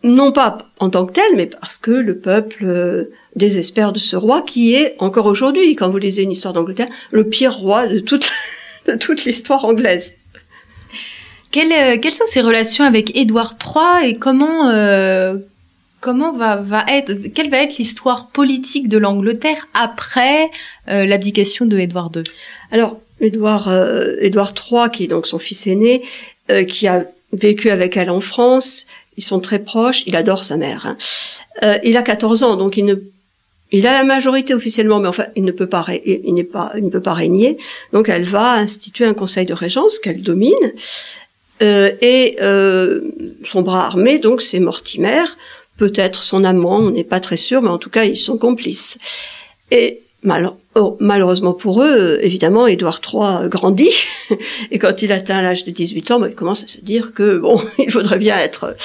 non 0.03 0.33
pas 0.33 0.59
en 0.79 0.89
tant 0.91 1.05
que 1.07 1.13
tel, 1.13 1.37
mais 1.37 1.47
parce 1.47 1.77
que 1.79 1.91
le 1.91 2.19
peuple 2.19 2.65
euh, 2.65 3.05
désespère 3.37 3.93
de 3.93 3.99
ce 3.99 4.17
roi 4.17 4.43
qui 4.43 4.75
est 4.75 4.97
encore 4.99 5.27
aujourd'hui, 5.27 5.77
quand 5.77 5.91
vous 5.91 5.99
lisez 5.99 6.23
une 6.23 6.31
histoire 6.31 6.55
d'Angleterre, 6.55 6.89
le 7.11 7.29
pire 7.29 7.55
roi 7.55 7.87
de 7.87 7.99
toute 7.99 8.31
de 8.87 8.95
toute 8.95 9.25
l'histoire 9.25 9.65
anglaise. 9.65 10.15
Quelles, 11.51 12.01
quelles, 12.01 12.13
sont 12.13 12.27
ses 12.27 12.41
relations 12.41 12.85
avec 12.85 13.17
Édouard 13.17 13.55
III 13.63 14.11
et 14.11 14.17
comment, 14.17 14.69
euh, 14.71 15.37
comment 16.01 16.33
va, 16.33 16.57
va 16.57 16.85
être, 16.89 17.15
quelle 17.33 17.49
va 17.49 17.59
être 17.59 17.77
l'histoire 17.77 18.29
politique 18.29 18.89
de 18.89 18.99
l'Angleterre 18.99 19.69
après 19.73 20.51
euh, 20.89 21.07
l'abdication 21.07 21.65
de 21.65 21.79
Édouard 21.79 22.11
II 22.17 22.25
Alors, 22.73 23.01
Édouard, 23.21 23.69
euh, 23.69 24.17
Édouard 24.21 24.53
III, 24.55 24.91
qui 24.93 25.05
est 25.05 25.09
donc 25.09 25.27
son 25.27 25.39
fils 25.39 25.67
aîné, 25.67 26.03
euh, 26.51 26.65
qui 26.65 26.87
a 26.89 27.05
vécu 27.33 27.71
avec 27.71 27.97
elle 27.97 28.11
en 28.11 28.21
France, 28.21 28.87
ils 29.17 29.25
sont 29.25 29.41
très 29.41 29.59
proches, 29.59 30.03
il 30.07 30.17
adore 30.17 30.45
sa 30.45 30.57
mère. 30.57 30.87
Hein. 30.87 30.97
Euh, 31.63 31.79
il 31.85 31.97
a 31.97 32.03
14 32.03 32.43
ans, 32.43 32.57
donc 32.57 32.77
il 32.77 32.85
ne 32.85 32.97
il 33.73 33.87
a 33.87 33.93
la 33.93 34.05
majorité 34.05 34.55
officiellement, 34.55 35.01
mais 35.01 35.09
enfin, 35.09 35.27
il 35.35 35.45
ne 35.45 35.53
peut 35.53 35.67
pas, 35.67 35.85
il 36.05 36.35
n'est 36.35 36.45
pas, 36.45 36.73
il 36.77 36.85
ne 36.85 36.91
peut 36.91 37.01
pas 37.01 37.15
régner. 37.15 37.59
Donc, 37.93 38.09
elle 38.09 38.25
va 38.25 38.53
instituer 38.55 39.05
un 39.05 39.15
conseil 39.15 39.47
de 39.47 39.55
régence 39.55 39.99
qu'elle 39.99 40.23
domine. 40.23 40.55
Euh, 41.63 41.93
et 42.01 42.37
euh, 42.41 43.01
son 43.45 43.63
bras 43.63 43.87
armé, 43.87 44.19
donc, 44.19 44.43
c'est 44.43 44.61
Mortimer, 44.61 45.25
peut-être 45.77 46.23
son 46.23 46.45
amant, 46.45 46.77
on 46.77 46.91
n'est 46.91 47.05
pas 47.05 47.21
très 47.21 47.37
sûr, 47.37 47.63
mais 47.63 47.69
en 47.69 47.79
tout 47.79 47.91
cas, 47.91 48.05
ils 48.05 48.17
sont 48.17 48.39
complices. 48.39 48.99
Et 49.71 50.03
oh, 50.75 50.97
malheureusement 51.01 51.53
pour 51.53 51.83
eux, 51.83 52.19
évidemment, 52.23 52.67
Édouard 52.67 53.01
III 53.05 53.49
grandit, 53.49 54.05
et 54.71 54.79
quand 54.79 55.03
il 55.03 55.13
atteint 55.13 55.43
l'âge 55.43 55.65
de 55.65 55.71
18 55.71 56.11
ans, 56.11 56.21
ben, 56.21 56.29
il 56.29 56.35
commence 56.35 56.65
à 56.65 56.67
se 56.69 56.81
dire 56.81 57.13
que 57.13 57.39
bon, 57.39 57.61
il 57.79 57.91
faudrait 57.91 58.19
bien 58.19 58.37
être, 58.39 58.77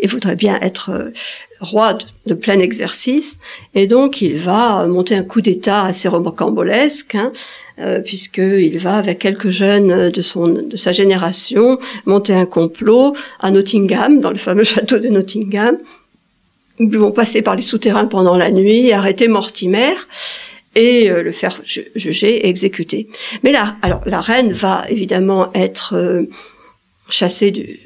il 0.00 0.08
faudrait 0.08 0.36
bien 0.36 0.58
être 0.60 1.12
roi 1.60 1.96
de, 2.26 2.34
plein 2.34 2.58
exercice, 2.58 3.38
et 3.74 3.86
donc 3.86 4.20
il 4.22 4.36
va 4.36 4.86
monter 4.86 5.14
un 5.14 5.22
coup 5.22 5.40
d'État 5.40 5.84
assez 5.84 6.08
rocambolesque, 6.08 7.14
hein, 7.14 7.32
euh, 7.78 8.00
puisqu'il 8.00 8.78
va 8.78 8.96
avec 8.96 9.18
quelques 9.18 9.50
jeunes 9.50 10.10
de 10.10 10.22
son 10.22 10.48
de 10.48 10.76
sa 10.76 10.92
génération 10.92 11.78
monter 12.04 12.34
un 12.34 12.46
complot 12.46 13.14
à 13.40 13.50
Nottingham, 13.50 14.20
dans 14.20 14.30
le 14.30 14.38
fameux 14.38 14.64
château 14.64 14.98
de 14.98 15.08
Nottingham. 15.08 15.76
Ils 16.78 16.98
vont 16.98 17.12
passer 17.12 17.42
par 17.42 17.54
les 17.54 17.62
souterrains 17.62 18.06
pendant 18.06 18.36
la 18.36 18.50
nuit, 18.50 18.92
arrêter 18.92 19.28
Mortimer 19.28 19.94
et 20.74 21.10
euh, 21.10 21.22
le 21.22 21.32
faire 21.32 21.60
juger 21.64 22.36
et 22.36 22.48
exécuter. 22.48 23.08
Mais 23.42 23.50
là, 23.50 23.76
alors 23.82 24.02
la 24.06 24.20
reine 24.20 24.52
va 24.52 24.84
évidemment 24.88 25.50
être 25.54 25.94
euh, 25.94 26.24
chassée 27.08 27.50
du, 27.50 27.80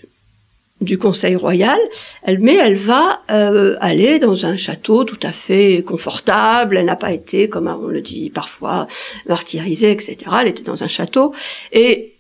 du 0.81 0.97
Conseil 0.97 1.37
royal, 1.37 1.79
elle, 2.23 2.39
mais 2.39 2.57
elle 2.57 2.77
va 2.77 3.23
euh, 3.31 3.77
aller 3.81 4.19
dans 4.19 4.47
un 4.47 4.57
château 4.57 5.05
tout 5.05 5.19
à 5.23 5.33
fait 5.33 5.83
confortable. 5.87 6.79
Elle 6.79 6.87
n'a 6.87 6.97
pas 6.97 7.13
été, 7.13 7.49
comme 7.49 7.67
on 7.69 7.89
le 7.89 8.01
dit 8.01 8.31
parfois, 8.31 8.87
martyrisée, 9.29 9.93
etc. 9.93 10.17
Elle 10.41 10.49
était 10.49 10.63
dans 10.63 10.83
un 10.83 10.89
château. 10.89 11.35
Et 11.73 12.15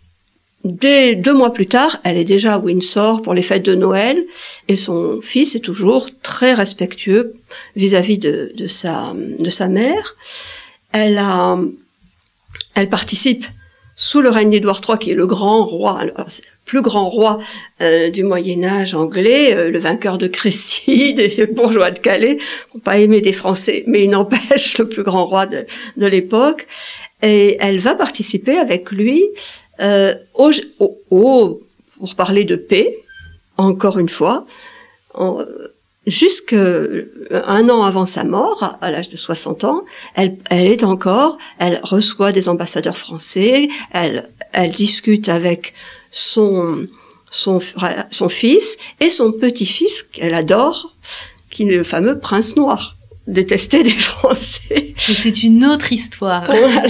dès 0.64 1.14
deux 1.14 1.32
mois 1.32 1.52
plus 1.52 1.66
tard, 1.66 1.98
elle 2.04 2.18
est 2.18 2.24
déjà 2.24 2.54
à 2.54 2.58
Windsor 2.58 3.22
pour 3.22 3.32
les 3.32 3.42
fêtes 3.42 3.64
de 3.64 3.74
Noël. 3.74 4.22
Et 4.68 4.76
son 4.76 5.20
fils 5.22 5.54
est 5.54 5.60
toujours 5.60 6.08
très 6.22 6.52
respectueux 6.52 7.34
vis-à-vis 7.76 8.18
de, 8.18 8.52
de, 8.54 8.66
sa, 8.66 9.14
de 9.14 9.48
sa 9.48 9.68
mère. 9.68 10.16
Elle, 10.92 11.16
a, 11.16 11.58
elle 12.74 12.90
participe 12.90 13.46
sous 14.00 14.22
le 14.22 14.30
règne 14.30 14.48
d'Édouard 14.48 14.80
III, 14.88 14.98
qui 14.98 15.10
est 15.10 15.14
le 15.14 15.26
grand 15.26 15.62
roi, 15.62 15.98
alors 16.00 16.28
plus 16.64 16.80
grand 16.80 17.10
roi 17.10 17.38
euh, 17.82 18.08
du 18.08 18.22
Moyen 18.22 18.64
Âge 18.64 18.94
anglais, 18.94 19.54
euh, 19.54 19.70
le 19.70 19.78
vainqueur 19.78 20.16
de 20.16 20.26
Crécy, 20.26 21.12
des 21.20 21.46
bourgeois 21.46 21.90
de 21.90 21.98
Calais, 21.98 22.38
pas 22.82 22.98
aimé 22.98 23.20
des 23.20 23.34
Français, 23.34 23.84
mais 23.86 24.04
il 24.04 24.10
n'empêche 24.10 24.78
le 24.78 24.88
plus 24.88 25.02
grand 25.02 25.26
roi 25.26 25.44
de, 25.44 25.66
l'époque. 26.06 26.66
Et 27.20 27.58
elle 27.60 27.78
va 27.78 27.94
participer 27.94 28.56
avec 28.56 28.90
lui 28.90 29.22
euh, 29.80 30.14
au, 30.32 31.60
pour 31.98 32.14
parler 32.14 32.44
de 32.44 32.56
paix, 32.56 32.96
encore 33.58 33.98
une 33.98 34.08
fois, 34.08 34.46
jusqu'un 36.06 37.04
an 37.68 37.82
avant 37.82 38.06
sa 38.06 38.24
mort, 38.24 38.78
à 38.80 38.90
l'âge 38.90 39.08
de 39.08 39.16
60 39.16 39.64
ans, 39.64 39.84
elle, 40.14 40.38
est 40.50 40.84
encore, 40.84 41.38
elle 41.58 41.80
reçoit 41.82 42.32
des 42.32 42.48
ambassadeurs 42.48 42.98
français, 42.98 43.68
elle, 43.92 44.30
discute 44.76 45.28
avec 45.28 45.74
son 46.10 46.88
fils 48.28 48.78
et 49.00 49.10
son 49.10 49.32
petit-fils 49.32 50.02
qu'elle 50.02 50.34
adore, 50.34 50.94
qui 51.50 51.64
est 51.64 51.76
le 51.76 51.84
fameux 51.84 52.18
prince 52.18 52.56
noir 52.56 52.96
détesté 53.30 53.82
des 53.82 53.90
Français. 54.10 54.94
C'est 54.98 55.42
une 55.42 55.64
autre 55.64 55.92
histoire. 55.92 56.46
Voilà. 56.46 56.82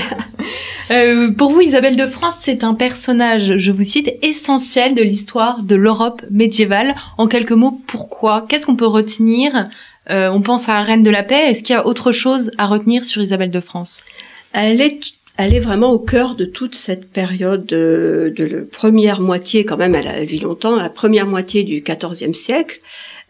Euh, 0.90 1.30
pour 1.30 1.50
vous, 1.50 1.60
Isabelle 1.60 1.96
de 1.96 2.06
France, 2.06 2.38
c'est 2.40 2.64
un 2.64 2.74
personnage, 2.74 3.56
je 3.58 3.72
vous 3.72 3.82
cite, 3.82 4.12
essentiel 4.22 4.94
de 4.94 5.02
l'histoire 5.02 5.62
de 5.62 5.76
l'Europe 5.76 6.22
médiévale. 6.30 6.94
En 7.18 7.28
quelques 7.28 7.52
mots, 7.52 7.80
pourquoi? 7.86 8.46
Qu'est-ce 8.48 8.66
qu'on 8.66 8.76
peut 8.76 8.86
retenir? 8.86 9.68
Euh, 10.10 10.30
On 10.30 10.42
pense 10.42 10.68
à 10.68 10.74
la 10.74 10.82
Reine 10.82 11.02
de 11.02 11.10
la 11.10 11.22
Paix. 11.22 11.50
Est-ce 11.50 11.62
qu'il 11.62 11.74
y 11.74 11.78
a 11.78 11.86
autre 11.86 12.10
chose 12.10 12.50
à 12.58 12.66
retenir 12.66 13.04
sur 13.04 13.22
Isabelle 13.22 13.50
de 13.50 13.60
France? 13.60 14.02
Elle 14.52 14.80
est 14.80 15.12
elle 15.36 15.54
est 15.54 15.60
vraiment 15.60 15.90
au 15.90 15.98
cœur 15.98 16.34
de 16.34 16.44
toute 16.44 16.74
cette 16.74 17.10
période 17.10 17.64
de, 17.64 18.30
de 18.36 18.44
la 18.44 18.62
première 18.62 19.22
moitié, 19.22 19.64
quand 19.64 19.78
même, 19.78 19.94
elle 19.94 20.08
a 20.08 20.20
vécu 20.20 20.44
longtemps, 20.44 20.76
la 20.76 20.90
première 20.90 21.26
moitié 21.26 21.64
du 21.64 21.80
XIVe 21.82 22.34
siècle. 22.34 22.78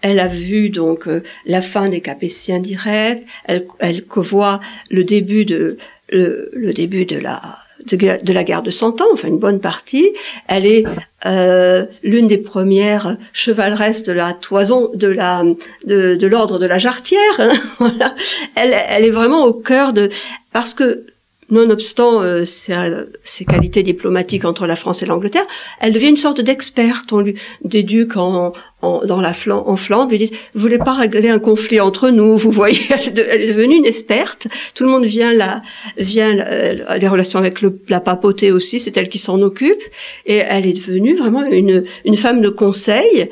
Elle 0.03 0.21
a 0.21 0.29
vu 0.29 0.71
donc 0.71 1.07
euh, 1.09 1.23
la 1.47 1.61
fin 1.61 1.89
des 1.89 2.01
Capétiens 2.01 2.61
directs. 2.61 3.23
Elle, 3.45 3.67
elle 3.79 4.05
voit 4.17 4.61
le 4.91 5.05
début 5.05 5.45
de 5.45 5.77
le, 6.11 6.51
le 6.53 6.73
début 6.73 7.05
de 7.05 7.19
la 7.19 7.41
de, 7.87 8.33
la 8.33 8.45
guerre 8.45 8.63
de 8.63 8.71
Cent 8.71 9.01
Ans, 9.01 9.09
enfin 9.13 9.29
une 9.29 9.39
bonne 9.39 9.61
partie. 9.61 10.11
Elle 10.49 10.67
est 10.67 10.85
euh, 11.27 11.87
l'une 12.03 12.27
des 12.29 12.39
premières 12.39 13.17
chevaleresses 13.33 14.03
de 14.03 14.13
la 14.13 14.33
toison, 14.33 14.91
de 14.95 15.09
la 15.09 15.43
de, 15.87 16.15
de 16.15 16.27
l'ordre 16.27 16.59
de 16.59 16.67
la 16.67 16.79
jarretière. 16.79 17.21
Hein, 17.39 17.53
voilà. 17.79 18.15
Elle, 18.55 18.75
elle 18.89 19.05
est 19.05 19.11
vraiment 19.11 19.45
au 19.45 19.53
cœur 19.53 19.93
de 19.93 20.11
parce 20.53 20.75
que 20.75 21.07
nonobstant 21.51 22.23
euh, 22.23 22.45
ses, 22.45 23.45
qualités 23.45 23.83
diplomatiques 23.83 24.45
entre 24.45 24.67
la 24.67 24.77
France 24.77 25.03
et 25.03 25.07
l'Angleterre, 25.07 25.47
elle 25.81 25.93
devient 25.93 26.09
une 26.09 26.17
sorte 26.17 26.41
d'experte. 26.41 27.13
On 27.13 27.21
lui 27.21 27.35
d'éduque 27.65 28.17
en, 28.17 28.53
en, 28.83 29.05
dans 29.05 29.21
la 29.21 29.33
Flandre, 29.33 29.69
en 29.69 29.77
Flandre, 29.77 30.11
lui 30.11 30.19
dit 30.19 30.31
vous 30.55 30.61
voulez 30.61 30.79
pas 30.79 30.93
régler 30.93 31.29
un 31.29 31.39
conflit 31.39 31.81
entre 31.81 32.11
nous 32.11 32.37
Vous 32.37 32.51
voyez, 32.51 32.81
elle, 32.91 33.43
est 33.43 33.49
devenue 33.49 33.77
une 33.77 33.87
experte. 33.87 34.47
Tout 34.75 34.85
le 34.85 34.91
monde 34.91 35.05
vient 35.05 35.33
là, 35.33 35.63
vient 35.99 36.39
euh, 36.39 36.97
les 36.97 37.09
relations 37.09 37.39
avec 37.39 37.63
le, 37.63 37.79
la 37.89 38.01
papauté 38.01 38.53
aussi, 38.53 38.81
c'est 38.81 38.97
elle 38.97 39.09
qui 39.09 39.19
s'en 39.19 39.41
occupe, 39.43 39.83
et 40.27 40.37
elle 40.37 40.67
est 40.67 40.73
devenue 40.73 41.15
vraiment 41.15 41.45
une, 41.45 41.85
une 42.05 42.17
femme 42.17 42.41
de 42.41 42.49
conseil. 42.49 43.29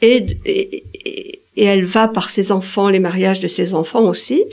Et, 0.00 0.26
et, 0.44 0.84
et 1.56 1.64
elle 1.64 1.84
va 1.84 2.08
par 2.08 2.30
ses 2.30 2.50
enfants, 2.50 2.88
les 2.88 2.98
mariages 2.98 3.40
de 3.40 3.46
ses 3.46 3.74
enfants 3.74 4.08
aussi, 4.08 4.44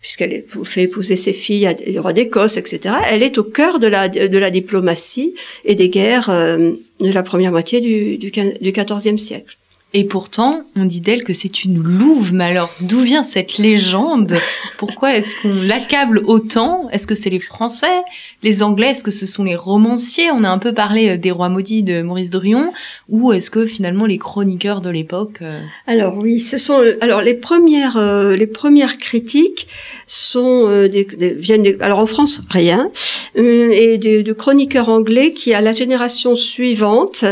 puisqu'elle 0.00 0.44
fait 0.64 0.82
épouser 0.82 1.16
ses 1.16 1.32
filles 1.32 1.66
à 1.66 1.74
des 1.74 1.98
rois 1.98 2.12
d'Écosse, 2.12 2.56
etc. 2.56 2.94
Elle 3.10 3.22
est 3.22 3.38
au 3.38 3.44
cœur 3.44 3.78
de 3.78 3.86
la, 3.86 4.50
diplomatie 4.50 5.34
et 5.64 5.74
des 5.74 5.88
guerres 5.88 6.30
euh, 6.30 6.72
de 7.00 7.12
la 7.12 7.22
première 7.22 7.50
moitié 7.50 7.80
du, 7.80 8.16
du, 8.16 8.30
du 8.30 8.72
XIVe 8.72 9.18
siècle. 9.18 9.56
Et 9.92 10.04
pourtant, 10.04 10.62
on 10.76 10.84
dit 10.84 11.00
d'elle 11.00 11.24
que 11.24 11.32
c'est 11.32 11.64
une 11.64 11.82
louve. 11.82 12.32
Mais 12.32 12.44
alors, 12.44 12.72
d'où 12.80 13.00
vient 13.00 13.24
cette 13.24 13.58
légende? 13.58 14.36
Pourquoi 14.78 15.16
est-ce 15.16 15.34
qu'on 15.34 15.52
l'accable 15.52 16.22
autant? 16.26 16.88
Est-ce 16.92 17.08
que 17.08 17.16
c'est 17.16 17.30
les 17.30 17.40
Français, 17.40 17.86
les 18.44 18.62
Anglais 18.62 18.90
Est-ce 18.90 19.02
que 19.02 19.10
ce 19.10 19.26
sont 19.26 19.42
les 19.42 19.56
romanciers? 19.56 20.30
On 20.30 20.44
a 20.44 20.48
un 20.48 20.58
peu 20.58 20.72
parlé 20.72 21.08
euh, 21.08 21.16
des 21.16 21.32
rois 21.32 21.48
maudits 21.48 21.82
de 21.82 22.02
Maurice 22.02 22.30
Druon. 22.30 22.72
Ou 23.08 23.32
est-ce 23.32 23.50
que 23.50 23.66
finalement 23.66 24.06
les 24.06 24.18
chroniqueurs 24.18 24.80
de 24.80 24.90
l'époque 24.90 25.38
euh, 25.42 25.60
Alors 25.88 26.16
oui, 26.16 26.38
ce 26.38 26.56
sont 26.56 26.80
alors 27.00 27.22
les 27.22 27.34
premières 27.34 27.96
euh, 27.96 28.36
les 28.36 28.46
premières 28.46 28.96
critiques 28.96 29.66
sont 30.06 30.68
des, 30.86 31.06
viennent 31.36 31.76
alors 31.80 31.98
en 31.98 32.06
France 32.06 32.42
rien 32.50 32.90
et 33.34 33.98
de 33.98 34.32
chroniqueurs 34.32 34.88
anglais 34.88 35.32
qui 35.32 35.54
à 35.54 35.60
la 35.60 35.72
génération 35.72 36.34
suivante 36.34 37.24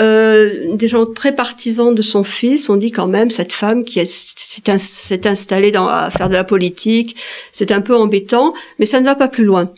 euh, 0.00 0.74
des 0.74 0.88
gens 0.88 1.06
très 1.06 1.34
partisans 1.34 1.94
de 1.94 2.02
son 2.02 2.24
fils 2.24 2.70
ont 2.70 2.76
dit 2.76 2.90
quand 2.90 3.06
même 3.06 3.30
cette 3.30 3.52
femme 3.52 3.84
qui 3.84 4.04
s'est 4.04 5.26
installée 5.26 5.70
dans, 5.70 5.86
à 5.86 6.10
faire 6.10 6.28
de 6.28 6.34
la 6.34 6.44
politique, 6.44 7.16
c'est 7.52 7.72
un 7.72 7.80
peu 7.80 7.94
embêtant, 7.94 8.54
mais 8.78 8.86
ça 8.86 9.00
ne 9.00 9.04
va 9.04 9.14
pas 9.14 9.28
plus 9.28 9.44
loin. 9.44 9.70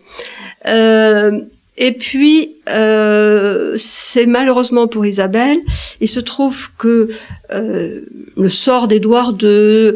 Euh, 0.67 1.41
et 1.77 1.93
puis, 1.93 2.57
euh, 2.69 3.75
c'est 3.77 4.27
malheureusement 4.27 4.87
pour 4.87 5.05
Isabelle, 5.05 5.59
il 6.01 6.09
se 6.09 6.21
trouve 6.21 6.71
que 6.79 7.09
euh, 7.53 8.03
le 8.37 8.49
sort 8.49 8.87
d'Édouard 8.87 9.35
II, 9.43 9.93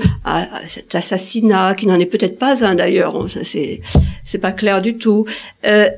cet 0.66 0.96
assassinat, 0.96 1.76
qui 1.76 1.86
n'en 1.86 2.00
est 2.00 2.06
peut-être 2.06 2.38
pas 2.38 2.64
un 2.64 2.74
d'ailleurs, 2.74 3.26
c'est 3.44 4.38
pas 4.40 4.50
clair 4.50 4.82
du 4.82 4.98
tout, 4.98 5.24
euh, 5.66 5.88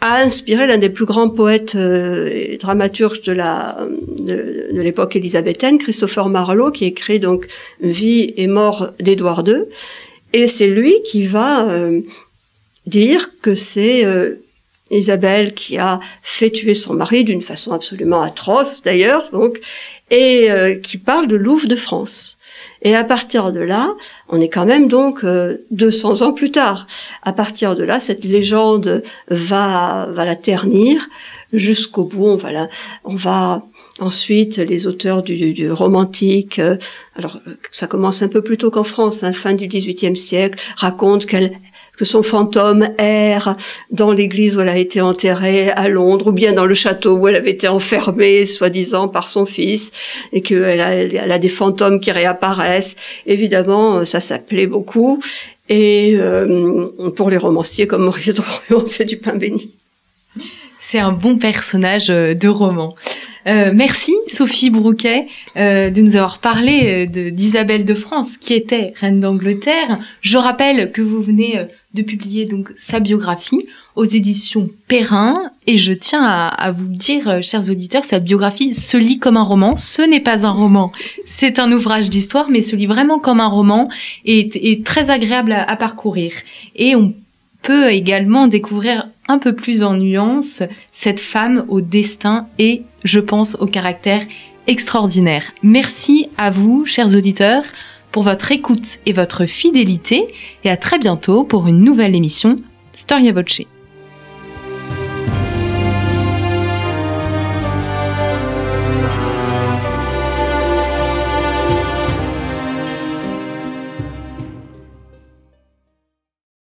a 0.00 0.20
inspiré 0.20 0.66
l'un 0.66 0.78
des 0.78 0.90
plus 0.90 1.04
grands 1.04 1.28
poètes 1.28 1.74
euh, 1.74 2.30
et 2.32 2.56
dramaturges 2.56 3.22
de 3.22 3.32
la 3.32 3.78
de, 4.18 4.68
l'époque 4.72 5.16
élisabéthaine, 5.16 5.78
Christopher 5.78 6.28
Marlowe, 6.28 6.70
qui 6.70 6.84
écrit 6.84 7.18
donc 7.18 7.48
Vie 7.80 8.32
et 8.36 8.46
mort 8.46 8.90
d'Édouard 9.00 9.42
II, 9.46 9.64
et 10.32 10.46
c'est 10.46 10.68
lui 10.68 11.02
qui 11.02 11.26
va 11.26 11.68
euh, 11.68 12.00
dire 12.86 13.30
que 13.42 13.54
c'est 13.54 14.04
euh, 14.04 14.36
Isabelle 14.90 15.52
qui 15.52 15.78
a 15.78 15.98
fait 16.22 16.50
tuer 16.50 16.74
son 16.74 16.94
mari 16.94 17.24
d'une 17.24 17.42
façon 17.42 17.72
absolument 17.72 18.20
atroce 18.20 18.82
d'ailleurs, 18.82 19.28
donc, 19.32 19.60
et 20.10 20.48
qui 20.82 20.96
parle 20.96 21.26
de 21.26 21.36
Louvre 21.36 21.68
de 21.68 21.76
France. 21.76 22.37
Et 22.82 22.94
à 22.94 23.04
partir 23.04 23.52
de 23.52 23.60
là, 23.60 23.94
on 24.28 24.40
est 24.40 24.48
quand 24.48 24.66
même 24.66 24.88
donc 24.88 25.24
200 25.70 26.22
euh, 26.22 26.24
ans 26.24 26.32
plus 26.32 26.50
tard. 26.50 26.86
À 27.22 27.32
partir 27.32 27.74
de 27.74 27.82
là, 27.82 27.98
cette 27.98 28.24
légende 28.24 29.02
va 29.28 30.06
va 30.10 30.24
la 30.24 30.36
ternir 30.36 31.08
jusqu'au 31.52 32.04
bout. 32.04 32.26
On 32.26 32.36
va 32.36 32.68
on 33.04 33.16
va 33.16 33.62
Ensuite, 34.00 34.58
les 34.58 34.86
auteurs 34.86 35.24
du, 35.24 35.52
du, 35.52 35.72
romantique, 35.72 36.60
euh, 36.60 36.76
alors 37.16 37.40
ça 37.72 37.88
commence 37.88 38.22
un 38.22 38.28
peu 38.28 38.42
plus 38.42 38.56
tôt 38.56 38.70
qu'en 38.70 38.84
France, 38.84 39.24
hein, 39.24 39.32
fin 39.32 39.54
du 39.54 39.66
XVIIIe 39.66 40.16
siècle, 40.16 40.56
racontent 40.76 41.26
qu'elle 41.26 41.58
que 41.98 42.04
son 42.04 42.22
fantôme 42.22 42.88
erre 42.96 43.56
dans 43.90 44.12
l'église 44.12 44.56
où 44.56 44.60
elle 44.60 44.68
a 44.68 44.78
été 44.78 45.00
enterrée 45.00 45.70
à 45.70 45.88
Londres, 45.88 46.28
ou 46.28 46.32
bien 46.32 46.52
dans 46.52 46.64
le 46.64 46.74
château 46.74 47.16
où 47.16 47.28
elle 47.28 47.36
avait 47.36 47.50
été 47.50 47.68
enfermée, 47.68 48.44
soi-disant, 48.44 49.08
par 49.08 49.28
son 49.28 49.44
fils, 49.44 49.90
et 50.32 50.40
qu'elle 50.40 50.80
a, 50.80 50.94
elle 50.94 51.32
a 51.32 51.38
des 51.38 51.48
fantômes 51.48 52.00
qui 52.00 52.12
réapparaissent. 52.12 52.96
Évidemment, 53.26 54.04
ça 54.04 54.20
s'appelait 54.20 54.66
beaucoup. 54.68 55.20
Et 55.68 56.14
euh, 56.16 56.86
pour 57.16 57.28
les 57.28 57.36
romanciers 57.36 57.86
comme 57.86 58.04
Maurice 58.04 58.34
Drouin, 58.34 58.84
c'est 58.86 59.04
du 59.04 59.18
pain 59.18 59.34
béni. 59.34 59.72
C'est 60.90 61.00
un 61.00 61.12
bon 61.12 61.36
personnage 61.36 62.08
euh, 62.08 62.32
de 62.32 62.48
roman. 62.48 62.94
Euh, 63.46 63.72
merci 63.74 64.14
Sophie 64.26 64.70
Brouquet 64.70 65.26
euh, 65.58 65.90
de 65.90 66.00
nous 66.00 66.16
avoir 66.16 66.38
parlé 66.38 67.06
d'Isabelle 67.06 67.84
de, 67.84 67.94
France 67.94 68.38
qui 68.38 68.54
était 68.54 68.94
reine 68.96 69.20
d'Angleterre. 69.20 69.98
Je 70.22 70.38
rappelle 70.38 70.90
que 70.90 71.02
vous 71.02 71.22
venez 71.22 71.66
de 71.94 72.02
publier 72.02 72.44
donc 72.44 72.72
sa 72.76 73.00
biographie 73.00 73.66
aux 73.96 74.04
éditions 74.04 74.68
Perrin 74.88 75.50
et 75.66 75.78
je 75.78 75.92
tiens 75.92 76.22
à, 76.22 76.70
vous 76.70 76.86
dire, 76.86 77.42
chers 77.42 77.70
auditeurs, 77.70 78.04
sa 78.04 78.18
biographie 78.18 78.74
se 78.74 78.98
lit 78.98 79.18
comme 79.18 79.38
un 79.38 79.42
roman. 79.42 79.74
Ce 79.76 80.02
n'est 80.02 80.20
pas 80.20 80.46
un 80.46 80.50
roman, 80.50 80.92
c'est 81.24 81.58
un 81.58 81.72
ouvrage 81.72 82.10
d'histoire, 82.10 82.50
mais 82.50 82.60
se 82.60 82.76
lit 82.76 82.86
vraiment 82.86 83.18
comme 83.18 83.40
un 83.40 83.48
roman 83.48 83.88
et 84.26 84.70
est 84.72 84.84
très 84.84 85.10
agréable 85.10 85.52
à, 85.52 85.62
à 85.64 85.76
parcourir. 85.76 86.32
Et 86.76 86.94
on 86.94 87.14
peut 87.62 87.90
également 87.90 88.48
découvrir 88.48 89.08
un 89.26 89.38
peu 89.38 89.54
plus 89.54 89.82
en 89.82 89.94
nuance 89.94 90.62
cette 90.92 91.20
femme 91.20 91.64
au 91.68 91.80
destin 91.80 92.48
et, 92.58 92.82
je 93.04 93.20
pense, 93.20 93.56
au 93.60 93.66
caractère 93.66 94.22
extraordinaire. 94.66 95.44
Merci 95.62 96.28
à 96.36 96.50
vous, 96.50 96.84
chers 96.84 97.16
auditeurs, 97.16 97.64
pour 98.12 98.22
votre 98.22 98.52
écoute 98.52 98.98
et 99.06 99.12
votre 99.12 99.46
fidélité, 99.46 100.26
et 100.64 100.70
à 100.70 100.76
très 100.76 100.98
bientôt 100.98 101.44
pour 101.44 101.66
une 101.66 101.82
nouvelle 101.82 102.14
émission 102.14 102.56
Storia 102.92 103.32
Voce. 103.32 103.62